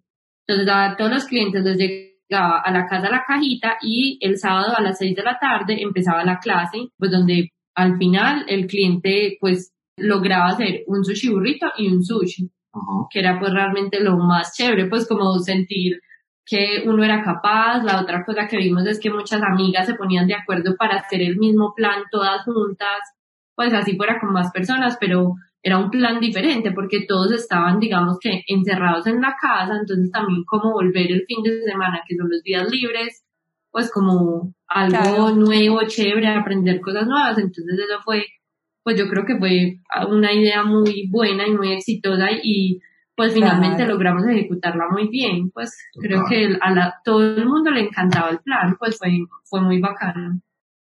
entonces 0.47 0.73
a 0.73 0.95
todos 0.97 1.11
los 1.11 1.25
clientes 1.25 1.65
les 1.65 1.77
llegaba 1.77 2.61
a 2.61 2.71
la 2.71 2.87
casa 2.87 3.11
la 3.11 3.25
cajita 3.27 3.77
y 3.83 4.19
el 4.21 4.39
sábado 4.39 4.75
a 4.77 4.83
las 4.83 4.99
seis 4.99 5.15
de 5.15 5.23
la 5.23 5.39
tarde 5.39 5.83
empezaba 5.83 6.25
la 6.25 6.39
clase, 6.39 6.89
pues 6.97 7.11
donde 7.11 7.51
al 7.75 7.97
final 7.99 8.45
el 8.49 8.67
cliente 8.67 9.37
pues 9.41 9.73
lograba 9.97 10.49
hacer 10.49 10.85
un 10.87 11.05
sushi 11.05 11.31
burrito 11.31 11.67
y 11.77 11.89
un 11.89 12.05
sushi, 12.05 12.51
que 13.11 13.21
era 13.21 13.39
pues 13.39 13.53
realmente 13.53 14.01
lo 14.01 14.17
más 14.19 14.55
chévere, 14.55 14.87
pues 14.87 15.07
como 15.09 15.39
sentir 15.39 16.01
que 16.45 16.85
uno 16.87 17.03
era 17.03 17.25
capaz, 17.25 17.83
la 17.83 18.01
otra 18.01 18.25
cosa 18.25 18.47
que 18.47 18.59
vimos 18.59 18.87
es 18.87 19.01
que 19.01 19.11
muchas 19.11 19.43
amigas 19.43 19.87
se 19.87 19.95
ponían 19.95 20.29
de 20.29 20.35
acuerdo 20.35 20.77
para 20.77 20.99
hacer 20.99 21.21
el 21.23 21.37
mismo 21.37 21.75
plan 21.75 22.05
todas 22.11 22.45
juntas, 22.45 23.01
pues 23.57 23.75
así 23.75 23.97
fuera 23.97 24.21
con 24.21 24.33
más 24.33 24.53
personas, 24.53 24.97
pero 25.01 25.35
era 25.67 25.79
un 25.79 25.91
plan 25.91 26.21
diferente 26.21 26.71
porque 26.71 27.07
todos 27.09 27.33
estaban, 27.33 27.81
digamos 27.81 28.21
que, 28.21 28.45
encerrados 28.47 29.09
en 29.09 29.21
la 29.21 29.35
casa, 29.41 29.79
entonces 29.81 30.13
también 30.13 30.45
como 30.45 30.71
volver 30.71 31.11
el 31.11 31.25
fin 31.27 31.43
de 31.43 31.61
semana, 31.65 32.03
que 32.07 32.15
son 32.15 32.29
los 32.31 32.41
días 32.45 32.71
libres, 32.71 33.25
pues 33.73 33.91
como 33.91 34.55
algo 34.69 35.33
nuevo, 35.33 35.81
chévere, 35.89 36.29
aprender 36.29 36.81
cosas 36.81 37.09
nuevas, 37.09 37.37
entonces 37.39 37.81
eso 37.81 38.01
fue, 38.05 38.25
pues 38.85 38.97
yo 38.97 39.09
creo 39.09 39.25
que 39.27 39.39
fue 39.39 39.81
una 40.09 40.33
idea 40.33 40.63
muy 40.63 41.09
buena 41.11 41.49
y 41.49 41.51
muy 41.51 41.73
exitosa 41.73 42.29
y 42.41 42.79
pues 43.17 43.35
finalmente 43.35 43.85
logramos 43.87 44.25
ejecutarla 44.25 44.85
muy 44.89 45.09
bien, 45.09 45.51
pues 45.51 45.77
creo 46.01 46.27
que 46.29 46.57
a 46.63 46.95
todo 47.05 47.23
el 47.39 47.45
mundo 47.45 47.73
le 47.73 47.81
encantaba 47.81 48.31
el 48.31 48.39
plan, 48.39 48.77
pues 48.79 48.99
fue, 48.99 49.09
fue 49.43 49.61
muy 49.63 49.81
bacano. 49.81 50.41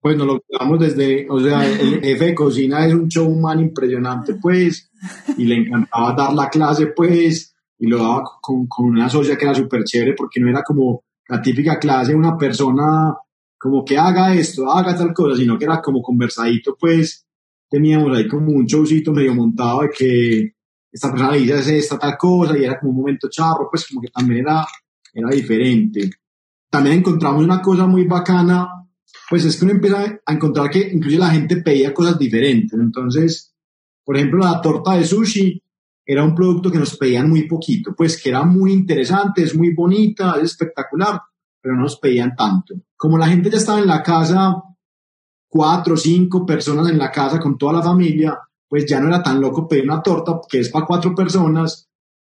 Pues 0.07 0.17
nos 0.17 0.29
lo 0.29 0.41
quedamos 0.41 0.79
desde, 0.79 1.27
o 1.29 1.41
sea, 1.41 1.69
el 1.69 2.01
jefe 2.01 2.27
de 2.27 2.35
cocina 2.37 2.87
es 2.87 2.95
un 2.95 3.09
showman 3.09 3.59
impresionante, 3.59 4.35
pues, 4.35 4.89
y 5.37 5.47
le 5.47 5.57
encantaba 5.57 6.13
dar 6.13 6.33
la 6.33 6.49
clase, 6.49 6.93
pues, 6.95 7.57
y 7.77 7.89
lo 7.89 7.99
daba 7.99 8.23
con, 8.41 8.69
con 8.69 8.87
una 8.87 9.09
socia 9.09 9.37
que 9.37 9.47
era 9.47 9.55
súper 9.57 9.83
chévere 9.83 10.15
porque 10.15 10.39
no 10.39 10.49
era 10.49 10.63
como 10.63 11.03
la 11.29 11.43
típica 11.43 11.77
clase 11.81 12.13
de 12.13 12.19
una 12.19 12.39
persona 12.39 13.17
como 13.59 13.85
que 13.85 13.99
haga 13.99 14.33
esto, 14.33 14.71
haga 14.71 14.97
tal 14.97 15.13
cosa, 15.13 15.37
sino 15.37 15.59
que 15.59 15.65
era 15.65 15.83
como 15.83 16.01
conversadito, 16.01 16.77
pues, 16.79 17.27
teníamos 17.69 18.17
ahí 18.17 18.29
como 18.29 18.53
un 18.53 18.65
showcito 18.65 19.11
medio 19.11 19.35
montado 19.35 19.81
de 19.81 19.89
que 19.89 20.53
esta 20.93 21.11
persona 21.11 21.33
le 21.33 21.39
dice 21.41 21.79
esta 21.79 21.99
tal 21.99 22.17
cosa 22.17 22.57
y 22.57 22.63
era 22.63 22.79
como 22.79 22.93
un 22.93 22.99
momento 22.99 23.29
charro, 23.29 23.69
pues 23.69 23.89
como 23.89 24.03
que 24.03 24.09
también 24.11 24.43
era, 24.43 24.65
era 25.13 25.31
diferente. 25.31 26.11
También 26.71 26.99
encontramos 26.99 27.43
una 27.43 27.61
cosa 27.61 27.89
muy 27.89 28.05
bacana, 28.05 28.76
pues 29.29 29.45
es 29.45 29.57
que 29.57 29.65
uno 29.65 29.75
empieza 29.75 30.21
a 30.25 30.33
encontrar 30.33 30.71
que 30.71 30.91
incluso 30.93 31.19
la 31.19 31.31
gente 31.31 31.57
pedía 31.59 31.95
cosas 31.95 32.19
diferentes. 32.19 32.79
Entonces, 32.79 33.55
por 34.05 34.17
ejemplo, 34.17 34.45
la 34.45 34.61
torta 34.61 34.95
de 34.95 35.05
sushi 35.05 35.63
era 36.05 36.23
un 36.23 36.35
producto 36.35 36.71
que 36.71 36.79
nos 36.79 36.97
pedían 36.97 37.29
muy 37.29 37.49
poquito, 37.49 37.93
pues 37.97 38.23
que 38.23 38.29
era 38.29 38.45
muy 38.45 38.73
interesante, 38.73 39.43
es 39.43 39.57
muy 39.57 39.75
bonita, 39.75 40.35
es 40.37 40.53
espectacular, 40.53 41.21
pero 41.61 41.75
no 41.75 41.83
nos 41.83 41.99
pedían 41.99 42.37
tanto. 42.37 42.75
Como 42.97 43.19
la 43.19 43.27
gente 43.27 43.51
ya 43.51 43.57
estaba 43.57 43.81
en 43.81 43.89
la 43.89 44.03
casa, 44.03 44.63
cuatro 45.49 45.95
o 45.95 45.97
cinco 45.97 46.47
personas 46.47 46.89
en 46.89 46.99
la 46.99 47.11
casa 47.11 47.41
con 47.41 47.59
toda 47.59 47.75
la 47.75 47.83
familia, 47.83 48.39
pues 48.69 48.87
ya 48.87 49.01
no 49.01 49.09
era 49.09 49.23
tan 49.23 49.41
loco 49.41 49.67
pedir 49.67 49.85
una 49.85 50.03
torta 50.03 50.41
que 50.49 50.61
es 50.61 50.69
para 50.69 50.87
cuatro 50.87 51.13
personas, 51.13 51.89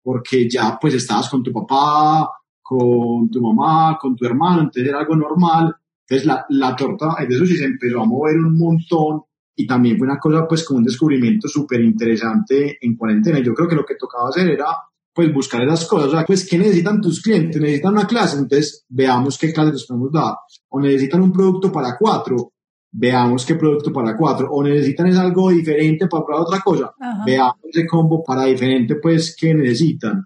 porque 0.01 0.49
ya 0.49 0.77
pues 0.79 0.93
estabas 0.93 1.29
con 1.29 1.43
tu 1.43 1.51
papá, 1.51 2.29
con 2.61 3.29
tu 3.29 3.41
mamá, 3.41 3.97
con 3.99 4.15
tu 4.15 4.25
hermano, 4.25 4.59
entonces 4.59 4.87
era 4.87 4.99
algo 4.99 5.15
normal. 5.17 5.75
Entonces 6.09 6.25
la, 6.25 6.45
la 6.49 6.75
torta 6.75 7.15
de 7.27 7.35
eso 7.35 7.45
sí 7.45 7.57
se 7.57 7.65
empezó 7.65 8.01
a 8.01 8.05
mover 8.05 8.37
un 8.37 8.57
montón 8.57 9.23
y 9.55 9.65
también 9.65 9.97
fue 9.97 10.07
una 10.07 10.19
cosa 10.19 10.47
pues 10.47 10.63
como 10.63 10.77
un 10.77 10.85
descubrimiento 10.85 11.47
súper 11.47 11.81
interesante 11.81 12.77
en 12.79 12.95
cuarentena. 12.95 13.39
Yo 13.39 13.53
creo 13.53 13.67
que 13.67 13.75
lo 13.75 13.85
que 13.85 13.95
tocaba 13.95 14.29
hacer 14.29 14.49
era 14.49 14.67
pues 15.17 15.33
buscar 15.33 15.63
esas 15.63 15.87
cosas, 15.87 16.09
o 16.09 16.11
sea, 16.11 16.25
pues 16.25 16.47
¿qué 16.47 16.59
necesitan 16.59 17.01
tus 17.01 17.23
clientes? 17.23 17.59
Necesitan 17.59 17.93
una 17.93 18.05
clase, 18.05 18.37
entonces 18.37 18.85
veamos 18.87 19.35
qué 19.39 19.51
clase 19.51 19.71
les 19.71 19.85
podemos 19.87 20.11
dar. 20.11 20.35
O 20.69 20.79
necesitan 20.79 21.23
un 21.23 21.33
producto 21.33 21.71
para 21.71 21.97
cuatro, 21.97 22.53
veamos 22.91 23.43
qué 23.43 23.55
producto 23.55 23.91
para 23.91 24.15
cuatro, 24.15 24.47
o 24.51 24.63
necesitan 24.63 25.07
es 25.07 25.17
algo 25.17 25.49
diferente 25.49 26.05
para 26.05 26.23
probar 26.23 26.43
otra 26.43 26.61
cosa, 26.61 26.93
veamos 27.25 27.55
ese 27.63 27.87
combo 27.87 28.23
para 28.23 28.43
diferente, 28.43 28.97
pues, 29.01 29.35
que 29.35 29.55
necesitan. 29.55 30.23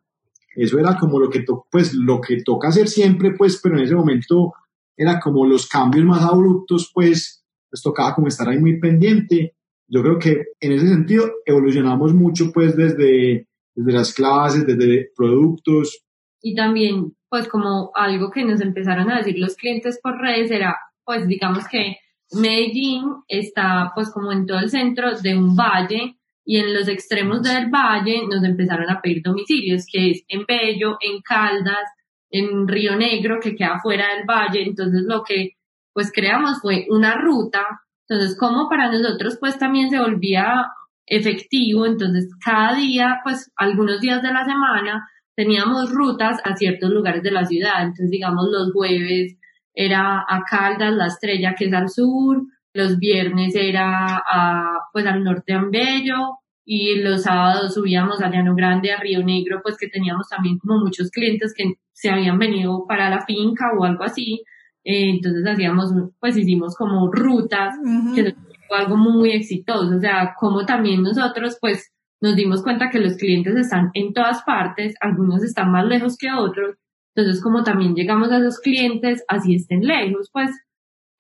Eso 0.54 0.78
era 0.78 0.98
como 0.98 1.22
lo 1.22 1.30
que, 1.30 1.46
pues, 1.72 1.94
lo 1.94 2.20
que 2.20 2.44
toca 2.44 2.68
hacer 2.68 2.90
siempre, 2.90 3.32
pues, 3.32 3.62
pero 3.64 3.78
en 3.78 3.86
ese 3.86 3.96
momento 3.96 4.54
era 5.02 5.20
como 5.20 5.46
los 5.46 5.68
cambios 5.68 6.06
más 6.06 6.24
abruptos, 6.24 6.92
pues, 6.94 7.44
pues 7.70 7.82
tocaba 7.82 8.14
como 8.14 8.28
estar 8.28 8.48
ahí 8.48 8.60
muy 8.60 8.80
pendiente. 8.80 9.56
Yo 9.88 10.02
creo 10.02 10.20
que 10.20 10.44
en 10.60 10.72
ese 10.74 10.88
sentido 10.88 11.30
evolucionamos 11.46 12.14
mucho, 12.14 12.52
pues, 12.54 12.76
desde, 12.76 13.48
desde 13.74 13.92
las 13.92 14.14
clases, 14.14 14.66
desde 14.66 15.10
productos. 15.16 16.04
Y 16.42 16.56
también, 16.56 17.16
pues, 17.30 17.48
como 17.48 17.92
algo 17.96 18.30
que 18.32 18.46
nos 18.46 18.62
empezaron 18.62 19.10
a 19.10 19.18
decir 19.18 19.40
los 19.40 19.56
clientes 19.56 20.00
por 20.02 20.18
redes 20.20 20.52
era, 20.52 20.76
pues, 21.04 21.28
digamos 21.28 21.68
que 21.68 21.98
Medellín 22.34 23.04
está 23.28 23.92
pues 23.94 24.10
como 24.12 24.32
en 24.32 24.46
todo 24.46 24.60
el 24.60 24.70
centro 24.70 25.20
de 25.20 25.36
un 25.36 25.56
valle 25.56 26.16
y 26.46 26.58
en 26.58 26.74
los 26.74 26.88
extremos 26.88 27.44
del 27.44 27.70
valle 27.70 28.26
nos 28.28 28.44
empezaron 28.44 28.90
a 28.90 29.02
pedir 29.02 29.22
domicilios, 29.22 29.86
que 29.92 30.12
es 30.12 30.24
en 30.28 30.46
Bello, 30.48 30.98
en 31.02 31.22
Caldas, 31.22 31.90
en 32.32 32.68
Río 32.68 32.96
Negro, 32.96 33.40
que 33.40 33.56
queda 33.56 33.80
fuera 33.82 34.16
del 34.16 34.26
valle. 34.26 34.64
Entonces 34.64 35.04
lo 35.06 35.24
que 35.24 35.52
pues 35.94 36.12
creamos 36.12 36.60
fue 36.62 36.88
una 36.90 37.16
ruta. 37.16 37.66
Entonces 38.08 38.38
como 38.38 38.70
para 38.70 38.92
nosotros 38.92 39.38
pues 39.40 39.58
también 39.58 39.90
se 39.90 40.00
volvía 40.00 40.68
efectivo, 41.06 41.86
entonces 41.86 42.30
cada 42.44 42.76
día, 42.76 43.20
pues 43.24 43.52
algunos 43.58 44.00
días 44.00 44.22
de 44.22 44.32
la 44.32 44.46
semana 44.46 45.08
teníamos 45.36 45.92
rutas 45.92 46.40
a 46.46 46.56
ciertos 46.56 46.90
lugares 46.90 47.24
de 47.24 47.32
la 47.32 47.46
ciudad. 47.46 47.82
Entonces 47.82 48.10
digamos 48.10 48.48
los 48.50 48.72
jueves 48.72 49.38
era 49.74 50.26
a 50.28 50.44
Caldas, 50.50 50.94
la 50.94 51.08
estrella 51.08 51.56
que 51.58 51.66
es 51.66 51.74
al 51.74 51.90
sur, 51.90 52.44
los 52.74 52.98
viernes 52.98 53.56
era 53.56 54.24
a, 54.26 54.80
pues 54.94 55.06
al 55.06 55.24
norte 55.24 55.54
de 55.54 55.60
Ambello 55.60 56.41
y 56.66 56.96
los 56.96 57.24
sábados 57.24 57.74
subíamos 57.74 58.22
a 58.22 58.30
Llano 58.30 58.56
Grande, 58.56 58.92
a 58.92 59.00
Río 59.00 59.24
Negro, 59.24 59.62
pues 59.64 59.78
que 59.78 59.88
teníamos 59.88 60.28
también 60.30 60.58
como 60.60 60.80
muchos 60.80 61.10
clientes 61.10 61.54
que 61.56 61.74
se 61.92 62.10
habían 62.10 62.40
venido 62.40 62.86
para 62.88 63.10
la 63.10 63.26
finca 63.26 63.72
o 63.78 63.84
algo 63.84 64.04
así. 64.04 64.44
Eh, 64.84 65.10
entonces 65.10 65.46
hacíamos, 65.46 65.92
pues 66.20 66.38
hicimos 66.38 66.76
como 66.76 67.12
rutas, 67.12 67.76
que 68.16 68.36
fue 68.68 68.78
algo 68.78 68.98
muy 68.98 69.32
exitoso, 69.32 69.96
o 69.96 70.00
sea, 70.00 70.34
como 70.40 70.66
también 70.66 71.04
nosotros 71.04 71.58
pues 71.62 71.92
nos 72.20 72.36
dimos 72.36 72.64
cuenta 72.64 72.90
que 72.90 73.00
los 73.00 73.16
clientes 73.18 73.56
están 73.56 73.92
en 73.94 74.14
todas 74.14 74.44
partes, 74.44 74.96
algunos 75.02 75.44
están 75.44 75.72
más 75.72 75.86
lejos 75.86 76.18
que 76.18 76.32
otros, 76.32 76.78
entonces, 77.16 77.44
como 77.44 77.64
también 77.64 77.94
llegamos 77.94 78.32
a 78.32 78.40
los 78.40 78.60
clientes, 78.60 79.24
así 79.28 79.56
estén 79.56 79.82
lejos, 79.82 80.30
pues 80.32 80.50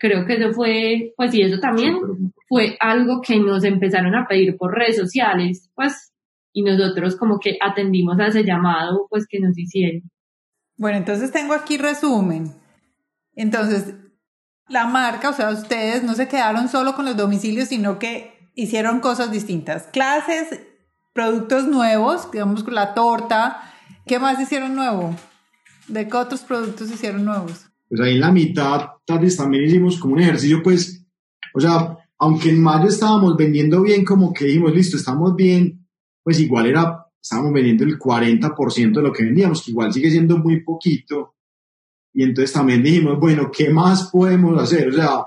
creo 0.02 0.26
que 0.26 0.34
eso 0.34 0.52
fue, 0.52 1.14
pues 1.16 1.34
y 1.36 1.44
eso 1.44 1.60
también 1.60 1.96
fue 2.50 2.76
algo 2.80 3.22
que 3.22 3.40
nos 3.40 3.64
empezaron 3.64 4.16
a 4.16 4.26
pedir 4.28 4.58
por 4.58 4.74
redes 4.74 4.98
sociales, 4.98 5.70
pues, 5.76 6.12
y 6.52 6.64
nosotros 6.64 7.16
como 7.16 7.38
que 7.40 7.58
atendimos 7.62 8.20
a 8.20 8.28
ese 8.28 8.44
llamado, 8.44 9.06
pues 9.10 9.28
que 9.30 9.40
nos 9.40 9.58
hicieron. 9.58 10.02
Bueno, 10.76 10.98
entonces 10.98 11.32
tengo 11.32 11.54
aquí 11.54 11.78
resumen. 11.78 12.52
Entonces, 13.36 13.94
la 14.68 14.88
marca, 14.88 15.30
o 15.30 15.34
sea, 15.34 15.52
ustedes 15.52 16.04
no 16.04 16.16
se 16.16 16.28
quedaron 16.28 16.68
solo 16.68 16.96
con 16.96 17.06
los 17.06 17.16
domicilios, 17.16 17.70
sino 17.70 18.00
que 18.00 18.50
hicieron 18.56 19.02
cosas 19.02 19.32
distintas. 19.32 19.84
Clases, 19.94 20.62
productos 21.14 21.68
nuevos, 21.68 22.32
digamos 22.32 22.64
con 22.64 22.74
la 22.74 22.96
torta. 22.96 23.62
¿Qué 24.08 24.18
más 24.18 24.40
hicieron 24.42 24.76
nuevo? 24.76 25.16
¿De 25.88 26.08
qué 26.08 26.18
otros 26.18 26.42
productos 26.42 26.90
hicieron 26.90 27.24
nuevos? 27.24 27.71
Pues 27.92 28.00
ahí 28.00 28.14
en 28.14 28.22
la 28.22 28.32
mitad, 28.32 28.92
también 29.06 29.66
hicimos 29.66 30.00
como 30.00 30.14
un 30.14 30.22
ejercicio, 30.22 30.64
pues, 30.64 31.06
o 31.54 31.60
sea, 31.60 31.98
aunque 32.20 32.50
en 32.50 32.64
mayo 32.64 32.88
estábamos 32.88 33.36
vendiendo 33.36 33.82
bien, 33.82 34.06
como 34.06 34.32
que 34.32 34.46
dijimos, 34.46 34.74
listo, 34.74 34.96
estamos 34.96 35.36
bien, 35.36 35.86
pues 36.24 36.40
igual 36.40 36.68
era, 36.68 37.06
estábamos 37.22 37.52
vendiendo 37.52 37.84
el 37.84 38.00
40% 38.00 38.94
de 38.94 39.02
lo 39.02 39.12
que 39.12 39.26
vendíamos, 39.26 39.62
que 39.62 39.72
igual 39.72 39.92
sigue 39.92 40.10
siendo 40.10 40.38
muy 40.38 40.64
poquito. 40.64 41.36
Y 42.14 42.24
entonces 42.24 42.54
también 42.54 42.82
dijimos, 42.82 43.20
bueno, 43.20 43.52
¿qué 43.52 43.70
más 43.70 44.10
podemos 44.10 44.58
hacer? 44.64 44.88
O 44.88 44.94
sea, 44.94 45.26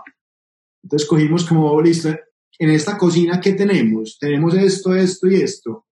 entonces 0.83 1.07
cogimos 1.07 1.45
como, 1.45 1.79
listo, 1.83 2.17
en 2.59 2.71
esta 2.71 2.97
cocina, 2.97 3.43
¿qué 3.43 3.53
tenemos? 3.53 4.17
Tenemos 4.19 4.55
esto, 4.55 4.95
esto 4.95 5.27
y 5.27 5.35
esto. 5.35 5.85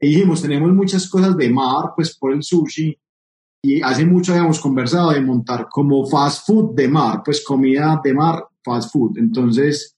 Y 0.00 0.08
dijimos, 0.08 0.40
tenemos 0.40 0.72
muchas 0.72 1.06
cosas 1.06 1.36
de 1.36 1.50
mar, 1.50 1.92
pues 1.94 2.16
por 2.16 2.32
el 2.32 2.42
sushi, 2.42 2.98
y 3.64 3.80
hace 3.80 4.04
mucho 4.04 4.32
habíamos 4.32 4.60
conversado 4.60 5.12
de 5.12 5.22
montar 5.22 5.68
como 5.70 6.04
fast 6.04 6.46
food 6.46 6.74
de 6.74 6.86
mar, 6.86 7.22
pues 7.24 7.42
comida 7.42 7.98
de 8.04 8.12
mar, 8.12 8.46
fast 8.62 8.92
food. 8.92 9.16
Entonces, 9.16 9.96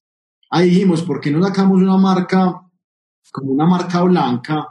ahí 0.50 0.70
dijimos, 0.70 1.02
¿por 1.02 1.20
qué 1.20 1.32
no 1.32 1.42
sacamos 1.42 1.82
una 1.82 1.96
marca 1.96 2.62
como 3.32 3.50
una 3.50 3.66
marca 3.66 4.02
blanca? 4.02 4.68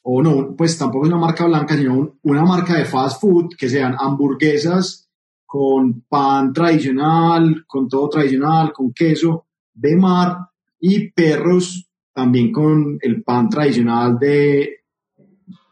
O 0.00 0.22
no, 0.22 0.56
pues 0.56 0.78
tampoco 0.78 1.04
es 1.04 1.12
una 1.12 1.20
marca 1.20 1.44
blanca, 1.44 1.76
sino 1.76 2.16
una 2.22 2.42
marca 2.42 2.78
de 2.78 2.86
fast 2.86 3.20
food, 3.20 3.50
que 3.54 3.68
sean 3.68 3.94
hamburguesas 4.00 5.10
con 5.44 6.06
pan 6.08 6.54
tradicional, 6.54 7.66
con 7.66 7.86
todo 7.86 8.08
tradicional, 8.08 8.72
con 8.72 8.94
queso 8.94 9.44
de 9.74 9.94
mar 9.94 10.38
y 10.80 11.10
perros 11.10 11.86
también 12.14 12.50
con 12.50 12.98
el 13.02 13.22
pan 13.22 13.50
tradicional 13.50 14.18
de, 14.18 14.77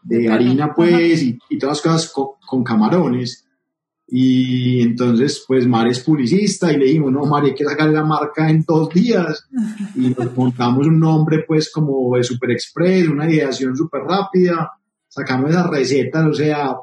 de 0.07 0.29
harina, 0.29 0.73
pues, 0.73 1.21
y, 1.21 1.37
y, 1.49 1.57
todas 1.57 1.77
las 1.77 2.09
cosas 2.09 2.37
con, 2.45 2.63
camarones. 2.63 3.45
Y 4.09 4.81
entonces, 4.81 5.43
pues 5.45 5.67
Mari 5.67 5.91
es 5.91 5.99
publicista 5.99 6.71
y 6.71 6.77
le 6.77 6.85
dijimos, 6.85 7.11
no, 7.11 7.25
Mari, 7.25 7.49
hay 7.49 7.55
que 7.55 7.65
sacar 7.65 7.89
la 7.89 8.05
marca 8.05 8.49
en 8.49 8.63
dos 8.65 8.89
días. 8.93 9.47
Y 9.95 10.09
nos 10.17 10.35
montamos 10.35 10.87
un 10.87 10.99
nombre, 10.99 11.43
pues, 11.45 11.71
como 11.71 12.15
de 12.15 12.23
Super 12.23 12.51
Express, 12.51 13.09
una 13.09 13.29
ideación 13.29 13.75
súper 13.75 14.03
rápida. 14.03 14.71
Sacamos 15.09 15.49
esas 15.49 15.69
recetas, 15.69 16.25
o 16.25 16.33
sea, 16.33 16.75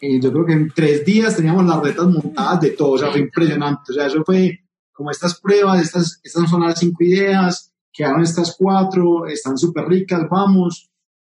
yo 0.00 0.32
creo 0.32 0.46
que 0.46 0.52
en 0.52 0.72
tres 0.74 1.04
días 1.04 1.36
teníamos 1.36 1.64
las 1.66 1.80
recetas 1.82 2.06
montadas 2.06 2.60
de 2.60 2.70
todo, 2.70 2.92
o 2.92 2.98
sea, 2.98 3.10
fue 3.10 3.20
impresionante. 3.20 3.92
O 3.92 3.94
sea, 3.94 4.06
eso 4.06 4.24
fue 4.24 4.60
como 4.92 5.10
estas 5.10 5.38
pruebas, 5.40 5.82
estas, 5.82 6.20
estas 6.22 6.50
son 6.50 6.62
las 6.62 6.78
cinco 6.78 7.04
ideas, 7.04 7.72
quedaron 7.92 8.22
estas 8.22 8.56
cuatro, 8.58 9.26
están 9.26 9.56
súper 9.56 9.86
ricas, 9.86 10.22
vamos. 10.28 10.89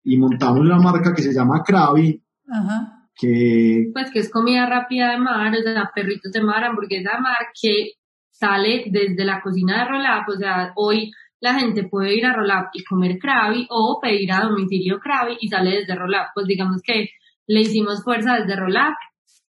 Y 0.06 0.16
montamos 0.16 0.60
una 0.60 0.78
marca 0.78 1.12
que 1.14 1.22
se 1.22 1.34
llama 1.34 1.62
Krabi. 1.62 2.22
Ajá 2.48 2.96
que... 3.16 3.90
Pues 3.92 4.10
que 4.10 4.20
es 4.20 4.30
comida 4.30 4.66
rápida 4.66 5.10
de 5.12 5.18
mar, 5.18 5.52
o 5.52 5.62
sea, 5.62 5.90
perritos 5.94 6.32
de 6.32 6.42
mar, 6.42 6.64
hamburguesa 6.64 7.12
de 7.16 7.20
mar, 7.20 7.38
que 7.60 7.92
sale 8.30 8.84
desde 8.90 9.24
la 9.24 9.40
cocina 9.40 9.78
de 9.78 9.88
Rolap, 9.90 10.28
o 10.28 10.36
sea, 10.36 10.72
hoy 10.76 11.10
la 11.40 11.54
gente 11.54 11.84
puede 11.84 12.14
ir 12.14 12.26
a 12.26 12.34
Rolap 12.34 12.68
y 12.74 12.84
comer 12.84 13.18
Krabi 13.18 13.66
o 13.70 13.98
pedir 14.00 14.32
a 14.32 14.42
domicilio 14.42 14.98
Krabi 14.98 15.36
y 15.40 15.48
sale 15.48 15.76
desde 15.76 15.94
Rolap, 15.94 16.28
pues 16.34 16.46
digamos 16.46 16.82
que 16.82 17.08
le 17.46 17.60
hicimos 17.60 18.04
fuerza 18.04 18.34
desde 18.34 18.56
Rolap, 18.56 18.94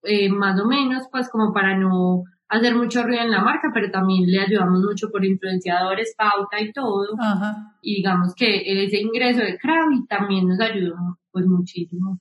eh, 0.04 0.30
más 0.30 0.60
o 0.60 0.66
menos, 0.66 1.04
pues 1.12 1.30
como 1.30 1.54
para 1.54 1.78
no 1.78 2.24
hacer 2.50 2.76
mucho 2.76 3.04
ruido 3.04 3.24
en 3.24 3.32
la 3.32 3.44
marca, 3.44 3.72
pero 3.74 3.92
también 3.92 4.30
le 4.30 4.40
ayudamos 4.40 4.82
mucho 4.82 5.10
por 5.10 5.26
influenciadores, 5.26 6.16
pauta 6.18 6.60
y 6.60 6.72
todo. 6.72 7.08
Y 7.82 7.96
digamos 7.96 8.34
que 8.36 8.84
ese 8.84 9.00
ingreso 9.00 9.40
de 9.40 9.58
Krabi 9.58 10.06
también 10.08 10.48
nos 10.48 10.60
ayudó 10.60 10.96
pues 11.32 11.46
muchísimo 11.46 12.20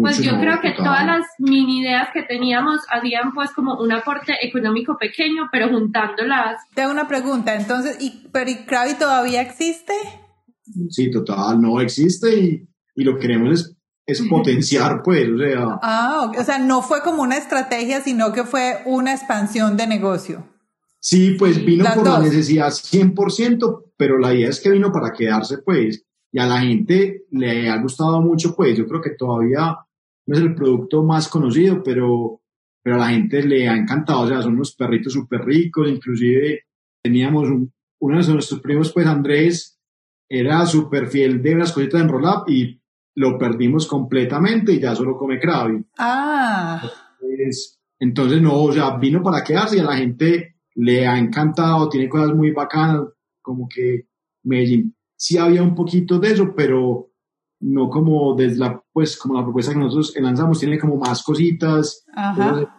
pues 0.00 0.22
yo 0.22 0.38
creo 0.38 0.60
que 0.60 0.72
todas 0.72 1.06
las 1.06 1.24
mini 1.38 1.80
ideas 1.80 2.08
que 2.12 2.22
teníamos 2.22 2.80
hacían 2.90 3.32
pues 3.34 3.50
como 3.52 3.78
un 3.78 3.90
aporte 3.92 4.34
económico 4.42 4.96
pequeño, 4.98 5.48
pero 5.50 5.68
juntándolas. 5.70 6.60
Tengo 6.74 6.90
una 6.90 7.08
pregunta, 7.08 7.54
entonces, 7.54 7.96
¿y, 8.00 8.28
pero 8.30 8.50
Krabi 8.66 8.94
todavía 8.98 9.40
existe? 9.40 9.94
Sí, 10.90 11.10
total, 11.10 11.60
no 11.60 11.80
existe 11.80 12.38
y, 12.38 12.68
y 12.94 13.04
lo 13.04 13.14
que 13.14 13.20
queremos 13.20 13.60
es, 13.60 13.77
es 14.08 14.22
potenciar, 14.22 15.02
pues, 15.02 15.28
o 15.28 15.38
sea. 15.38 15.78
Ah, 15.82 16.32
o 16.36 16.42
sea, 16.42 16.58
no 16.58 16.80
fue 16.80 17.02
como 17.02 17.22
una 17.22 17.36
estrategia, 17.36 18.00
sino 18.00 18.32
que 18.32 18.44
fue 18.44 18.82
una 18.86 19.12
expansión 19.12 19.76
de 19.76 19.86
negocio. 19.86 20.48
Sí, 20.98 21.36
pues 21.38 21.62
vino 21.64 21.84
por 21.94 22.08
la 22.08 22.18
necesidad 22.18 22.70
100%, 22.70 23.92
pero 23.98 24.18
la 24.18 24.32
idea 24.32 24.48
es 24.48 24.60
que 24.60 24.70
vino 24.70 24.90
para 24.90 25.12
quedarse, 25.12 25.58
pues 25.58 26.06
y 26.32 26.38
a 26.38 26.46
la 26.46 26.60
gente 26.60 27.26
le 27.30 27.68
ha 27.68 27.80
gustado 27.80 28.20
mucho, 28.20 28.54
pues 28.54 28.76
yo 28.76 28.86
creo 28.86 29.00
que 29.00 29.10
todavía 29.10 29.76
no 30.26 30.36
es 30.36 30.40
el 30.40 30.54
producto 30.54 31.02
más 31.02 31.28
conocido, 31.28 31.82
pero, 31.82 32.42
pero 32.82 32.96
a 32.96 32.98
la 32.98 33.08
gente 33.08 33.42
le 33.42 33.68
ha 33.68 33.76
encantado, 33.76 34.22
o 34.22 34.28
sea, 34.28 34.42
son 34.42 34.54
unos 34.54 34.74
perritos 34.74 35.12
súper 35.12 35.44
ricos, 35.44 35.88
inclusive 35.88 36.64
teníamos 37.02 37.48
uno 38.00 38.22
de 38.22 38.32
nuestros 38.32 38.60
primos, 38.60 38.92
pues 38.92 39.06
Andrés, 39.06 39.78
era 40.30 40.66
súper 40.66 41.08
fiel 41.08 41.42
de 41.42 41.54
las 41.56 41.72
cositas 41.72 42.02
en 42.02 42.08
roll 42.08 42.24
y 42.46 42.80
lo 43.14 43.38
perdimos 43.38 43.86
completamente 43.86 44.72
y 44.72 44.80
ya 44.80 44.94
solo 44.94 45.16
come 45.16 45.38
Krabi. 45.38 45.84
Ah. 45.98 46.82
entonces, 47.98 48.40
no, 48.40 48.62
o 48.62 48.72
sea, 48.72 48.96
vino 48.96 49.22
para 49.22 49.42
quedarse 49.42 49.76
y 49.76 49.80
a 49.80 49.84
la 49.84 49.96
gente 49.96 50.56
le 50.74 51.06
ha 51.06 51.18
encantado, 51.18 51.88
tiene 51.88 52.08
cosas 52.08 52.34
muy 52.34 52.52
bacanas, 52.52 53.02
como 53.42 53.68
que 53.68 54.06
Medellín 54.44 54.94
sí 55.16 55.36
había 55.36 55.62
un 55.62 55.74
poquito 55.74 56.18
de 56.18 56.32
eso, 56.32 56.54
pero 56.56 57.10
no 57.60 57.90
como 57.90 58.34
desde 58.36 58.58
la, 58.58 58.80
pues, 58.92 59.16
como 59.16 59.34
la 59.34 59.42
propuesta 59.42 59.72
que 59.72 59.80
nosotros 59.80 60.14
lanzamos, 60.20 60.60
tiene 60.60 60.78
como 60.78 60.96
más 60.96 61.22
cositas, 61.24 62.04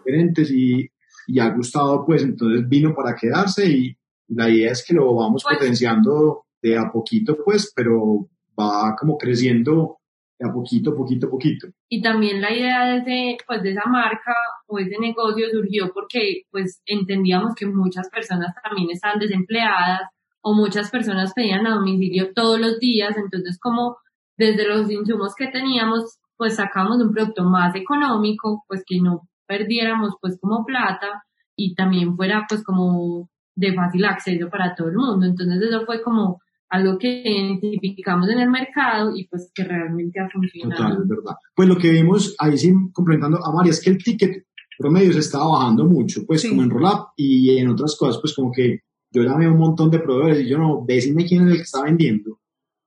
diferentes 0.06 0.50
y, 0.52 0.90
y, 1.28 1.40
ha 1.40 1.50
gustado, 1.50 2.06
pues, 2.06 2.24
entonces 2.24 2.68
vino 2.68 2.96
para 2.96 3.16
quedarse 3.16 3.70
y 3.70 3.98
la 4.30 4.50
idea 4.50 4.72
es 4.72 4.86
que 4.86 4.94
lo 4.94 5.14
vamos 5.16 5.44
pues 5.44 5.58
potenciando 5.58 6.46
de 6.62 6.78
a 6.78 6.90
poquito, 6.92 7.38
pues, 7.44 7.74
pero 7.76 8.30
va 8.58 8.96
como 8.98 9.18
creciendo 9.18 9.99
a 10.42 10.54
poquito, 10.54 10.96
poquito, 10.96 11.30
poquito. 11.30 11.68
Y 11.90 12.02
también 12.02 12.42
la 12.42 12.52
idea 12.54 12.86
de, 12.86 12.98
ese, 12.98 13.38
pues, 13.46 13.62
de 13.62 13.72
esa 13.72 13.90
marca 13.90 14.34
o 14.68 14.80
ese 14.80 14.98
negocio 15.00 15.48
surgió 15.52 15.92
porque, 15.94 16.44
pues, 16.52 16.82
entendíamos 16.86 17.56
que 17.56 17.66
muchas 17.66 18.10
personas 18.10 18.54
también 18.64 18.90
estaban 18.92 19.20
desempleadas, 19.20 20.02
o 20.42 20.54
muchas 20.54 20.90
personas 20.90 21.34
pedían 21.34 21.68
a 21.68 21.76
domicilio 21.76 22.34
todos 22.34 22.60
los 22.60 22.80
días, 22.80 23.16
entonces 23.18 23.60
como 23.60 23.98
desde 24.38 24.68
los 24.68 24.90
insumos 24.90 25.36
que 25.36 25.48
teníamos, 25.48 26.18
pues 26.38 26.56
sacamos 26.56 27.02
un 27.02 27.12
producto 27.12 27.44
más 27.44 27.76
económico, 27.76 28.64
pues 28.68 28.84
que 28.86 29.02
no 29.02 29.28
perdiéramos 29.48 30.16
pues 30.22 30.38
como 30.40 30.64
plata 30.66 31.24
y 31.56 31.76
también 31.76 32.16
fuera 32.16 32.46
pues 32.48 32.64
como 32.64 33.30
de 33.56 33.74
fácil 33.74 34.06
acceso 34.06 34.50
para 34.50 34.76
todo 34.76 34.88
el 34.88 34.96
mundo. 34.96 35.26
Entonces 35.26 35.62
eso 35.62 35.86
fue 35.86 36.02
como 36.02 36.40
algo 36.70 36.98
que 36.98 37.24
identificamos 37.26 38.30
en 38.30 38.40
el 38.40 38.50
mercado 38.50 39.16
y 39.16 39.28
pues 39.28 39.52
que 39.54 39.64
realmente 39.64 40.20
ha 40.20 40.30
funcionado. 40.30 40.90
Total, 40.90 41.04
verdad. 41.08 41.36
Pues 41.56 41.68
lo 41.68 41.78
que 41.78 41.92
vimos 41.92 42.36
ahí 42.38 42.58
sí 42.58 42.72
complementando 42.94 43.44
a 43.44 43.52
María 43.52 43.72
es 43.72 43.82
que 43.82 43.90
el 43.90 43.98
ticket 43.98 44.46
promedio 44.78 45.12
se 45.12 45.20
estaba 45.20 45.48
bajando 45.48 45.86
mucho, 45.86 46.26
pues 46.26 46.48
como 46.48 46.64
en 46.64 46.70
Rollup 46.70 47.10
y 47.18 47.58
en 47.58 47.70
otras 47.70 47.98
cosas, 47.98 48.22
pues 48.22 48.34
como 48.34 48.52
que 48.52 48.80
yo 49.12 49.24
llamé 49.24 49.46
a 49.46 49.52
un 49.52 49.58
montón 49.58 49.90
de 49.92 50.00
proveedores 50.00 50.42
y 50.42 50.50
yo 50.50 50.58
no, 50.58 50.86
decime 50.88 51.26
quién 51.26 51.44
es 51.44 51.52
el 51.52 51.58
que 51.58 51.64
está 51.64 51.84
vendiendo. 51.84 52.40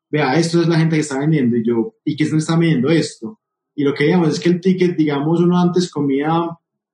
Vea, 0.08 0.38
esto 0.38 0.60
es 0.60 0.68
la 0.68 0.78
gente 0.78 0.96
que 0.96 1.02
está 1.02 1.18
vendiendo 1.18 1.56
y 1.56 1.64
yo, 1.64 1.96
¿y 2.04 2.16
quién 2.16 2.34
está 2.36 2.56
vendiendo 2.56 2.88
esto? 2.90 3.40
Y 3.74 3.84
lo 3.84 3.92
que 3.92 4.04
digamos 4.04 4.28
es 4.28 4.40
que 4.40 4.50
el 4.50 4.60
ticket, 4.60 4.96
digamos, 4.96 5.40
uno 5.40 5.60
antes 5.60 5.90
comía, 5.90 6.30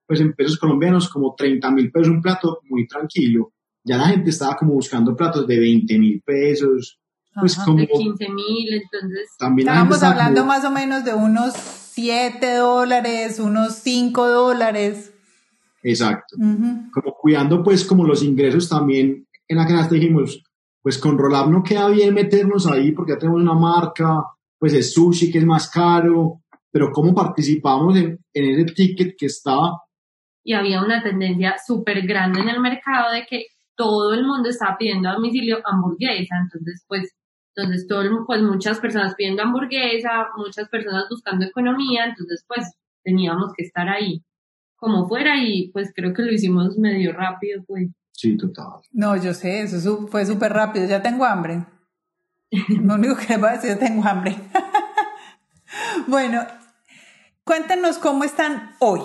pues 0.06 0.20
en 0.20 0.32
pesos 0.32 0.58
colombianos, 0.58 1.08
como 1.08 1.34
30 1.36 1.70
mil 1.72 1.90
pesos 1.90 2.08
un 2.08 2.22
plato, 2.22 2.60
muy 2.68 2.86
tranquilo. 2.86 3.52
Ya 3.84 3.96
la 3.96 4.08
gente 4.08 4.30
estaba 4.30 4.56
como 4.56 4.74
buscando 4.74 5.14
platos 5.16 5.46
de 5.46 5.58
20 5.58 5.98
mil 5.98 6.22
pesos. 6.24 6.98
Pues 7.34 7.56
como, 7.56 7.78
de 7.78 7.86
15 7.86 8.28
mil, 8.30 8.74
entonces. 8.74 9.30
También 9.38 9.68
Estábamos 9.68 10.02
hablando 10.02 10.44
más 10.44 10.64
o 10.64 10.70
menos 10.70 11.04
de 11.04 11.14
unos 11.14 11.54
7 11.54 12.54
dólares, 12.54 13.38
unos 13.38 13.74
5 13.74 14.28
dólares. 14.28 15.12
Exacto. 15.82 16.36
Como 16.36 17.14
cuidando 17.20 17.62
pues 17.62 17.84
como 17.84 18.04
los 18.04 18.22
ingresos 18.22 18.68
también 18.68 19.26
en 19.46 19.56
la 19.56 19.66
que 19.66 19.94
dijimos, 19.94 20.42
pues 20.82 20.98
con 20.98 21.18
Rolab 21.18 21.50
no 21.50 21.62
queda 21.62 21.88
bien 21.88 22.14
meternos 22.14 22.66
ahí 22.66 22.92
porque 22.92 23.12
ya 23.12 23.18
tenemos 23.18 23.40
una 23.40 23.54
marca, 23.54 24.22
pues 24.58 24.72
es 24.74 24.92
sushi 24.92 25.30
que 25.30 25.38
es 25.38 25.44
más 25.44 25.70
caro, 25.70 26.42
pero 26.70 26.90
cómo 26.92 27.14
participamos 27.14 27.96
en, 27.96 28.18
ese 28.32 28.64
ticket 28.74 29.16
que 29.18 29.26
estaba. 29.26 29.82
Y 30.44 30.52
había 30.52 30.82
una 30.82 31.02
tendencia 31.02 31.56
súper 31.64 32.06
grande 32.06 32.40
en 32.40 32.48
el 32.48 32.60
mercado 32.60 33.12
de 33.12 33.26
que 33.26 33.46
todo 33.78 34.12
el 34.12 34.26
mundo 34.26 34.48
estaba 34.48 34.76
pidiendo 34.76 35.08
a 35.08 35.14
domicilio 35.14 35.60
hamburguesa, 35.64 36.34
entonces 36.42 36.84
pues 36.88 37.14
entonces 37.54 37.86
todo 37.86 38.02
pues 38.26 38.42
muchas 38.42 38.80
personas 38.80 39.14
pidiendo 39.14 39.42
hamburguesa, 39.42 40.28
muchas 40.36 40.68
personas 40.68 41.04
buscando 41.08 41.46
economía, 41.46 42.06
entonces 42.06 42.44
pues 42.46 42.72
teníamos 43.02 43.52
que 43.56 43.64
estar 43.64 43.88
ahí 43.88 44.22
como 44.76 45.08
fuera 45.08 45.42
y 45.42 45.70
pues 45.72 45.92
creo 45.94 46.12
que 46.12 46.22
lo 46.22 46.32
hicimos 46.32 46.76
medio 46.76 47.12
rápido, 47.12 47.64
pues. 47.66 47.88
Sí, 48.12 48.36
total. 48.36 48.80
No, 48.92 49.16
yo 49.16 49.32
sé, 49.32 49.62
eso 49.62 50.06
fue 50.08 50.26
súper 50.26 50.52
rápido, 50.52 50.86
ya 50.86 51.02
tengo 51.02 51.24
hambre. 51.24 51.64
Lo 52.68 52.94
único 52.94 53.16
que 53.16 53.26
les 53.28 53.40
voy 53.40 53.48
a 53.48 53.52
decir, 53.52 53.70
ya 53.70 53.78
tengo 53.78 54.06
hambre. 54.06 54.36
bueno, 56.08 56.44
cuéntanos 57.44 57.98
cómo 57.98 58.24
están 58.24 58.72
hoy. 58.80 59.02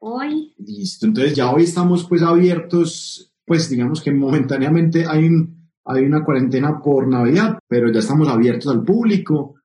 Hoy. 0.00 0.54
Listo, 0.58 1.06
entonces 1.06 1.34
ya 1.34 1.50
hoy 1.50 1.64
estamos 1.64 2.04
pues 2.08 2.22
abiertos, 2.22 3.33
pues 3.46 3.68
digamos 3.68 4.02
que 4.02 4.12
momentáneamente 4.12 5.06
hay, 5.06 5.28
hay 5.84 6.04
una 6.04 6.24
cuarentena 6.24 6.80
por 6.82 7.08
Navidad, 7.08 7.58
pero 7.68 7.92
ya 7.92 8.00
estamos 8.00 8.28
abiertos 8.28 8.72
al 8.72 8.82
público. 8.82 9.56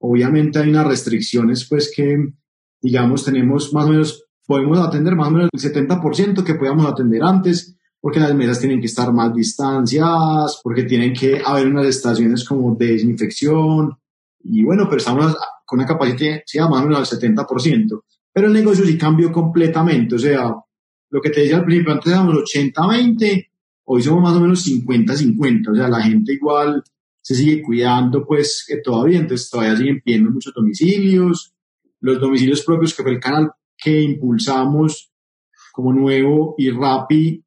Obviamente 0.00 0.58
hay 0.58 0.70
unas 0.70 0.86
restricciones 0.86 1.66
pues 1.68 1.92
que 1.94 2.32
digamos 2.80 3.24
tenemos 3.24 3.72
más 3.72 3.86
o 3.86 3.90
menos 3.90 4.28
podemos 4.48 4.78
atender 4.78 5.14
más 5.14 5.28
o 5.28 5.30
menos 5.30 5.50
el 5.52 5.60
70% 5.60 6.42
que 6.42 6.54
podíamos 6.54 6.90
atender 6.90 7.22
antes, 7.22 7.76
porque 8.00 8.18
las 8.18 8.34
mesas 8.34 8.58
tienen 8.58 8.80
que 8.80 8.86
estar 8.86 9.12
más 9.12 9.34
distanciadas, 9.34 10.60
porque 10.64 10.84
tienen 10.84 11.12
que 11.12 11.42
haber 11.44 11.66
unas 11.66 11.86
estaciones 11.86 12.44
como 12.44 12.74
de 12.74 12.92
desinfección, 12.92 13.92
y 14.42 14.64
bueno, 14.64 14.84
pero 14.86 14.96
estamos 14.96 15.36
con 15.66 15.80
una 15.80 15.86
capacidad 15.86 16.68
más 16.70 16.80
o 16.80 16.86
menos 16.86 17.12
al 17.12 17.20
70%. 17.20 18.02
Pero 18.32 18.46
el 18.46 18.54
negocio 18.54 18.86
sí 18.86 18.96
cambió 18.96 19.30
completamente, 19.30 20.14
o 20.14 20.18
sea, 20.18 20.54
lo 21.10 21.20
que 21.20 21.30
te 21.30 21.40
decía 21.40 21.56
al 21.56 21.64
principio, 21.64 21.92
antes 21.92 22.12
éramos 22.12 22.34
80-20, 22.34 23.48
hoy 23.84 24.02
somos 24.02 24.22
más 24.22 24.34
o 24.34 24.40
menos 24.40 24.66
50-50, 24.66 25.70
o 25.70 25.74
sea, 25.74 25.88
la 25.88 26.02
gente 26.02 26.34
igual 26.34 26.82
se 27.20 27.34
sigue 27.34 27.62
cuidando, 27.62 28.26
pues, 28.26 28.64
que 28.66 28.78
todavía, 28.78 29.18
entonces 29.18 29.50
todavía 29.50 29.76
siguen 29.76 30.00
pidiendo 30.04 30.30
muchos 30.30 30.52
domicilios, 30.54 31.54
los 32.00 32.20
domicilios 32.20 32.62
propios, 32.62 32.94
que 32.94 33.02
fue 33.02 33.12
el 33.12 33.20
canal 33.20 33.50
que 33.76 34.00
impulsamos 34.02 35.12
como 35.72 35.92
nuevo 35.92 36.54
y 36.58 36.70
Rappi, 36.70 37.44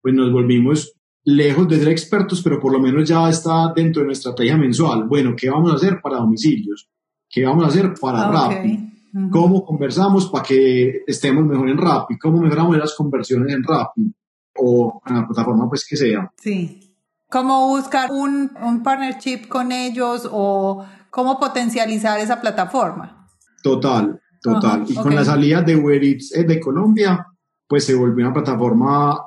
pues 0.00 0.14
nos 0.14 0.32
volvimos 0.32 0.94
lejos 1.24 1.68
de 1.68 1.78
ser 1.78 1.88
expertos, 1.88 2.42
pero 2.42 2.60
por 2.60 2.72
lo 2.72 2.80
menos 2.80 3.08
ya 3.08 3.28
está 3.28 3.72
dentro 3.74 4.00
de 4.00 4.06
nuestra 4.06 4.30
estrategia 4.30 4.56
mensual. 4.56 5.08
Bueno, 5.08 5.34
¿qué 5.36 5.50
vamos 5.50 5.72
a 5.72 5.76
hacer 5.76 6.00
para 6.02 6.18
domicilios? 6.18 6.88
¿Qué 7.28 7.44
vamos 7.44 7.64
a 7.64 7.68
hacer 7.68 7.94
para 8.00 8.28
ah, 8.28 8.30
Rappi? 8.30 8.91
¿Cómo 9.30 9.64
conversamos 9.64 10.30
para 10.30 10.44
que 10.44 11.02
estemos 11.06 11.44
mejor 11.44 11.68
en 11.68 11.76
Rappi? 11.76 12.18
¿Cómo 12.18 12.40
mejoramos 12.40 12.78
las 12.78 12.94
conversiones 12.94 13.52
en 13.54 13.62
Rappi? 13.62 14.14
O 14.56 15.02
en 15.06 15.16
la 15.16 15.26
plataforma 15.26 15.68
pues 15.68 15.86
que 15.86 15.96
sea. 15.96 16.32
Sí. 16.38 16.96
¿Cómo 17.30 17.68
buscar 17.68 18.10
un, 18.10 18.50
un 18.62 18.82
partnership 18.82 19.48
con 19.48 19.72
ellos 19.72 20.28
o 20.30 20.84
cómo 21.10 21.38
potencializar 21.38 22.20
esa 22.20 22.40
plataforma? 22.40 23.28
Total, 23.62 24.20
total. 24.42 24.84
y 24.88 24.94
con 24.94 25.14
la 25.14 25.24
salida 25.24 25.62
de 25.62 25.76
Uber 25.76 26.02
Eats 26.02 26.34
eh, 26.34 26.44
de 26.44 26.58
Colombia, 26.58 27.26
pues 27.66 27.84
se 27.84 27.94
volvió 27.94 28.24
una 28.24 28.34
plataforma, 28.34 29.18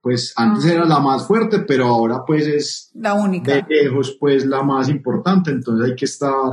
pues 0.00 0.32
antes 0.36 0.64
era 0.66 0.84
la 0.84 1.00
más 1.00 1.26
fuerte, 1.26 1.60
pero 1.60 1.86
ahora 1.86 2.24
pues 2.26 2.46
es 2.46 2.90
la 2.94 3.14
única. 3.14 3.54
De 3.54 3.64
lejos, 3.68 4.16
pues 4.18 4.44
la 4.44 4.62
más 4.62 4.88
importante. 4.88 5.50
Entonces 5.50 5.90
hay 5.90 5.96
que 5.96 6.04
estar 6.06 6.50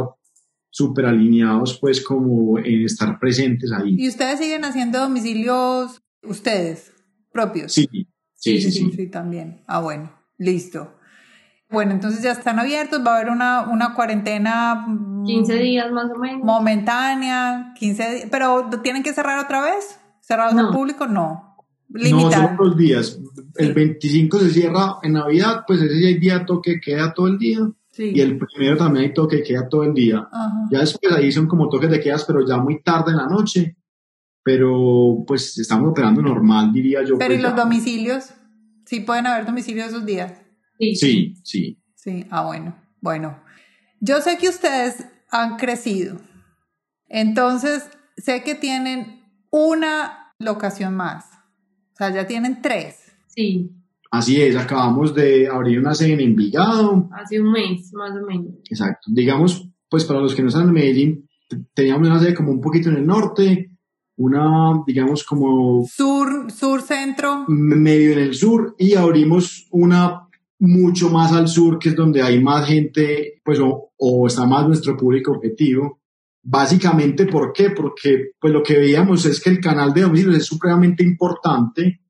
súper 0.71 1.05
alineados, 1.05 1.77
pues 1.79 2.03
como 2.03 2.57
en 2.57 2.83
estar 2.83 3.19
presentes 3.19 3.71
ahí. 3.71 3.95
¿Y 3.97 4.07
ustedes 4.07 4.39
siguen 4.39 4.65
haciendo 4.65 4.99
domicilios 4.99 6.01
ustedes 6.23 6.93
propios? 7.31 7.73
Sí, 7.73 7.87
sí, 8.33 8.61
sí, 8.61 8.71
sí. 8.71 8.91
Sí, 8.95 9.07
también. 9.07 9.61
Ah, 9.67 9.81
bueno, 9.81 10.11
listo. 10.37 10.95
Bueno, 11.69 11.91
entonces 11.91 12.21
ya 12.21 12.31
están 12.31 12.59
abiertos, 12.59 13.01
va 13.05 13.13
a 13.13 13.19
haber 13.19 13.31
una, 13.31 13.61
una 13.69 13.93
cuarentena. 13.93 14.85
15 15.25 15.53
mm, 15.55 15.59
días 15.59 15.91
más 15.91 16.11
o 16.13 16.19
menos. 16.19 16.43
Momentánea, 16.43 17.73
15 17.79 18.15
días. 18.15 18.27
¿Pero 18.29 18.69
tienen 18.83 19.03
que 19.03 19.13
cerrar 19.13 19.39
otra 19.39 19.61
vez? 19.61 19.99
¿Cerrados 20.21 20.55
al 20.55 20.71
público? 20.71 21.07
No. 21.07 21.57
Limitado. 21.89 22.41
No, 22.43 22.47
son 22.47 22.57
dos 22.57 22.77
días. 22.77 23.19
El 23.55 23.73
25 23.73 24.39
se 24.39 24.49
cierra 24.49 24.97
en 25.03 25.13
Navidad, 25.13 25.63
pues 25.67 25.81
ese 25.81 26.07
hay 26.07 26.19
día 26.19 26.45
toque 26.45 26.79
queda 26.79 27.13
todo 27.13 27.27
el 27.27 27.37
día. 27.37 27.59
Sí. 28.01 28.13
Y 28.15 28.21
el 28.21 28.39
primero 28.39 28.77
también 28.77 29.05
hay 29.05 29.13
toque 29.13 29.43
queda 29.43 29.69
todo 29.69 29.83
el 29.83 29.93
día. 29.93 30.27
Ya 30.71 30.79
después 30.79 31.13
ahí 31.13 31.31
son 31.31 31.47
como 31.47 31.69
toques 31.69 31.91
de 31.91 31.99
quedas, 31.99 32.25
pero 32.25 32.43
ya 32.43 32.57
muy 32.57 32.81
tarde 32.81 33.11
en 33.11 33.17
la 33.17 33.27
noche. 33.27 33.77
Pero 34.43 35.23
pues 35.27 35.55
estamos 35.59 35.91
operando 35.91 36.19
normal, 36.19 36.73
diría 36.73 37.03
yo. 37.03 37.19
Pero 37.19 37.29
pues, 37.29 37.39
¿y 37.39 37.43
los 37.43 37.55
domicilios? 37.55 38.33
Sí 38.87 39.01
pueden 39.01 39.27
haber 39.27 39.45
domicilios 39.45 39.89
esos 39.89 40.03
días. 40.03 40.33
Sí, 40.79 41.35
sí. 41.43 41.77
Sí, 41.93 42.25
ah, 42.31 42.43
bueno. 42.43 42.75
Bueno, 43.01 43.39
yo 43.99 44.19
sé 44.21 44.39
que 44.39 44.49
ustedes 44.49 45.05
han 45.29 45.57
crecido. 45.57 46.17
Entonces, 47.07 47.87
sé 48.17 48.41
que 48.41 48.55
tienen 48.55 49.23
una 49.51 50.33
locación 50.39 50.95
más. 50.95 51.25
O 51.93 51.97
sea, 51.97 52.09
ya 52.09 52.25
tienen 52.25 52.63
tres. 52.63 53.13
Sí. 53.27 53.69
Así 54.11 54.41
es, 54.41 54.57
acabamos 54.57 55.15
de 55.15 55.47
abrir 55.47 55.79
una 55.79 55.95
sede 55.95 56.13
en 56.13 56.19
Envigado. 56.19 57.09
Hace 57.13 57.39
un 57.39 57.49
mes, 57.53 57.93
más 57.93 58.11
o 58.11 58.25
menos. 58.25 58.55
Exacto. 58.69 59.07
Digamos, 59.07 59.65
pues 59.89 60.03
para 60.03 60.19
los 60.19 60.35
que 60.35 60.41
no 60.41 60.49
están 60.49 60.67
en 60.67 60.73
Medellín, 60.73 61.29
teníamos 61.73 62.09
una 62.09 62.19
sede 62.19 62.33
como 62.33 62.51
un 62.51 62.59
poquito 62.59 62.89
en 62.89 62.97
el 62.97 63.05
norte, 63.05 63.71
una, 64.17 64.83
digamos, 64.85 65.23
como... 65.23 65.85
Sur, 65.87 66.51
sur, 66.51 66.81
centro. 66.81 67.45
Medio 67.47 68.11
en 68.11 68.19
el 68.19 68.35
sur, 68.35 68.75
y 68.77 68.95
abrimos 68.95 69.67
una 69.71 70.27
mucho 70.59 71.09
más 71.09 71.31
al 71.31 71.47
sur, 71.47 71.79
que 71.79 71.89
es 71.89 71.95
donde 71.95 72.21
hay 72.21 72.43
más 72.43 72.67
gente, 72.67 73.41
pues, 73.45 73.59
o, 73.61 74.27
está 74.27 74.45
más 74.45 74.67
nuestro 74.67 74.97
público 74.97 75.31
objetivo. 75.31 76.01
Básicamente, 76.43 77.27
¿por 77.27 77.53
qué? 77.53 77.69
Porque, 77.69 78.31
pues, 78.39 78.51
lo 78.51 78.61
que 78.61 78.77
veíamos 78.77 79.25
es 79.25 79.39
que 79.39 79.51
el 79.51 79.61
canal 79.61 79.93
de 79.93 80.01
domicilios 80.01 80.35
es 80.35 80.45
supremamente 80.45 81.01
importante 81.01 82.01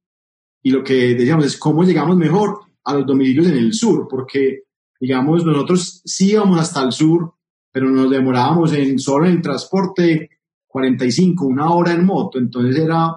y 0.63 0.71
lo 0.71 0.83
que 0.83 1.15
decíamos 1.15 1.45
es 1.45 1.57
cómo 1.57 1.83
llegamos 1.83 2.15
mejor 2.17 2.59
a 2.83 2.95
los 2.95 3.05
domicilios 3.05 3.47
en 3.47 3.57
el 3.57 3.73
sur, 3.73 4.07
porque, 4.09 4.63
digamos, 4.99 5.45
nosotros 5.45 6.01
sí 6.05 6.31
íbamos 6.31 6.59
hasta 6.59 6.83
el 6.83 6.91
sur, 6.91 7.33
pero 7.71 7.89
nos 7.89 8.09
demorábamos 8.09 8.73
en 8.73 8.99
solo 8.99 9.25
en 9.25 9.33
el 9.33 9.41
transporte 9.41 10.29
45, 10.67 11.45
una 11.45 11.71
hora 11.71 11.93
en 11.93 12.05
moto, 12.05 12.39
entonces 12.39 12.77
era, 12.77 13.13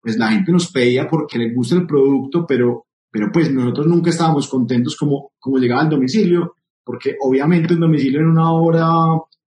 pues 0.00 0.16
la 0.16 0.30
gente 0.30 0.52
nos 0.52 0.70
pedía 0.70 1.08
porque 1.08 1.38
les 1.38 1.54
gusta 1.54 1.76
el 1.76 1.86
producto, 1.86 2.46
pero 2.46 2.86
pero 3.10 3.32
pues 3.32 3.50
nosotros 3.52 3.86
nunca 3.86 4.10
estábamos 4.10 4.48
contentos 4.48 4.96
como, 4.96 5.32
como 5.38 5.58
llegaba 5.58 5.82
al 5.82 5.88
domicilio, 5.88 6.54
porque 6.84 7.16
obviamente 7.20 7.74
el 7.74 7.80
domicilio 7.80 8.20
en 8.20 8.28
una 8.28 8.52
hora, 8.52 8.88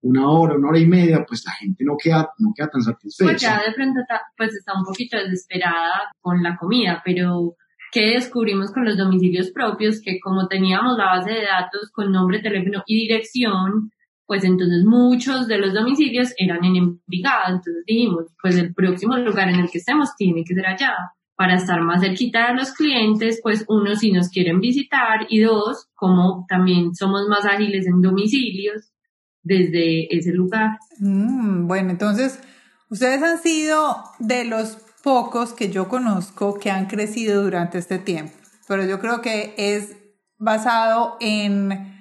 una 0.02 0.30
hora, 0.30 0.54
una 0.54 0.68
hora 0.68 0.78
y 0.78 0.86
media, 0.86 1.24
pues 1.26 1.44
la 1.44 1.52
gente 1.52 1.84
no 1.84 1.96
queda, 1.96 2.30
no 2.38 2.52
queda 2.54 2.68
tan 2.68 2.82
satisfecha. 2.82 3.30
Pues 3.30 3.42
ya 3.42 3.62
de 3.62 3.74
pronto 3.74 4.00
está, 4.00 4.22
pues 4.36 4.54
está 4.54 4.74
un 4.74 4.84
poquito 4.84 5.16
desesperada 5.16 6.12
con 6.20 6.42
la 6.42 6.56
comida, 6.56 7.02
pero 7.04 7.56
¿qué 7.92 8.14
descubrimos 8.14 8.72
con 8.72 8.84
los 8.84 8.96
domicilios 8.96 9.50
propios? 9.50 10.00
Que 10.00 10.20
como 10.20 10.46
teníamos 10.46 10.96
la 10.96 11.16
base 11.16 11.30
de 11.30 11.42
datos 11.42 11.90
con 11.92 12.12
nombre, 12.12 12.40
teléfono 12.40 12.82
y 12.86 13.08
dirección, 13.08 13.90
pues 14.26 14.44
entonces 14.44 14.84
muchos 14.84 15.48
de 15.48 15.58
los 15.58 15.74
domicilios 15.74 16.32
eran 16.36 16.64
en 16.64 16.76
Envigado, 16.76 17.48
entonces 17.48 17.82
dijimos, 17.86 18.26
pues 18.40 18.56
el 18.56 18.74
próximo 18.74 19.16
lugar 19.16 19.48
en 19.48 19.60
el 19.60 19.70
que 19.70 19.78
estemos 19.78 20.14
tiene 20.16 20.44
que 20.44 20.54
ser 20.54 20.66
allá 20.66 20.94
para 21.34 21.54
estar 21.54 21.80
más 21.80 22.02
cerquita 22.02 22.48
de 22.48 22.54
los 22.54 22.72
clientes, 22.72 23.40
pues 23.42 23.64
uno 23.68 23.94
si 23.94 24.10
nos 24.12 24.28
quieren 24.28 24.60
visitar 24.60 25.26
y 25.28 25.40
dos, 25.40 25.86
como 25.94 26.44
también 26.48 26.94
somos 26.94 27.26
más 27.28 27.46
ágiles 27.46 27.86
en 27.86 28.02
domicilios 28.02 28.92
desde 29.48 30.14
ese 30.16 30.32
lugar. 30.32 30.78
Mm, 30.98 31.66
bueno, 31.66 31.90
entonces 31.90 32.38
ustedes 32.90 33.22
han 33.22 33.42
sido 33.42 34.04
de 34.18 34.44
los 34.44 34.78
pocos 35.02 35.52
que 35.52 35.70
yo 35.70 35.88
conozco 35.88 36.58
que 36.58 36.70
han 36.70 36.86
crecido 36.86 37.42
durante 37.42 37.78
este 37.78 37.98
tiempo, 37.98 38.34
pero 38.68 38.84
yo 38.84 39.00
creo 39.00 39.20
que 39.22 39.54
es 39.56 39.96
basado 40.38 41.16
en 41.20 41.96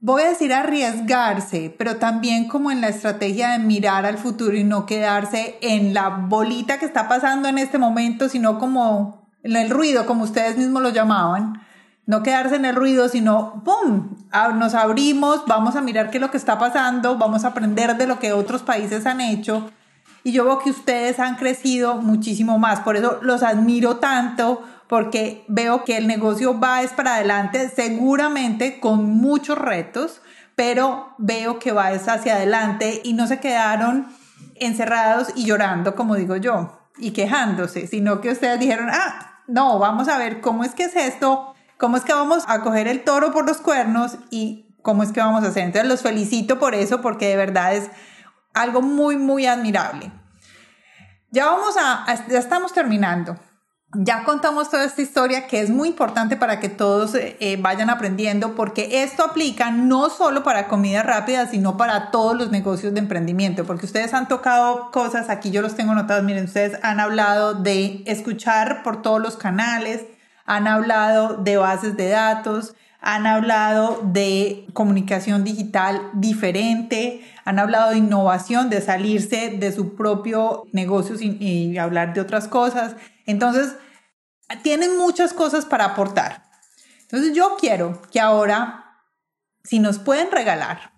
voy 0.00 0.20
a 0.20 0.28
decir 0.28 0.52
arriesgarse, 0.52 1.74
pero 1.78 1.96
también 1.96 2.46
como 2.46 2.70
en 2.70 2.82
la 2.82 2.88
estrategia 2.88 3.52
de 3.52 3.58
mirar 3.58 4.04
al 4.04 4.18
futuro 4.18 4.54
y 4.54 4.62
no 4.62 4.84
quedarse 4.84 5.56
en 5.62 5.94
la 5.94 6.10
bolita 6.10 6.78
que 6.78 6.84
está 6.84 7.08
pasando 7.08 7.48
en 7.48 7.56
este 7.56 7.78
momento, 7.78 8.28
sino 8.28 8.58
como 8.58 9.30
en 9.42 9.56
el 9.56 9.70
ruido, 9.70 10.04
como 10.04 10.24
ustedes 10.24 10.58
mismos 10.58 10.82
lo 10.82 10.90
llamaban. 10.90 11.63
No 12.06 12.22
quedarse 12.22 12.56
en 12.56 12.64
el 12.64 12.76
ruido, 12.76 13.08
sino 13.08 13.62
¡pum! 13.64 14.16
Nos 14.56 14.74
abrimos, 14.74 15.44
vamos 15.46 15.76
a 15.76 15.80
mirar 15.80 16.10
qué 16.10 16.18
es 16.18 16.20
lo 16.20 16.30
que 16.30 16.36
está 16.36 16.58
pasando, 16.58 17.16
vamos 17.16 17.44
a 17.44 17.48
aprender 17.48 17.96
de 17.96 18.06
lo 18.06 18.18
que 18.18 18.32
otros 18.32 18.62
países 18.62 19.06
han 19.06 19.20
hecho. 19.20 19.70
Y 20.22 20.32
yo 20.32 20.44
veo 20.44 20.58
que 20.58 20.70
ustedes 20.70 21.18
han 21.18 21.36
crecido 21.36 21.96
muchísimo 21.96 22.58
más, 22.58 22.80
por 22.80 22.96
eso 22.96 23.18
los 23.22 23.42
admiro 23.42 23.96
tanto, 23.96 24.62
porque 24.88 25.44
veo 25.48 25.84
que 25.84 25.96
el 25.96 26.06
negocio 26.06 26.58
va 26.58 26.82
es 26.82 26.92
para 26.92 27.16
adelante, 27.16 27.70
seguramente 27.74 28.80
con 28.80 29.04
muchos 29.04 29.58
retos, 29.58 30.20
pero 30.56 31.14
veo 31.18 31.58
que 31.58 31.72
va 31.72 31.92
es 31.92 32.08
hacia 32.08 32.36
adelante 32.36 33.00
y 33.04 33.12
no 33.14 33.26
se 33.26 33.40
quedaron 33.40 34.06
encerrados 34.56 35.28
y 35.34 35.44
llorando, 35.44 35.94
como 35.94 36.16
digo 36.16 36.36
yo, 36.36 36.78
y 36.98 37.10
quejándose, 37.10 37.86
sino 37.86 38.20
que 38.20 38.30
ustedes 38.30 38.60
dijeron, 38.60 38.88
ah, 38.90 39.42
no, 39.46 39.78
vamos 39.78 40.08
a 40.08 40.18
ver 40.18 40.40
cómo 40.40 40.64
es 40.64 40.74
que 40.74 40.84
es 40.84 40.96
esto, 40.96 41.53
cómo 41.78 41.96
es 41.96 42.04
que 42.04 42.12
vamos 42.12 42.44
a 42.46 42.60
coger 42.60 42.88
el 42.88 43.04
toro 43.04 43.32
por 43.32 43.46
los 43.46 43.58
cuernos 43.58 44.18
y 44.30 44.76
cómo 44.82 45.02
es 45.02 45.12
que 45.12 45.20
vamos 45.20 45.44
a 45.44 45.48
hacer. 45.48 45.64
Entonces 45.64 45.88
los 45.88 46.02
felicito 46.02 46.58
por 46.58 46.74
eso, 46.74 47.00
porque 47.00 47.28
de 47.28 47.36
verdad 47.36 47.74
es 47.74 47.90
algo 48.52 48.82
muy, 48.82 49.16
muy 49.16 49.46
admirable. 49.46 50.12
Ya 51.30 51.46
vamos 51.46 51.76
a, 51.76 52.06
ya 52.28 52.38
estamos 52.38 52.72
terminando 52.72 53.36
ya 53.96 54.24
contamos 54.24 54.70
toda 54.70 54.84
esta 54.84 55.02
historia 55.02 55.46
que 55.46 55.60
es 55.60 55.70
muy 55.70 55.88
importante 55.88 56.36
para 56.36 56.58
que 56.58 56.68
todos 56.68 57.14
eh, 57.14 57.36
eh, 57.40 57.56
vayan 57.60 57.90
aprendiendo 57.90 58.54
porque 58.54 59.02
esto 59.04 59.24
aplica 59.24 59.70
no 59.70 60.10
solo 60.10 60.42
para 60.42 60.66
comida 60.66 61.02
rápida, 61.02 61.46
sino 61.46 61.76
para 61.76 62.10
todos 62.10 62.36
los 62.36 62.50
negocios 62.50 62.92
de 62.94 63.00
emprendimiento, 63.00 63.64
porque 63.64 63.86
ustedes 63.86 64.12
han 64.12 64.26
tocado 64.26 64.90
cosas, 64.90 65.30
aquí 65.30 65.50
yo 65.50 65.62
los 65.62 65.76
tengo 65.76 65.92
anotados, 65.92 66.24
miren, 66.24 66.44
ustedes 66.44 66.78
han 66.82 66.98
hablado 66.98 67.54
de 67.54 68.02
escuchar 68.06 68.82
por 68.82 69.00
todos 69.00 69.20
los 69.20 69.36
canales, 69.36 70.04
han 70.44 70.66
hablado 70.66 71.36
de 71.36 71.56
bases 71.56 71.96
de 71.96 72.08
datos, 72.08 72.74
han 73.00 73.26
hablado 73.26 74.00
de 74.02 74.66
comunicación 74.72 75.44
digital 75.44 76.10
diferente, 76.14 77.22
han 77.44 77.58
hablado 77.58 77.90
de 77.90 77.98
innovación, 77.98 78.70
de 78.70 78.80
salirse 78.80 79.50
de 79.50 79.72
su 79.72 79.94
propio 79.94 80.64
negocio 80.72 81.16
y 81.20 81.76
hablar 81.76 82.14
de 82.14 82.22
otras 82.22 82.48
cosas. 82.48 82.96
Entonces, 83.26 83.74
tienen 84.62 84.96
muchas 84.96 85.32
cosas 85.32 85.66
para 85.66 85.84
aportar. 85.86 86.44
Entonces 87.02 87.34
yo 87.34 87.56
quiero 87.58 88.00
que 88.10 88.20
ahora, 88.20 89.00
si 89.62 89.78
nos 89.78 89.98
pueden 89.98 90.30
regalar 90.30 90.92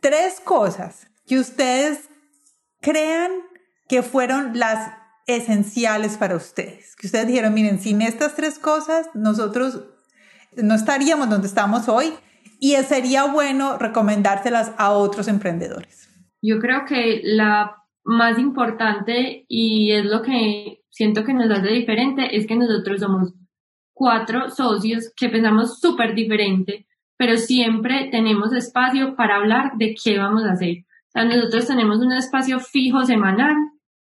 tres 0.00 0.40
cosas 0.40 1.08
que 1.26 1.38
ustedes 1.38 2.08
crean 2.80 3.30
que 3.88 4.02
fueron 4.02 4.58
las 4.58 4.92
esenciales 5.26 6.16
para 6.16 6.36
ustedes, 6.36 6.96
que 6.96 7.06
ustedes 7.06 7.26
dijeron, 7.26 7.54
miren, 7.54 7.78
sin 7.78 8.02
estas 8.02 8.34
tres 8.34 8.58
cosas 8.58 9.08
nosotros 9.14 9.84
no 10.56 10.74
estaríamos 10.74 11.30
donde 11.30 11.46
estamos 11.46 11.88
hoy 11.88 12.12
y 12.60 12.74
sería 12.76 13.24
bueno 13.24 13.78
recomendárselas 13.78 14.72
a 14.78 14.90
otros 14.90 15.28
emprendedores. 15.28 16.08
Yo 16.42 16.58
creo 16.58 16.84
que 16.86 17.20
la 17.24 17.76
más 18.04 18.38
importante 18.38 19.44
y 19.48 19.92
es 19.92 20.04
lo 20.04 20.22
que 20.22 20.82
siento 20.90 21.24
que 21.24 21.34
nos 21.34 21.50
hace 21.50 21.68
diferente 21.68 22.36
es 22.36 22.46
que 22.46 22.56
nosotros 22.56 23.00
somos 23.00 23.32
cuatro 23.92 24.50
socios 24.50 25.12
que 25.16 25.28
pensamos 25.28 25.80
súper 25.80 26.14
diferente, 26.14 26.86
pero 27.16 27.36
siempre 27.36 28.08
tenemos 28.10 28.52
espacio 28.52 29.14
para 29.16 29.36
hablar 29.36 29.72
de 29.76 29.94
qué 29.94 30.18
vamos 30.18 30.44
a 30.44 30.52
hacer. 30.52 30.84
O 31.14 31.24
nosotros 31.24 31.66
tenemos 31.66 31.98
un 31.98 32.12
espacio 32.12 32.58
fijo 32.58 33.04
semanal, 33.04 33.54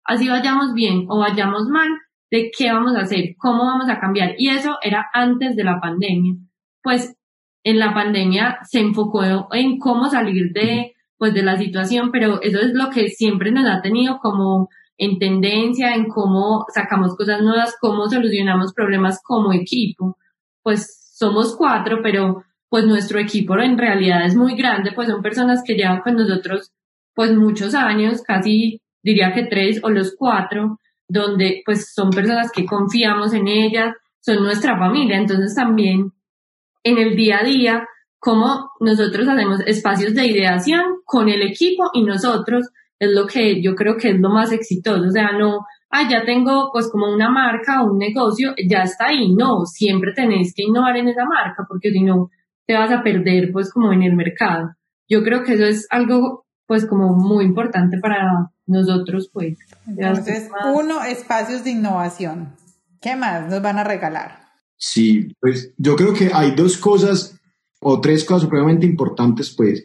así 0.08 0.28
vayamos 0.28 0.74
bien 0.74 1.06
o 1.10 1.20
vayamos 1.20 1.68
mal, 1.68 1.90
de 2.32 2.52
qué 2.58 2.72
vamos 2.72 2.96
a 2.96 3.02
hacer, 3.02 3.36
cómo 3.38 3.66
vamos 3.66 3.90
a 3.90 4.00
cambiar. 4.00 4.36
Y 4.38 4.50
eso 4.50 4.78
era 4.82 5.08
antes 5.14 5.56
de 5.56 5.64
la 5.64 5.80
pandemia. 5.80 6.36
Pues 6.82 7.16
en 7.64 7.80
la 7.80 7.94
pandemia 7.94 8.60
se 8.64 8.80
enfocó 8.80 9.24
en 9.52 9.78
cómo 9.78 10.10
salir 10.10 10.52
de, 10.54 10.94
pues, 11.18 11.34
de 11.34 11.44
la 11.44 11.58
situación, 11.58 12.12
pero 12.12 12.42
eso 12.42 12.60
es 12.60 12.74
lo 12.74 12.90
que 12.90 13.10
siempre 13.10 13.52
nos 13.52 13.68
ha 13.68 13.82
tenido 13.82 14.20
como 14.20 14.70
en 14.98 15.20
tendencia, 15.20 15.94
en 15.94 16.08
cómo 16.08 16.66
sacamos 16.74 17.16
cosas 17.16 17.42
nuevas, 17.42 17.76
cómo 17.80 18.10
solucionamos 18.10 18.74
problemas 18.74 19.22
como 19.24 19.54
equipo. 19.54 20.18
Pues 20.64 21.14
somos 21.14 21.56
cuatro, 21.56 22.00
pero 22.02 22.44
pues 22.70 22.86
nuestro 22.86 23.20
equipo 23.20 23.58
en 23.58 23.78
realidad 23.78 24.26
es 24.26 24.36
muy 24.36 24.56
grande, 24.56 24.92
pues 24.94 25.08
son 25.08 25.22
personas 25.22 25.62
que 25.66 25.76
llevan 25.76 26.02
con 26.02 26.16
nosotros 26.16 26.72
pues 27.14 27.36
muchos 27.36 27.74
años, 27.74 28.22
casi 28.22 28.82
diría 29.08 29.34
que 29.34 29.46
tres 29.46 29.80
o 29.84 29.90
los 29.90 30.16
cuatro, 30.18 30.80
donde 31.08 31.62
pues 31.66 31.94
son 31.94 32.10
personas 32.10 32.52
que 32.52 32.66
confiamos 32.66 33.34
en 33.34 33.48
ellas, 33.48 33.96
son 34.20 34.44
nuestra 34.44 34.78
familia, 34.78 35.18
entonces 35.18 35.56
también 35.56 36.12
en 36.84 36.98
el 36.98 37.16
día 37.16 37.40
a 37.40 37.46
día, 37.46 37.88
cómo 38.20 38.72
nosotros 38.82 39.26
hacemos 39.30 39.62
espacios 39.66 40.14
de 40.14 40.28
ideación 40.28 40.84
con 41.06 41.30
el 41.30 41.42
equipo 41.42 41.90
y 41.94 42.04
nosotros, 42.04 42.68
es 43.00 43.12
lo 43.12 43.28
que 43.28 43.62
yo 43.62 43.76
creo 43.76 43.96
que 43.96 44.10
es 44.10 44.20
lo 44.20 44.30
más 44.30 44.52
exitoso, 44.52 45.08
o 45.08 45.12
sea, 45.12 45.32
no, 45.32 45.66
ah, 45.90 46.10
ya 46.10 46.26
tengo 46.26 46.70
pues 46.74 46.92
como 46.92 47.10
una 47.14 47.30
marca 47.30 47.84
o 47.84 47.92
un 47.92 48.00
negocio, 48.00 48.54
ya 48.68 48.82
está 48.82 49.08
ahí, 49.08 49.34
no, 49.34 49.66
siempre 49.66 50.12
tenéis 50.14 50.54
que 50.54 50.64
innovar 50.64 50.98
en 50.98 51.08
esa 51.08 51.24
marca, 51.24 51.64
porque 51.66 51.92
si 51.92 52.02
no, 52.04 52.30
te 52.66 52.74
vas 52.74 52.92
a 52.92 53.02
perder 53.04 53.52
pues 53.54 53.72
como 53.72 53.94
en 53.94 54.04
el 54.04 54.16
mercado. 54.18 54.72
Yo 55.08 55.24
creo 55.24 55.44
que 55.44 55.54
eso 55.54 55.64
es 55.64 55.88
algo 55.90 56.46
pues 56.66 56.86
como 56.86 57.16
muy 57.16 57.46
importante 57.46 57.98
para 58.00 58.52
nosotros 58.68 59.30
pues. 59.32 59.58
Entonces, 59.88 60.50
uno, 60.74 61.04
espacios 61.04 61.64
de 61.64 61.72
innovación. 61.72 62.56
¿Qué 63.02 63.16
más 63.16 63.50
nos 63.50 63.62
van 63.62 63.80
a 63.80 63.84
regalar? 63.84 64.40
Sí, 64.78 65.36
pues 65.40 65.74
yo 65.78 65.96
creo 65.96 66.14
que 66.14 66.30
hay 66.34 66.52
dos 66.52 66.78
cosas 66.78 67.40
o 67.80 68.00
tres 68.00 68.24
cosas 68.24 68.44
supremamente 68.44 68.86
importantes 68.86 69.54
pues. 69.56 69.84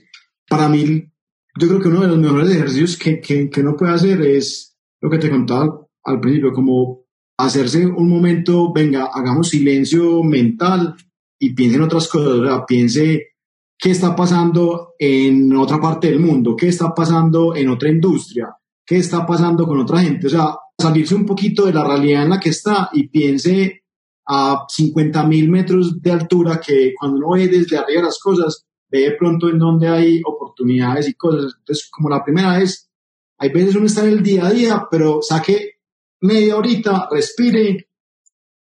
Para 0.49 0.68
mí, 0.68 1.11
yo 1.59 1.68
creo 1.68 1.80
que 1.80 1.89
uno 1.89 2.03
de 2.03 2.09
los 2.09 2.18
mejores 2.18 2.51
ejercicios 2.51 2.97
que, 2.97 3.20
que, 3.20 3.49
que 3.49 3.61
uno 3.61 3.76
puede 3.76 3.93
hacer 3.93 4.20
es 4.22 4.76
lo 5.01 5.11
que 5.11 5.18
te 5.18 5.30
contaba 5.30 5.87
al 6.05 6.20
principio, 6.20 6.53
como 6.53 7.03
hacerse 7.39 7.87
un 7.87 8.09
momento, 8.09 8.72
venga, 8.72 9.09
hagamos 9.12 9.49
silencio 9.49 10.22
mental 10.22 10.97
y 11.39 11.55
piense 11.55 11.76
en 11.76 11.83
otras 11.83 12.09
cosas, 12.09 12.35
o 12.35 12.45
sea, 12.45 12.66
piense 12.66 13.33
qué 13.78 13.91
está 13.91 14.14
pasando 14.14 14.95
en 14.99 15.55
otra 15.57 15.80
parte 15.80 16.09
del 16.09 16.20
mundo, 16.20 16.55
qué 16.57 16.68
está 16.68 16.95
pasando 16.95 17.55
en 17.57 17.68
otra 17.68 17.89
industria, 17.89 18.49
qué 18.85 18.97
está 18.97 19.26
pasando 19.26 19.66
con 19.66 19.78
otra 19.78 20.01
gente, 20.01 20.26
o 20.26 20.30
sea, 20.30 20.57
salirse 20.78 21.14
un 21.14 21.26
poquito 21.26 21.66
de 21.66 21.72
la 21.72 21.85
realidad 21.85 22.24
en 22.24 22.30
la 22.30 22.41
que 22.41 22.51
está 22.51 22.91
y 22.93 23.09
piense 23.09 23.83
a 24.26 24.64
50 24.68 25.26
mil 25.26 25.51
metros 25.51 26.01
de 26.01 26.12
altura 26.12 26.61
que 26.61 26.93
cuando 26.99 27.18
uno 27.18 27.30
ve 27.30 27.49
desde 27.49 27.76
arriba 27.76 28.03
las 28.03 28.18
cosas, 28.18 28.66
ve 28.89 29.01
de 29.01 29.12
pronto 29.12 29.49
en 29.49 29.59
donde 29.59 29.89
hay 29.89 30.20
oportunidades 30.24 31.09
y 31.09 31.14
cosas. 31.14 31.55
Entonces, 31.59 31.89
como 31.91 32.09
la 32.09 32.24
primera 32.24 32.59
vez, 32.59 32.91
hay 33.39 33.51
veces 33.51 33.74
uno 33.74 33.87
está 33.87 34.05
en 34.05 34.11
el 34.11 34.22
día 34.22 34.47
a 34.47 34.51
día, 34.51 34.87
pero 34.91 35.20
saque 35.22 35.78
media 36.20 36.57
horita, 36.57 37.09
respire 37.11 37.89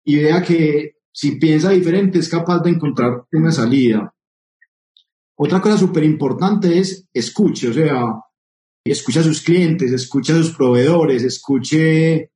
y 0.03 0.15
vea 0.17 0.41
que 0.41 0.95
si 1.11 1.37
piensa 1.37 1.69
diferente, 1.69 2.19
es 2.19 2.29
capaz 2.29 2.59
de 2.59 2.71
encontrar 2.71 3.25
una 3.31 3.51
salida. 3.51 4.13
Otra 5.37 5.61
cosa 5.61 5.77
súper 5.77 6.03
importante 6.03 6.77
es 6.77 7.07
escuche, 7.13 7.69
o 7.69 7.73
sea, 7.73 8.05
escucha 8.91 9.21
a 9.21 9.23
sus 9.23 9.41
clientes, 9.41 9.91
escucha 9.91 10.33
a 10.33 10.37
sus 10.37 10.51
proveedores, 10.51 11.23
escuche, 11.23 12.31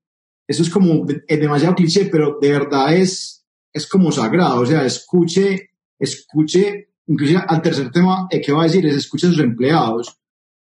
eso 0.47 0.63
es 0.63 0.69
como 0.69 1.05
es 1.27 1.39
demasiado 1.39 1.75
cliché, 1.75 2.05
pero 2.05 2.37
de 2.41 2.51
verdad 2.51 2.95
es, 2.95 3.45
es 3.71 3.85
como 3.87 4.11
sagrado, 4.11 4.61
o 4.61 4.65
sea, 4.65 4.85
escuche, 4.85 5.69
escuche, 5.99 6.89
inclusive 7.07 7.43
al 7.47 7.61
tercer 7.61 7.91
tema 7.91 8.27
eh, 8.31 8.41
que 8.41 8.51
va 8.51 8.61
a 8.61 8.65
decir 8.65 8.85
es 8.85 8.95
escuche 8.95 9.27
a 9.27 9.29
sus 9.29 9.39
empleados, 9.39 10.17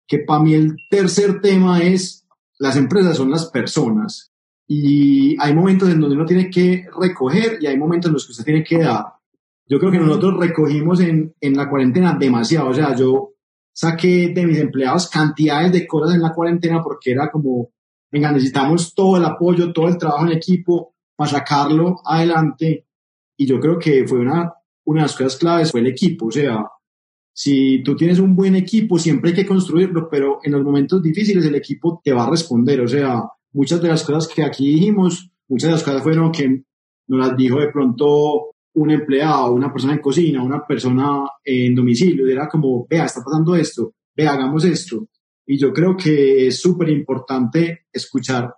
que 0.06 0.18
para 0.20 0.42
mí 0.42 0.54
el 0.54 0.76
tercer 0.90 1.40
tema 1.40 1.82
es 1.82 2.26
las 2.58 2.76
empresas 2.76 3.16
son 3.16 3.30
las 3.30 3.46
personas. 3.46 4.32
Y 4.66 5.40
hay 5.40 5.54
momentos 5.54 5.88
en 5.88 6.00
donde 6.00 6.16
uno 6.16 6.26
tiene 6.26 6.50
que 6.50 6.86
recoger 7.00 7.58
y 7.60 7.66
hay 7.66 7.78
momentos 7.78 8.08
en 8.08 8.14
los 8.14 8.26
que 8.26 8.32
usted 8.32 8.44
tiene 8.44 8.64
que 8.64 8.78
dar. 8.78 9.04
Yo 9.66 9.78
creo 9.78 9.90
que 9.90 9.98
nosotros 9.98 10.38
recogimos 10.38 11.00
en, 11.00 11.34
en 11.40 11.56
la 11.56 11.70
cuarentena 11.70 12.16
demasiado. 12.18 12.68
O 12.68 12.74
sea, 12.74 12.94
yo 12.94 13.34
saqué 13.78 14.30
de 14.34 14.44
mis 14.44 14.58
empleados 14.58 15.08
cantidades 15.08 15.70
de 15.70 15.86
cosas 15.86 16.16
en 16.16 16.22
la 16.22 16.32
cuarentena 16.32 16.82
porque 16.82 17.12
era 17.12 17.30
como, 17.30 17.70
venga, 18.10 18.32
necesitamos 18.32 18.92
todo 18.92 19.18
el 19.18 19.24
apoyo, 19.24 19.72
todo 19.72 19.86
el 19.86 19.96
trabajo 19.96 20.26
en 20.26 20.32
equipo 20.32 20.96
para 21.14 21.30
sacarlo 21.30 22.00
adelante. 22.04 22.88
Y 23.36 23.46
yo 23.46 23.60
creo 23.60 23.78
que 23.78 24.04
fue 24.04 24.18
una, 24.18 24.52
una 24.84 25.02
de 25.02 25.04
las 25.04 25.16
cosas 25.16 25.36
claves, 25.36 25.70
fue 25.70 25.78
el 25.78 25.86
equipo. 25.86 26.26
O 26.26 26.30
sea, 26.32 26.66
si 27.32 27.80
tú 27.84 27.94
tienes 27.94 28.18
un 28.18 28.34
buen 28.34 28.56
equipo, 28.56 28.98
siempre 28.98 29.30
hay 29.30 29.36
que 29.36 29.46
construirlo, 29.46 30.08
pero 30.10 30.40
en 30.42 30.50
los 30.50 30.64
momentos 30.64 31.00
difíciles 31.00 31.44
el 31.44 31.54
equipo 31.54 32.00
te 32.02 32.12
va 32.12 32.24
a 32.24 32.30
responder. 32.30 32.80
O 32.80 32.88
sea, 32.88 33.22
muchas 33.52 33.80
de 33.80 33.90
las 33.90 34.02
cosas 34.02 34.26
que 34.26 34.42
aquí 34.42 34.74
dijimos, 34.74 35.30
muchas 35.46 35.68
de 35.68 35.74
las 35.74 35.84
cosas 35.84 36.02
fueron 36.02 36.32
que 36.32 36.64
nos 37.06 37.28
las 37.28 37.36
dijo 37.36 37.60
de 37.60 37.68
pronto 37.68 38.56
un 38.78 38.90
empleado, 38.90 39.52
una 39.52 39.72
persona 39.72 39.94
en 39.94 40.00
cocina, 40.00 40.42
una 40.42 40.64
persona 40.66 41.24
en 41.44 41.74
domicilio, 41.74 42.26
era 42.26 42.48
como, 42.48 42.86
vea, 42.88 43.04
está 43.04 43.22
pasando 43.22 43.54
esto, 43.56 43.94
vea, 44.16 44.32
hagamos 44.32 44.64
esto. 44.64 45.08
Y 45.46 45.58
yo 45.58 45.72
creo 45.72 45.96
que 45.96 46.46
es 46.46 46.60
súper 46.60 46.90
importante 46.90 47.86
escuchar 47.92 48.54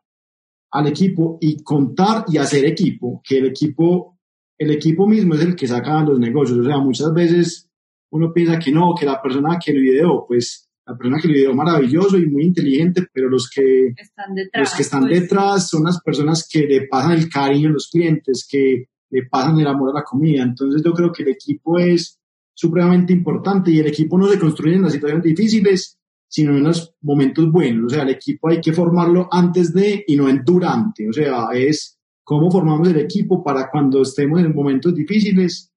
al 0.72 0.86
equipo 0.86 1.38
y 1.40 1.62
contar 1.62 2.24
y 2.28 2.36
hacer 2.36 2.64
equipo, 2.64 3.20
que 3.26 3.38
el 3.38 3.46
equipo, 3.46 4.18
el 4.58 4.70
equipo 4.70 5.06
mismo 5.06 5.34
es 5.34 5.42
el 5.42 5.56
que 5.56 5.66
saca 5.66 6.02
los 6.02 6.18
negocios. 6.18 6.58
O 6.58 6.64
sea, 6.64 6.78
muchas 6.78 7.12
veces 7.12 7.70
uno 8.10 8.32
piensa 8.32 8.58
que 8.58 8.72
no, 8.72 8.94
que 8.98 9.06
la 9.06 9.22
persona 9.22 9.58
que 9.64 9.72
lo 9.72 9.80
ideó, 9.80 10.24
pues 10.26 10.68
la 10.86 10.96
persona 10.96 11.18
que 11.20 11.28
lo 11.28 11.34
ideó 11.34 11.54
maravilloso 11.54 12.18
y 12.18 12.26
muy 12.26 12.44
inteligente, 12.44 13.06
pero 13.12 13.28
los 13.28 13.48
que 13.48 13.94
están 13.96 14.34
detrás, 14.34 14.60
los 14.60 14.74
que 14.74 14.82
están 14.82 15.02
pues. 15.02 15.20
detrás 15.20 15.68
son 15.68 15.84
las 15.84 16.00
personas 16.02 16.48
que 16.50 16.66
le 16.66 16.88
pasan 16.88 17.12
el 17.12 17.28
cariño 17.28 17.68
a 17.68 17.72
los 17.72 17.88
clientes, 17.88 18.46
que 18.50 18.86
le 19.10 19.26
pasan 19.26 19.58
el 19.58 19.66
amor 19.66 19.90
a 19.90 20.00
la 20.00 20.04
comida. 20.04 20.42
Entonces 20.42 20.82
yo 20.84 20.92
creo 20.92 21.12
que 21.12 21.22
el 21.22 21.30
equipo 21.30 21.78
es 21.78 22.18
supremamente 22.54 23.12
importante 23.12 23.70
y 23.70 23.78
el 23.78 23.86
equipo 23.86 24.18
no 24.18 24.28
se 24.28 24.38
construye 24.38 24.76
en 24.76 24.82
las 24.82 24.92
situaciones 24.92 25.24
difíciles, 25.24 25.98
sino 26.28 26.56
en 26.56 26.64
los 26.64 26.94
momentos 27.02 27.50
buenos. 27.50 27.92
O 27.92 27.94
sea, 27.94 28.02
el 28.02 28.10
equipo 28.10 28.48
hay 28.48 28.60
que 28.60 28.72
formarlo 28.72 29.28
antes 29.30 29.72
de 29.72 30.04
y 30.06 30.16
no 30.16 30.28
en 30.28 30.42
durante. 30.44 31.08
O 31.08 31.12
sea, 31.12 31.48
es 31.54 31.98
cómo 32.22 32.50
formamos 32.50 32.88
el 32.88 32.98
equipo 32.98 33.42
para 33.42 33.70
cuando 33.70 34.02
estemos 34.02 34.40
en 34.40 34.54
momentos 34.54 34.94
difíciles, 34.94 35.72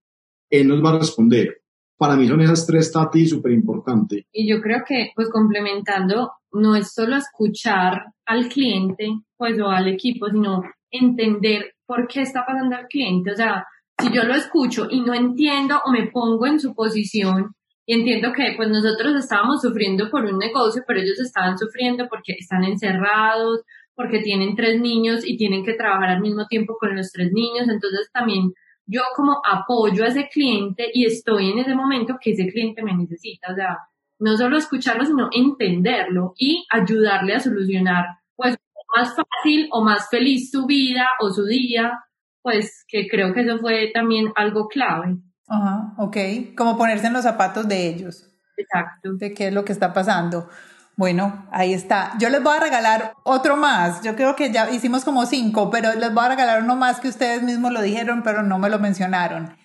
él 0.50 0.68
nos 0.68 0.84
va 0.84 0.92
a 0.92 1.00
responder 1.00 1.64
para 2.04 2.18
mí 2.18 2.28
son 2.28 2.42
esas 2.42 2.68
tres 2.68 2.92
tatis 2.92 3.30
súper 3.30 3.54
importantes. 3.54 4.26
Y 4.34 4.46
yo 4.46 4.60
creo 4.60 4.80
que, 4.86 5.12
pues 5.16 5.30
complementando, 5.30 6.34
no 6.52 6.76
es 6.76 6.94
solo 6.94 7.16
escuchar 7.16 8.08
al 8.26 8.50
cliente, 8.50 9.08
pues 9.38 9.58
o 9.62 9.70
al 9.70 9.88
equipo, 9.88 10.28
sino 10.30 10.64
entender 10.92 11.73
por 11.86 12.08
qué 12.08 12.22
está 12.22 12.46
pasando 12.46 12.76
al 12.76 12.88
cliente. 12.88 13.32
O 13.32 13.36
sea, 13.36 13.66
si 14.00 14.12
yo 14.12 14.24
lo 14.24 14.36
escucho 14.36 14.88
y 14.90 15.02
no 15.02 15.14
entiendo 15.14 15.80
o 15.86 15.92
me 15.92 16.08
pongo 16.08 16.46
en 16.48 16.60
su 16.60 16.74
posición 16.74 17.56
y 17.86 17.96
entiendo 17.96 18.32
que 18.34 18.54
pues 18.56 18.70
nosotros 18.70 19.16
estábamos 19.16 19.62
sufriendo 19.62 20.10
por 20.10 20.26
un 20.26 20.38
negocio, 20.38 20.84
pero 20.88 21.00
ellos 21.00 21.20
estaban 21.20 21.58
sufriendo 21.58 22.08
porque 22.10 22.34
están 22.40 22.64
encerrados, 22.64 23.62
porque 23.96 24.20
tienen 24.22 24.56
tres 24.56 24.80
niños 24.80 25.22
y 25.26 25.38
tienen 25.38 25.64
que 25.64 25.74
trabajar 25.74 26.10
al 26.10 26.22
mismo 26.22 26.48
tiempo 26.48 26.78
con 26.80 26.96
los 26.96 27.12
tres 27.12 27.32
niños, 27.32 27.68
entonces 27.70 28.10
también 28.12 28.52
yo 28.86 29.02
como 29.16 29.42
apoyo 29.46 30.04
a 30.04 30.08
ese 30.08 30.28
cliente 30.28 30.90
y 30.94 31.06
estoy 31.06 31.52
en 31.52 31.60
ese 31.60 31.76
momento 31.76 32.18
que 32.20 32.32
ese 32.32 32.48
cliente 32.48 32.84
me 32.84 32.96
necesita. 32.96 33.52
O 33.52 33.56
sea, 33.56 33.78
no 34.20 34.38
solo 34.38 34.58
escucharlo, 34.58 35.06
sino 35.06 35.30
entenderlo 35.32 36.34
y 36.38 36.66
ayudarle 36.70 37.36
a 37.36 37.40
solucionar, 37.40 38.06
pues, 38.36 38.58
más 38.96 39.16
fácil 39.16 39.68
o 39.72 39.84
más 39.84 40.10
feliz 40.10 40.52
su 40.52 40.66
vida 40.66 41.08
o 41.20 41.30
su 41.30 41.46
día, 41.46 42.00
pues, 42.42 42.84
que 42.88 43.08
creo 43.08 43.34
que 43.34 43.42
eso 43.42 43.60
fue 43.60 43.92
también 43.94 44.32
algo 44.36 44.68
clave. 44.68 45.18
Ajá, 45.48 45.94
ok. 45.98 46.18
Como 46.58 46.78
ponerse 46.78 47.08
en 47.08 47.14
los 47.14 47.24
zapatos 47.24 47.68
de 47.68 47.88
ellos. 47.88 48.30
Exacto. 48.58 49.14
De 49.14 49.34
qué 49.34 49.48
es 49.48 49.54
lo 49.54 49.66
que 49.66 49.74
está 49.74 49.94
pasando. 49.94 50.50
Bueno, 50.96 51.48
ahí 51.52 51.74
está. 51.74 52.14
Yo 52.20 52.30
les 52.30 52.44
voy 52.44 52.56
a 52.56 52.60
regalar 52.60 53.14
otro 53.24 53.58
más. 53.58 54.04
Yo 54.04 54.16
creo 54.16 54.36
que 54.36 54.52
ya 54.52 54.70
hicimos 54.70 55.04
como 55.04 55.26
cinco, 55.26 55.72
pero 55.72 55.94
les 55.96 56.14
voy 56.14 56.26
a 56.26 56.30
regalar 56.30 56.62
uno 56.62 56.76
más 56.76 57.00
que 57.00 57.08
ustedes 57.08 57.42
mismos 57.42 57.72
lo 57.72 57.82
dijeron, 57.82 58.22
pero 58.24 58.44
no 58.44 58.60
me 58.60 58.70
lo 58.70 58.78
mencionaron. 58.78 59.58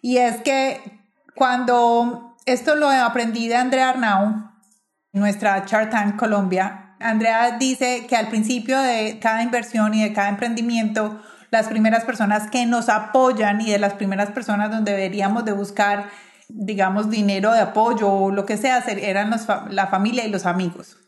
Y 0.00 0.18
es 0.18 0.40
que 0.42 0.80
cuando 1.34 2.36
esto 2.46 2.76
lo 2.76 2.88
aprendí 2.88 3.48
de 3.48 3.56
Andrea 3.56 3.90
Arnau, 3.90 4.52
nuestra 5.12 5.64
Chart 5.64 5.92
Colombia, 6.16 6.85
Andrea 7.00 7.56
dice 7.58 8.06
que 8.08 8.16
al 8.16 8.28
principio 8.28 8.78
de 8.80 9.18
cada 9.20 9.42
inversión 9.42 9.94
y 9.94 10.02
de 10.02 10.12
cada 10.12 10.28
emprendimiento, 10.28 11.22
las 11.50 11.68
primeras 11.68 12.04
personas 12.04 12.50
que 12.50 12.66
nos 12.66 12.88
apoyan 12.88 13.60
y 13.60 13.70
de 13.70 13.78
las 13.78 13.94
primeras 13.94 14.30
personas 14.30 14.70
donde 14.70 14.92
deberíamos 14.92 15.44
de 15.44 15.52
buscar 15.52 16.10
digamos, 16.48 17.10
dinero 17.10 17.52
de 17.52 17.60
apoyo 17.60 18.08
o 18.08 18.30
lo 18.30 18.46
que 18.46 18.56
sea, 18.56 18.78
eran 18.78 19.34
la 19.70 19.86
familia 19.88 20.24
y 20.24 20.30
los 20.30 20.46
amigos, 20.46 20.98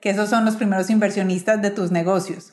que 0.00 0.10
esos 0.10 0.28
son 0.28 0.44
los 0.44 0.56
primeros 0.56 0.90
inversionistas 0.90 1.62
de 1.62 1.70
tus 1.70 1.90
negocios. 1.90 2.52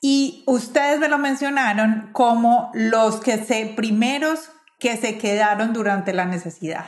Y 0.00 0.44
ustedes 0.46 0.98
me 1.00 1.08
lo 1.08 1.18
mencionaron 1.18 2.10
como 2.12 2.70
los 2.74 3.20
que 3.20 3.44
se 3.44 3.66
primeros 3.66 4.50
que 4.78 4.96
se 4.96 5.18
quedaron 5.18 5.72
durante 5.72 6.12
la 6.12 6.24
necesidad. 6.24 6.86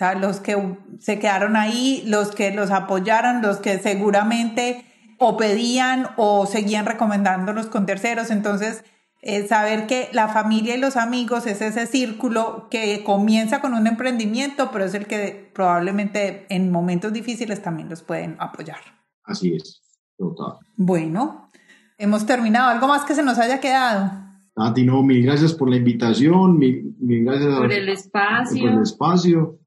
O 0.00 0.02
sea, 0.02 0.14
los 0.14 0.40
que 0.40 0.56
se 0.98 1.18
quedaron 1.18 1.56
ahí, 1.56 2.02
los 2.06 2.30
que 2.30 2.52
los 2.52 2.70
apoyaron, 2.70 3.42
los 3.42 3.58
que 3.58 3.78
seguramente 3.78 4.86
o 5.18 5.36
pedían 5.36 6.06
o 6.16 6.46
seguían 6.46 6.86
recomendándolos 6.86 7.66
con 7.66 7.84
terceros. 7.84 8.30
Entonces, 8.30 8.82
eh, 9.20 9.46
saber 9.46 9.86
que 9.86 10.08
la 10.14 10.28
familia 10.28 10.74
y 10.74 10.80
los 10.80 10.96
amigos 10.96 11.46
es 11.46 11.60
ese 11.60 11.86
círculo 11.86 12.68
que 12.70 13.04
comienza 13.04 13.60
con 13.60 13.74
un 13.74 13.86
emprendimiento, 13.86 14.70
pero 14.72 14.86
es 14.86 14.94
el 14.94 15.06
que 15.06 15.50
probablemente 15.54 16.46
en 16.48 16.72
momentos 16.72 17.12
difíciles 17.12 17.60
también 17.60 17.90
los 17.90 18.00
pueden 18.00 18.36
apoyar. 18.38 18.80
Así 19.24 19.52
es, 19.54 19.82
total. 20.16 20.54
Bueno, 20.78 21.50
hemos 21.98 22.24
terminado. 22.24 22.70
¿Algo 22.70 22.88
más 22.88 23.04
que 23.04 23.14
se 23.14 23.22
nos 23.22 23.38
haya 23.38 23.60
quedado? 23.60 24.10
Tati, 24.54 24.82
no, 24.82 25.02
mil 25.02 25.22
gracias 25.22 25.52
por 25.52 25.68
la 25.68 25.76
invitación, 25.76 26.56
mil, 26.56 26.94
gracias 26.98 27.54
por 27.54 27.70
el 27.70 27.90
espacio. 27.90 28.62
Por 28.62 28.72
el 28.72 28.82
espacio 28.82 29.60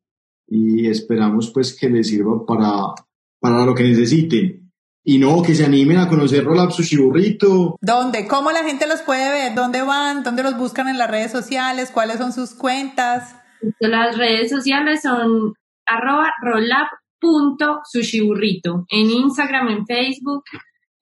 y 0.47 0.87
esperamos 0.87 1.51
pues 1.51 1.77
que 1.77 1.89
les 1.89 2.07
sirva 2.07 2.45
para, 2.45 2.93
para 3.39 3.65
lo 3.65 3.73
que 3.73 3.83
necesiten. 3.83 4.71
Y 5.05 5.17
no, 5.17 5.41
que 5.41 5.53
se 5.53 5.65
animen 5.65 5.97
a 5.97 6.07
conocer 6.07 6.45
Rolap 6.45 6.71
Sushi 6.71 6.95
Burrito. 6.95 7.75
¿Dónde? 7.81 8.25
¿Cómo 8.25 8.51
la 8.51 8.63
gente 8.63 8.87
los 8.87 9.01
puede 9.01 9.29
ver? 9.29 9.53
¿Dónde 9.53 9.81
van? 9.81 10.23
¿Dónde 10.23 10.43
los 10.43 10.57
buscan 10.57 10.87
en 10.87 10.97
las 10.97 11.11
redes 11.11 11.31
sociales? 11.31 11.91
¿Cuáles 11.93 12.19
son 12.19 12.31
sus 12.31 12.53
cuentas? 12.53 13.35
Las 13.79 14.17
redes 14.17 14.49
sociales 14.49 15.01
son 15.01 15.55
arroba 15.85 16.31
rolap.sushiburrito 16.41 18.85
en 18.89 19.11
Instagram, 19.11 19.67
en 19.69 19.85
Facebook, 19.85 20.43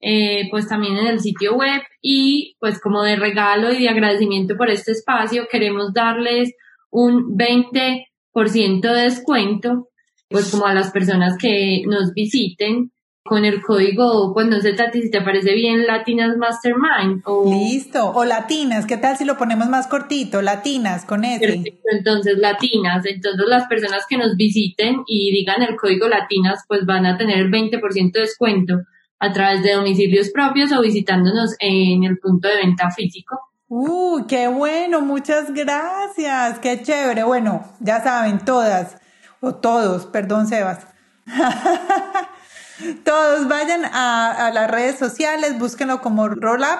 eh, 0.00 0.48
pues 0.50 0.68
también 0.68 0.96
en 0.96 1.06
el 1.06 1.20
sitio 1.20 1.54
web 1.54 1.80
y 2.00 2.56
pues 2.58 2.80
como 2.80 3.02
de 3.02 3.14
regalo 3.14 3.72
y 3.72 3.82
de 3.82 3.88
agradecimiento 3.88 4.56
por 4.56 4.68
este 4.68 4.90
espacio 4.92 5.46
queremos 5.48 5.92
darles 5.94 6.52
un 6.90 7.36
20% 7.36 8.04
de 8.34 9.02
descuento 9.02 9.88
pues 10.32 10.50
como 10.50 10.66
a 10.66 10.74
las 10.74 10.90
personas 10.90 11.36
que 11.38 11.82
nos 11.86 12.12
visiten 12.14 12.90
con 13.24 13.44
el 13.44 13.62
código, 13.62 14.32
pues 14.34 14.48
no 14.48 14.60
sé, 14.60 14.72
Tati, 14.72 15.00
si 15.00 15.10
te 15.10 15.20
parece 15.20 15.54
bien, 15.54 15.86
Latinas 15.86 16.36
Mastermind. 16.36 17.22
O... 17.24 17.48
Listo, 17.48 18.10
o 18.10 18.24
Latinas, 18.24 18.84
¿qué 18.84 18.96
tal 18.96 19.16
si 19.16 19.24
lo 19.24 19.38
ponemos 19.38 19.68
más 19.68 19.86
cortito? 19.86 20.42
Latinas, 20.42 21.04
con 21.04 21.24
ese. 21.24 21.46
Perfecto, 21.46 21.88
entonces 21.92 22.38
Latinas, 22.38 23.06
entonces 23.06 23.46
las 23.46 23.68
personas 23.68 24.06
que 24.08 24.16
nos 24.16 24.36
visiten 24.36 25.02
y 25.06 25.30
digan 25.30 25.62
el 25.62 25.76
código 25.76 26.08
Latinas, 26.08 26.64
pues 26.66 26.84
van 26.84 27.06
a 27.06 27.16
tener 27.16 27.38
el 27.38 27.50
20% 27.50 28.12
de 28.12 28.20
descuento 28.20 28.80
a 29.20 29.32
través 29.32 29.62
de 29.62 29.74
domicilios 29.74 30.30
propios 30.30 30.72
o 30.72 30.80
visitándonos 30.80 31.54
en 31.60 32.02
el 32.02 32.18
punto 32.18 32.48
de 32.48 32.56
venta 32.56 32.90
físico. 32.90 33.38
¡Uh, 33.74 34.26
qué 34.26 34.48
bueno! 34.48 35.00
Muchas 35.00 35.50
gracias, 35.54 36.58
qué 36.58 36.82
chévere. 36.82 37.22
Bueno, 37.22 37.64
ya 37.80 38.02
saben, 38.02 38.38
todas, 38.38 38.98
o 39.40 39.54
todos, 39.54 40.04
perdón, 40.04 40.46
Sebas. 40.46 40.80
Todos 43.02 43.48
vayan 43.48 43.86
a, 43.86 44.50
las 44.52 44.70
redes 44.70 44.98
sociales, 44.98 45.58
búsquenlo 45.58 46.02
como 46.02 46.28
rollup.sushi 46.28 46.76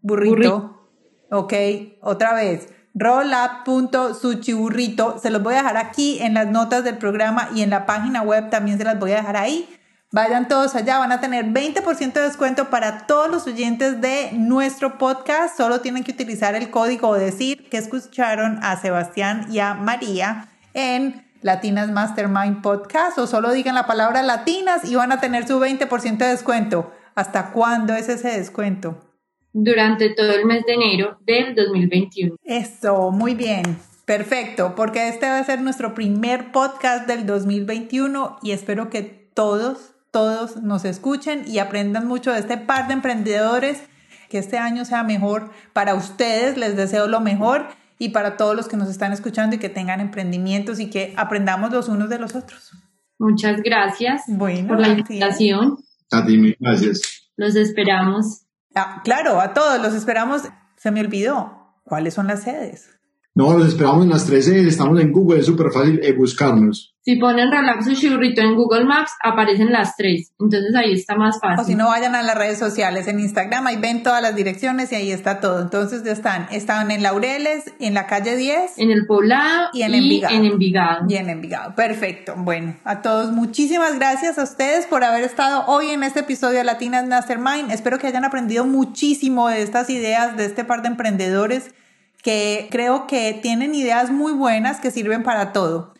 burrito. 0.00 0.90
Ok, 1.30 1.52
otra 2.00 2.34
vez. 2.34 2.68
Rollup.sushi 2.94 4.52
burrito. 4.52 5.20
Se 5.20 5.30
los 5.30 5.44
voy 5.44 5.54
a 5.54 5.58
dejar 5.58 5.76
aquí 5.76 6.18
en 6.20 6.34
las 6.34 6.48
notas 6.48 6.82
del 6.82 6.98
programa 6.98 7.50
y 7.54 7.62
en 7.62 7.70
la 7.70 7.86
página 7.86 8.22
web 8.22 8.50
también 8.50 8.78
se 8.78 8.84
las 8.84 8.98
voy 8.98 9.12
a 9.12 9.18
dejar 9.18 9.36
ahí. 9.36 9.68
Vayan 10.12 10.46
todos 10.46 10.76
allá, 10.76 10.98
van 10.98 11.10
a 11.10 11.20
tener 11.20 11.46
20% 11.46 12.12
de 12.12 12.20
descuento 12.20 12.70
para 12.70 13.06
todos 13.06 13.28
los 13.28 13.46
oyentes 13.46 14.00
de 14.00 14.30
nuestro 14.32 14.98
podcast. 14.98 15.56
Solo 15.56 15.80
tienen 15.80 16.04
que 16.04 16.12
utilizar 16.12 16.54
el 16.54 16.70
código 16.70 17.08
o 17.08 17.14
decir 17.14 17.68
que 17.68 17.76
escucharon 17.76 18.60
a 18.62 18.76
Sebastián 18.76 19.46
y 19.50 19.58
a 19.58 19.74
María 19.74 20.48
en 20.74 21.26
Latinas 21.42 21.90
Mastermind 21.90 22.62
Podcast 22.62 23.18
o 23.18 23.26
solo 23.26 23.52
digan 23.52 23.74
la 23.74 23.86
palabra 23.86 24.22
latinas 24.22 24.84
y 24.84 24.94
van 24.94 25.10
a 25.10 25.20
tener 25.20 25.46
su 25.46 25.58
20% 25.58 26.18
de 26.18 26.26
descuento. 26.26 26.92
¿Hasta 27.16 27.50
cuándo 27.50 27.94
es 27.94 28.08
ese 28.08 28.28
descuento? 28.28 29.00
Durante 29.52 30.10
todo 30.10 30.32
el 30.32 30.44
mes 30.44 30.64
de 30.66 30.74
enero 30.74 31.18
del 31.24 31.54
2021. 31.54 32.36
Eso, 32.44 33.10
muy 33.10 33.34
bien. 33.34 33.78
Perfecto, 34.04 34.74
porque 34.76 35.08
este 35.08 35.26
va 35.26 35.38
a 35.38 35.44
ser 35.44 35.62
nuestro 35.62 35.94
primer 35.94 36.52
podcast 36.52 37.08
del 37.08 37.26
2021 37.26 38.38
y 38.42 38.52
espero 38.52 38.88
que 38.88 39.02
todos, 39.02 39.95
todos 40.16 40.62
nos 40.62 40.86
escuchen 40.86 41.44
y 41.46 41.58
aprendan 41.58 42.08
mucho 42.08 42.32
de 42.32 42.38
este 42.38 42.56
par 42.56 42.86
de 42.86 42.94
emprendedores. 42.94 43.82
Que 44.30 44.38
este 44.38 44.56
año 44.56 44.86
sea 44.86 45.02
mejor 45.02 45.50
para 45.74 45.94
ustedes, 45.94 46.56
les 46.56 46.74
deseo 46.74 47.06
lo 47.06 47.20
mejor 47.20 47.66
y 47.98 48.08
para 48.08 48.38
todos 48.38 48.56
los 48.56 48.66
que 48.66 48.78
nos 48.78 48.88
están 48.88 49.12
escuchando 49.12 49.56
y 49.56 49.58
que 49.58 49.68
tengan 49.68 50.00
emprendimientos 50.00 50.80
y 50.80 50.88
que 50.88 51.12
aprendamos 51.18 51.70
los 51.70 51.88
unos 51.88 52.08
de 52.08 52.18
los 52.18 52.34
otros. 52.34 52.72
Muchas 53.18 53.60
gracias 53.60 54.22
por 54.38 54.80
la 54.80 54.88
invitación. 54.88 55.76
A 56.10 56.24
ti, 56.24 56.56
gracias. 56.58 57.30
Los 57.36 57.54
esperamos. 57.54 58.46
Ah, 58.74 59.02
claro, 59.04 59.38
a 59.38 59.52
todos 59.52 59.82
los 59.82 59.92
esperamos. 59.92 60.44
Se 60.76 60.90
me 60.92 61.00
olvidó. 61.00 61.74
¿Cuáles 61.84 62.14
son 62.14 62.26
las 62.26 62.42
sedes? 62.42 62.95
No, 63.36 63.52
los 63.52 63.68
esperamos 63.68 64.04
en 64.04 64.08
las 64.08 64.24
tres 64.24 64.46
sedes, 64.46 64.66
estamos 64.66 64.98
en 64.98 65.12
Google, 65.12 65.40
es 65.40 65.44
súper 65.44 65.70
fácil 65.70 66.00
eh, 66.02 66.14
buscarnos. 66.14 66.94
Si 67.02 67.16
ponen 67.16 67.52
Relax 67.52 67.84
Sushi 67.84 68.08
Burrito 68.08 68.40
en 68.40 68.54
Google 68.54 68.86
Maps, 68.86 69.10
aparecen 69.22 69.70
las 69.70 69.94
tres, 69.94 70.32
entonces 70.40 70.74
ahí 70.74 70.94
está 70.94 71.16
más 71.16 71.38
fácil. 71.38 71.60
O 71.60 71.64
si 71.64 71.74
no, 71.74 71.88
vayan 71.88 72.14
a 72.14 72.22
las 72.22 72.34
redes 72.34 72.58
sociales, 72.58 73.08
en 73.08 73.20
Instagram, 73.20 73.66
ahí 73.66 73.76
ven 73.76 74.02
todas 74.02 74.22
las 74.22 74.34
direcciones 74.34 74.90
y 74.90 74.94
ahí 74.94 75.10
está 75.10 75.38
todo. 75.40 75.60
Entonces 75.60 76.02
ya 76.02 76.12
están, 76.12 76.48
estaban 76.50 76.90
en 76.90 77.02
Laureles, 77.02 77.74
en 77.78 77.92
la 77.92 78.06
calle 78.06 78.38
10. 78.38 78.78
En 78.78 78.90
el 78.90 79.04
Poblado 79.04 79.68
y 79.74 79.82
en 79.82 79.94
Envigado. 79.94 80.34
En 80.34 80.44
Envigado. 80.46 81.04
Y 81.06 81.16
en 81.16 81.28
Envigado, 81.28 81.74
perfecto. 81.74 82.36
Bueno, 82.38 82.76
a 82.84 83.02
todos 83.02 83.32
muchísimas 83.32 83.98
gracias 83.98 84.38
a 84.38 84.44
ustedes 84.44 84.86
por 84.86 85.04
haber 85.04 85.24
estado 85.24 85.66
hoy 85.66 85.90
en 85.90 86.04
este 86.04 86.20
episodio 86.20 86.56
de 86.56 86.64
Latinas 86.64 87.06
Mastermind. 87.06 87.70
Espero 87.70 87.98
que 87.98 88.06
hayan 88.06 88.24
aprendido 88.24 88.64
muchísimo 88.64 89.48
de 89.50 89.60
estas 89.60 89.90
ideas 89.90 90.38
de 90.38 90.46
este 90.46 90.64
par 90.64 90.80
de 90.80 90.88
emprendedores 90.88 91.70
que 92.26 92.68
creo 92.72 93.06
que 93.06 93.38
tienen 93.40 93.72
ideas 93.72 94.10
muy 94.10 94.32
buenas 94.32 94.80
que 94.80 94.90
sirven 94.90 95.22
para 95.22 95.52
todo. 95.52 95.94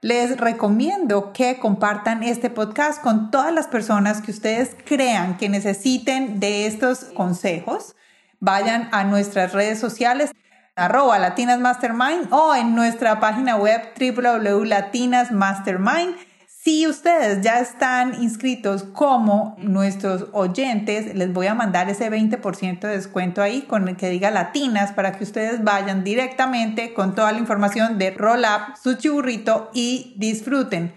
Les 0.00 0.38
recomiendo 0.38 1.32
que 1.32 1.58
compartan 1.58 2.22
este 2.22 2.50
podcast 2.50 3.02
con 3.02 3.32
todas 3.32 3.52
las 3.52 3.66
personas 3.66 4.22
que 4.22 4.30
ustedes 4.30 4.76
crean 4.84 5.38
que 5.38 5.48
necesiten 5.48 6.38
de 6.38 6.68
estos 6.68 7.06
consejos. 7.16 7.96
Vayan 8.38 8.90
a 8.92 9.02
nuestras 9.02 9.52
redes 9.52 9.80
sociales 9.80 10.30
arroba 10.76 11.18
latinasmastermind 11.18 12.32
o 12.32 12.54
en 12.54 12.76
nuestra 12.76 13.18
página 13.18 13.56
web 13.56 13.82
www.latinasmastermind 13.98 16.14
si 16.62 16.86
ustedes 16.86 17.40
ya 17.40 17.58
están 17.58 18.22
inscritos 18.22 18.82
como 18.82 19.56
nuestros 19.60 20.26
oyentes, 20.32 21.14
les 21.14 21.32
voy 21.32 21.46
a 21.46 21.54
mandar 21.54 21.88
ese 21.88 22.10
20% 22.10 22.80
de 22.80 22.88
descuento 22.88 23.40
ahí 23.40 23.62
con 23.62 23.88
el 23.88 23.96
que 23.96 24.10
diga 24.10 24.30
latinas 24.30 24.92
para 24.92 25.12
que 25.12 25.24
ustedes 25.24 25.64
vayan 25.64 26.04
directamente 26.04 26.92
con 26.92 27.14
toda 27.14 27.32
la 27.32 27.38
información 27.38 27.96
de 27.96 28.10
Roll 28.10 28.40
Up, 28.40 28.76
su 28.76 28.94
churrito 28.98 29.70
y 29.72 30.14
disfruten. 30.18 30.92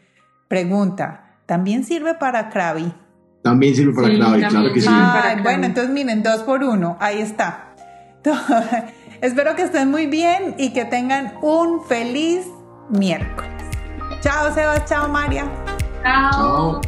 Pregunta, 0.49 1.37
¿también 1.45 1.85
sirve 1.85 2.15
para 2.15 2.49
Krabi? 2.49 2.93
También 3.41 3.73
sirve 3.73 3.93
para 3.93 4.13
Krabi, 4.13 4.43
claro 4.43 4.73
que 4.73 4.81
sí. 4.81 4.89
bueno, 5.43 5.65
entonces 5.65 5.93
miren, 5.93 6.23
dos 6.23 6.41
por 6.41 6.61
uno, 6.61 6.97
ahí 6.99 7.21
está. 7.21 7.73
Espero 9.21 9.55
que 9.55 9.61
estén 9.61 9.89
muy 9.89 10.07
bien 10.07 10.55
y 10.57 10.73
que 10.73 10.83
tengan 10.83 11.35
un 11.41 11.85
feliz 11.85 12.45
miércoles. 12.89 13.52
Chao, 14.23 14.53
Sebas. 14.53 14.85
Chao, 14.85 15.09
María. 15.09 15.45
Chao. 16.01 16.79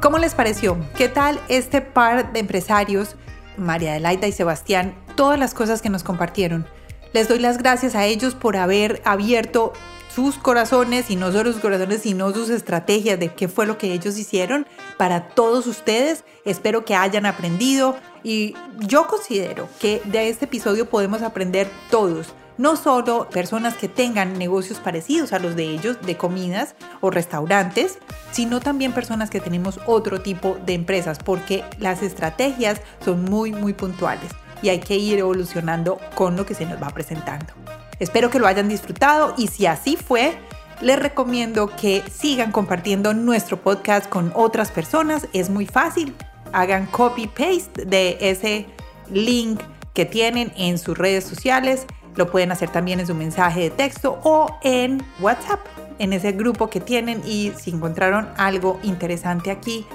¿Cómo 0.00 0.18
les 0.18 0.34
pareció? 0.34 0.76
¿Qué 0.96 1.08
tal 1.08 1.38
este 1.48 1.80
par 1.80 2.32
de 2.32 2.40
empresarios, 2.40 3.14
María 3.56 3.92
Adelaida 3.92 4.26
y 4.26 4.32
Sebastián, 4.32 4.96
todas 5.14 5.38
las 5.38 5.54
cosas 5.54 5.80
que 5.80 5.90
nos 5.90 6.02
compartieron? 6.02 6.66
Les 7.12 7.28
doy 7.28 7.38
las 7.38 7.56
gracias 7.58 7.94
a 7.94 8.04
ellos 8.04 8.34
por 8.34 8.56
haber 8.56 9.00
abierto 9.04 9.74
sus 10.12 10.38
corazones 10.38 11.08
y 11.08 11.14
no 11.14 11.30
solo 11.30 11.52
sus 11.52 11.62
corazones, 11.62 12.02
sino 12.02 12.32
sus 12.32 12.50
estrategias 12.50 13.20
de 13.20 13.32
qué 13.32 13.46
fue 13.46 13.64
lo 13.64 13.78
que 13.78 13.92
ellos 13.92 14.18
hicieron 14.18 14.66
para 14.96 15.28
todos 15.28 15.68
ustedes. 15.68 16.24
Espero 16.44 16.84
que 16.84 16.96
hayan 16.96 17.26
aprendido 17.26 17.94
y 18.24 18.56
yo 18.80 19.06
considero 19.06 19.68
que 19.78 20.02
de 20.06 20.30
este 20.30 20.46
episodio 20.46 20.90
podemos 20.90 21.22
aprender 21.22 21.70
todos 21.92 22.34
no 22.58 22.76
solo 22.76 23.28
personas 23.30 23.74
que 23.74 23.88
tengan 23.88 24.38
negocios 24.38 24.78
parecidos 24.78 25.32
a 25.32 25.38
los 25.38 25.56
de 25.56 25.64
ellos, 25.64 25.96
de 26.02 26.16
comidas 26.16 26.74
o 27.00 27.10
restaurantes, 27.10 27.98
sino 28.30 28.60
también 28.60 28.92
personas 28.92 29.30
que 29.30 29.40
tenemos 29.40 29.80
otro 29.86 30.20
tipo 30.20 30.56
de 30.64 30.74
empresas, 30.74 31.18
porque 31.18 31.64
las 31.78 32.02
estrategias 32.02 32.80
son 33.04 33.24
muy, 33.24 33.52
muy 33.52 33.72
puntuales 33.72 34.30
y 34.62 34.68
hay 34.68 34.80
que 34.80 34.96
ir 34.96 35.18
evolucionando 35.18 35.98
con 36.14 36.36
lo 36.36 36.46
que 36.46 36.54
se 36.54 36.66
nos 36.66 36.82
va 36.82 36.90
presentando. 36.90 37.52
Espero 37.98 38.30
que 38.30 38.38
lo 38.38 38.46
hayan 38.46 38.68
disfrutado 38.68 39.34
y 39.36 39.48
si 39.48 39.66
así 39.66 39.96
fue, 39.96 40.38
les 40.80 40.98
recomiendo 40.98 41.68
que 41.68 42.02
sigan 42.10 42.50
compartiendo 42.50 43.14
nuestro 43.14 43.60
podcast 43.60 44.08
con 44.08 44.32
otras 44.34 44.70
personas. 44.70 45.28
Es 45.32 45.50
muy 45.50 45.66
fácil. 45.66 46.14
Hagan 46.52 46.86
copy-paste 46.86 47.84
de 47.84 48.18
ese 48.20 48.66
link 49.10 49.60
que 49.94 50.04
tienen 50.04 50.52
en 50.56 50.78
sus 50.78 50.98
redes 50.98 51.24
sociales. 51.24 51.86
Lo 52.16 52.30
pueden 52.30 52.52
hacer 52.52 52.70
también 52.70 53.00
en 53.00 53.06
su 53.06 53.14
mensaje 53.14 53.60
de 53.60 53.70
texto 53.70 54.18
o 54.22 54.58
en 54.62 55.02
WhatsApp, 55.20 55.60
en 55.98 56.12
ese 56.12 56.32
grupo 56.32 56.68
que 56.68 56.80
tienen. 56.80 57.22
Y 57.24 57.52
si 57.56 57.70
encontraron 57.70 58.28
algo 58.36 58.78
interesante 58.82 59.50
aquí, 59.50 59.86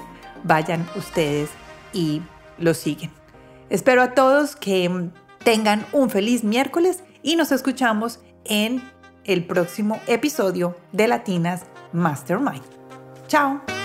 vayan 0.44 0.86
ustedes 0.96 1.50
y 1.92 2.22
lo 2.58 2.74
siguen. 2.74 3.10
Espero 3.70 4.02
a 4.02 4.14
todos 4.14 4.56
que 4.56 5.10
tengan 5.44 5.86
un 5.92 6.10
feliz 6.10 6.42
miércoles 6.44 7.04
y 7.22 7.36
nos 7.36 7.52
escuchamos 7.52 8.20
en 8.44 8.82
el 9.24 9.44
próximo 9.44 10.00
episodio 10.06 10.76
de 10.92 11.08
Latinas 11.08 11.66
Mastermind. 11.92 12.62
Chao. 13.28 13.77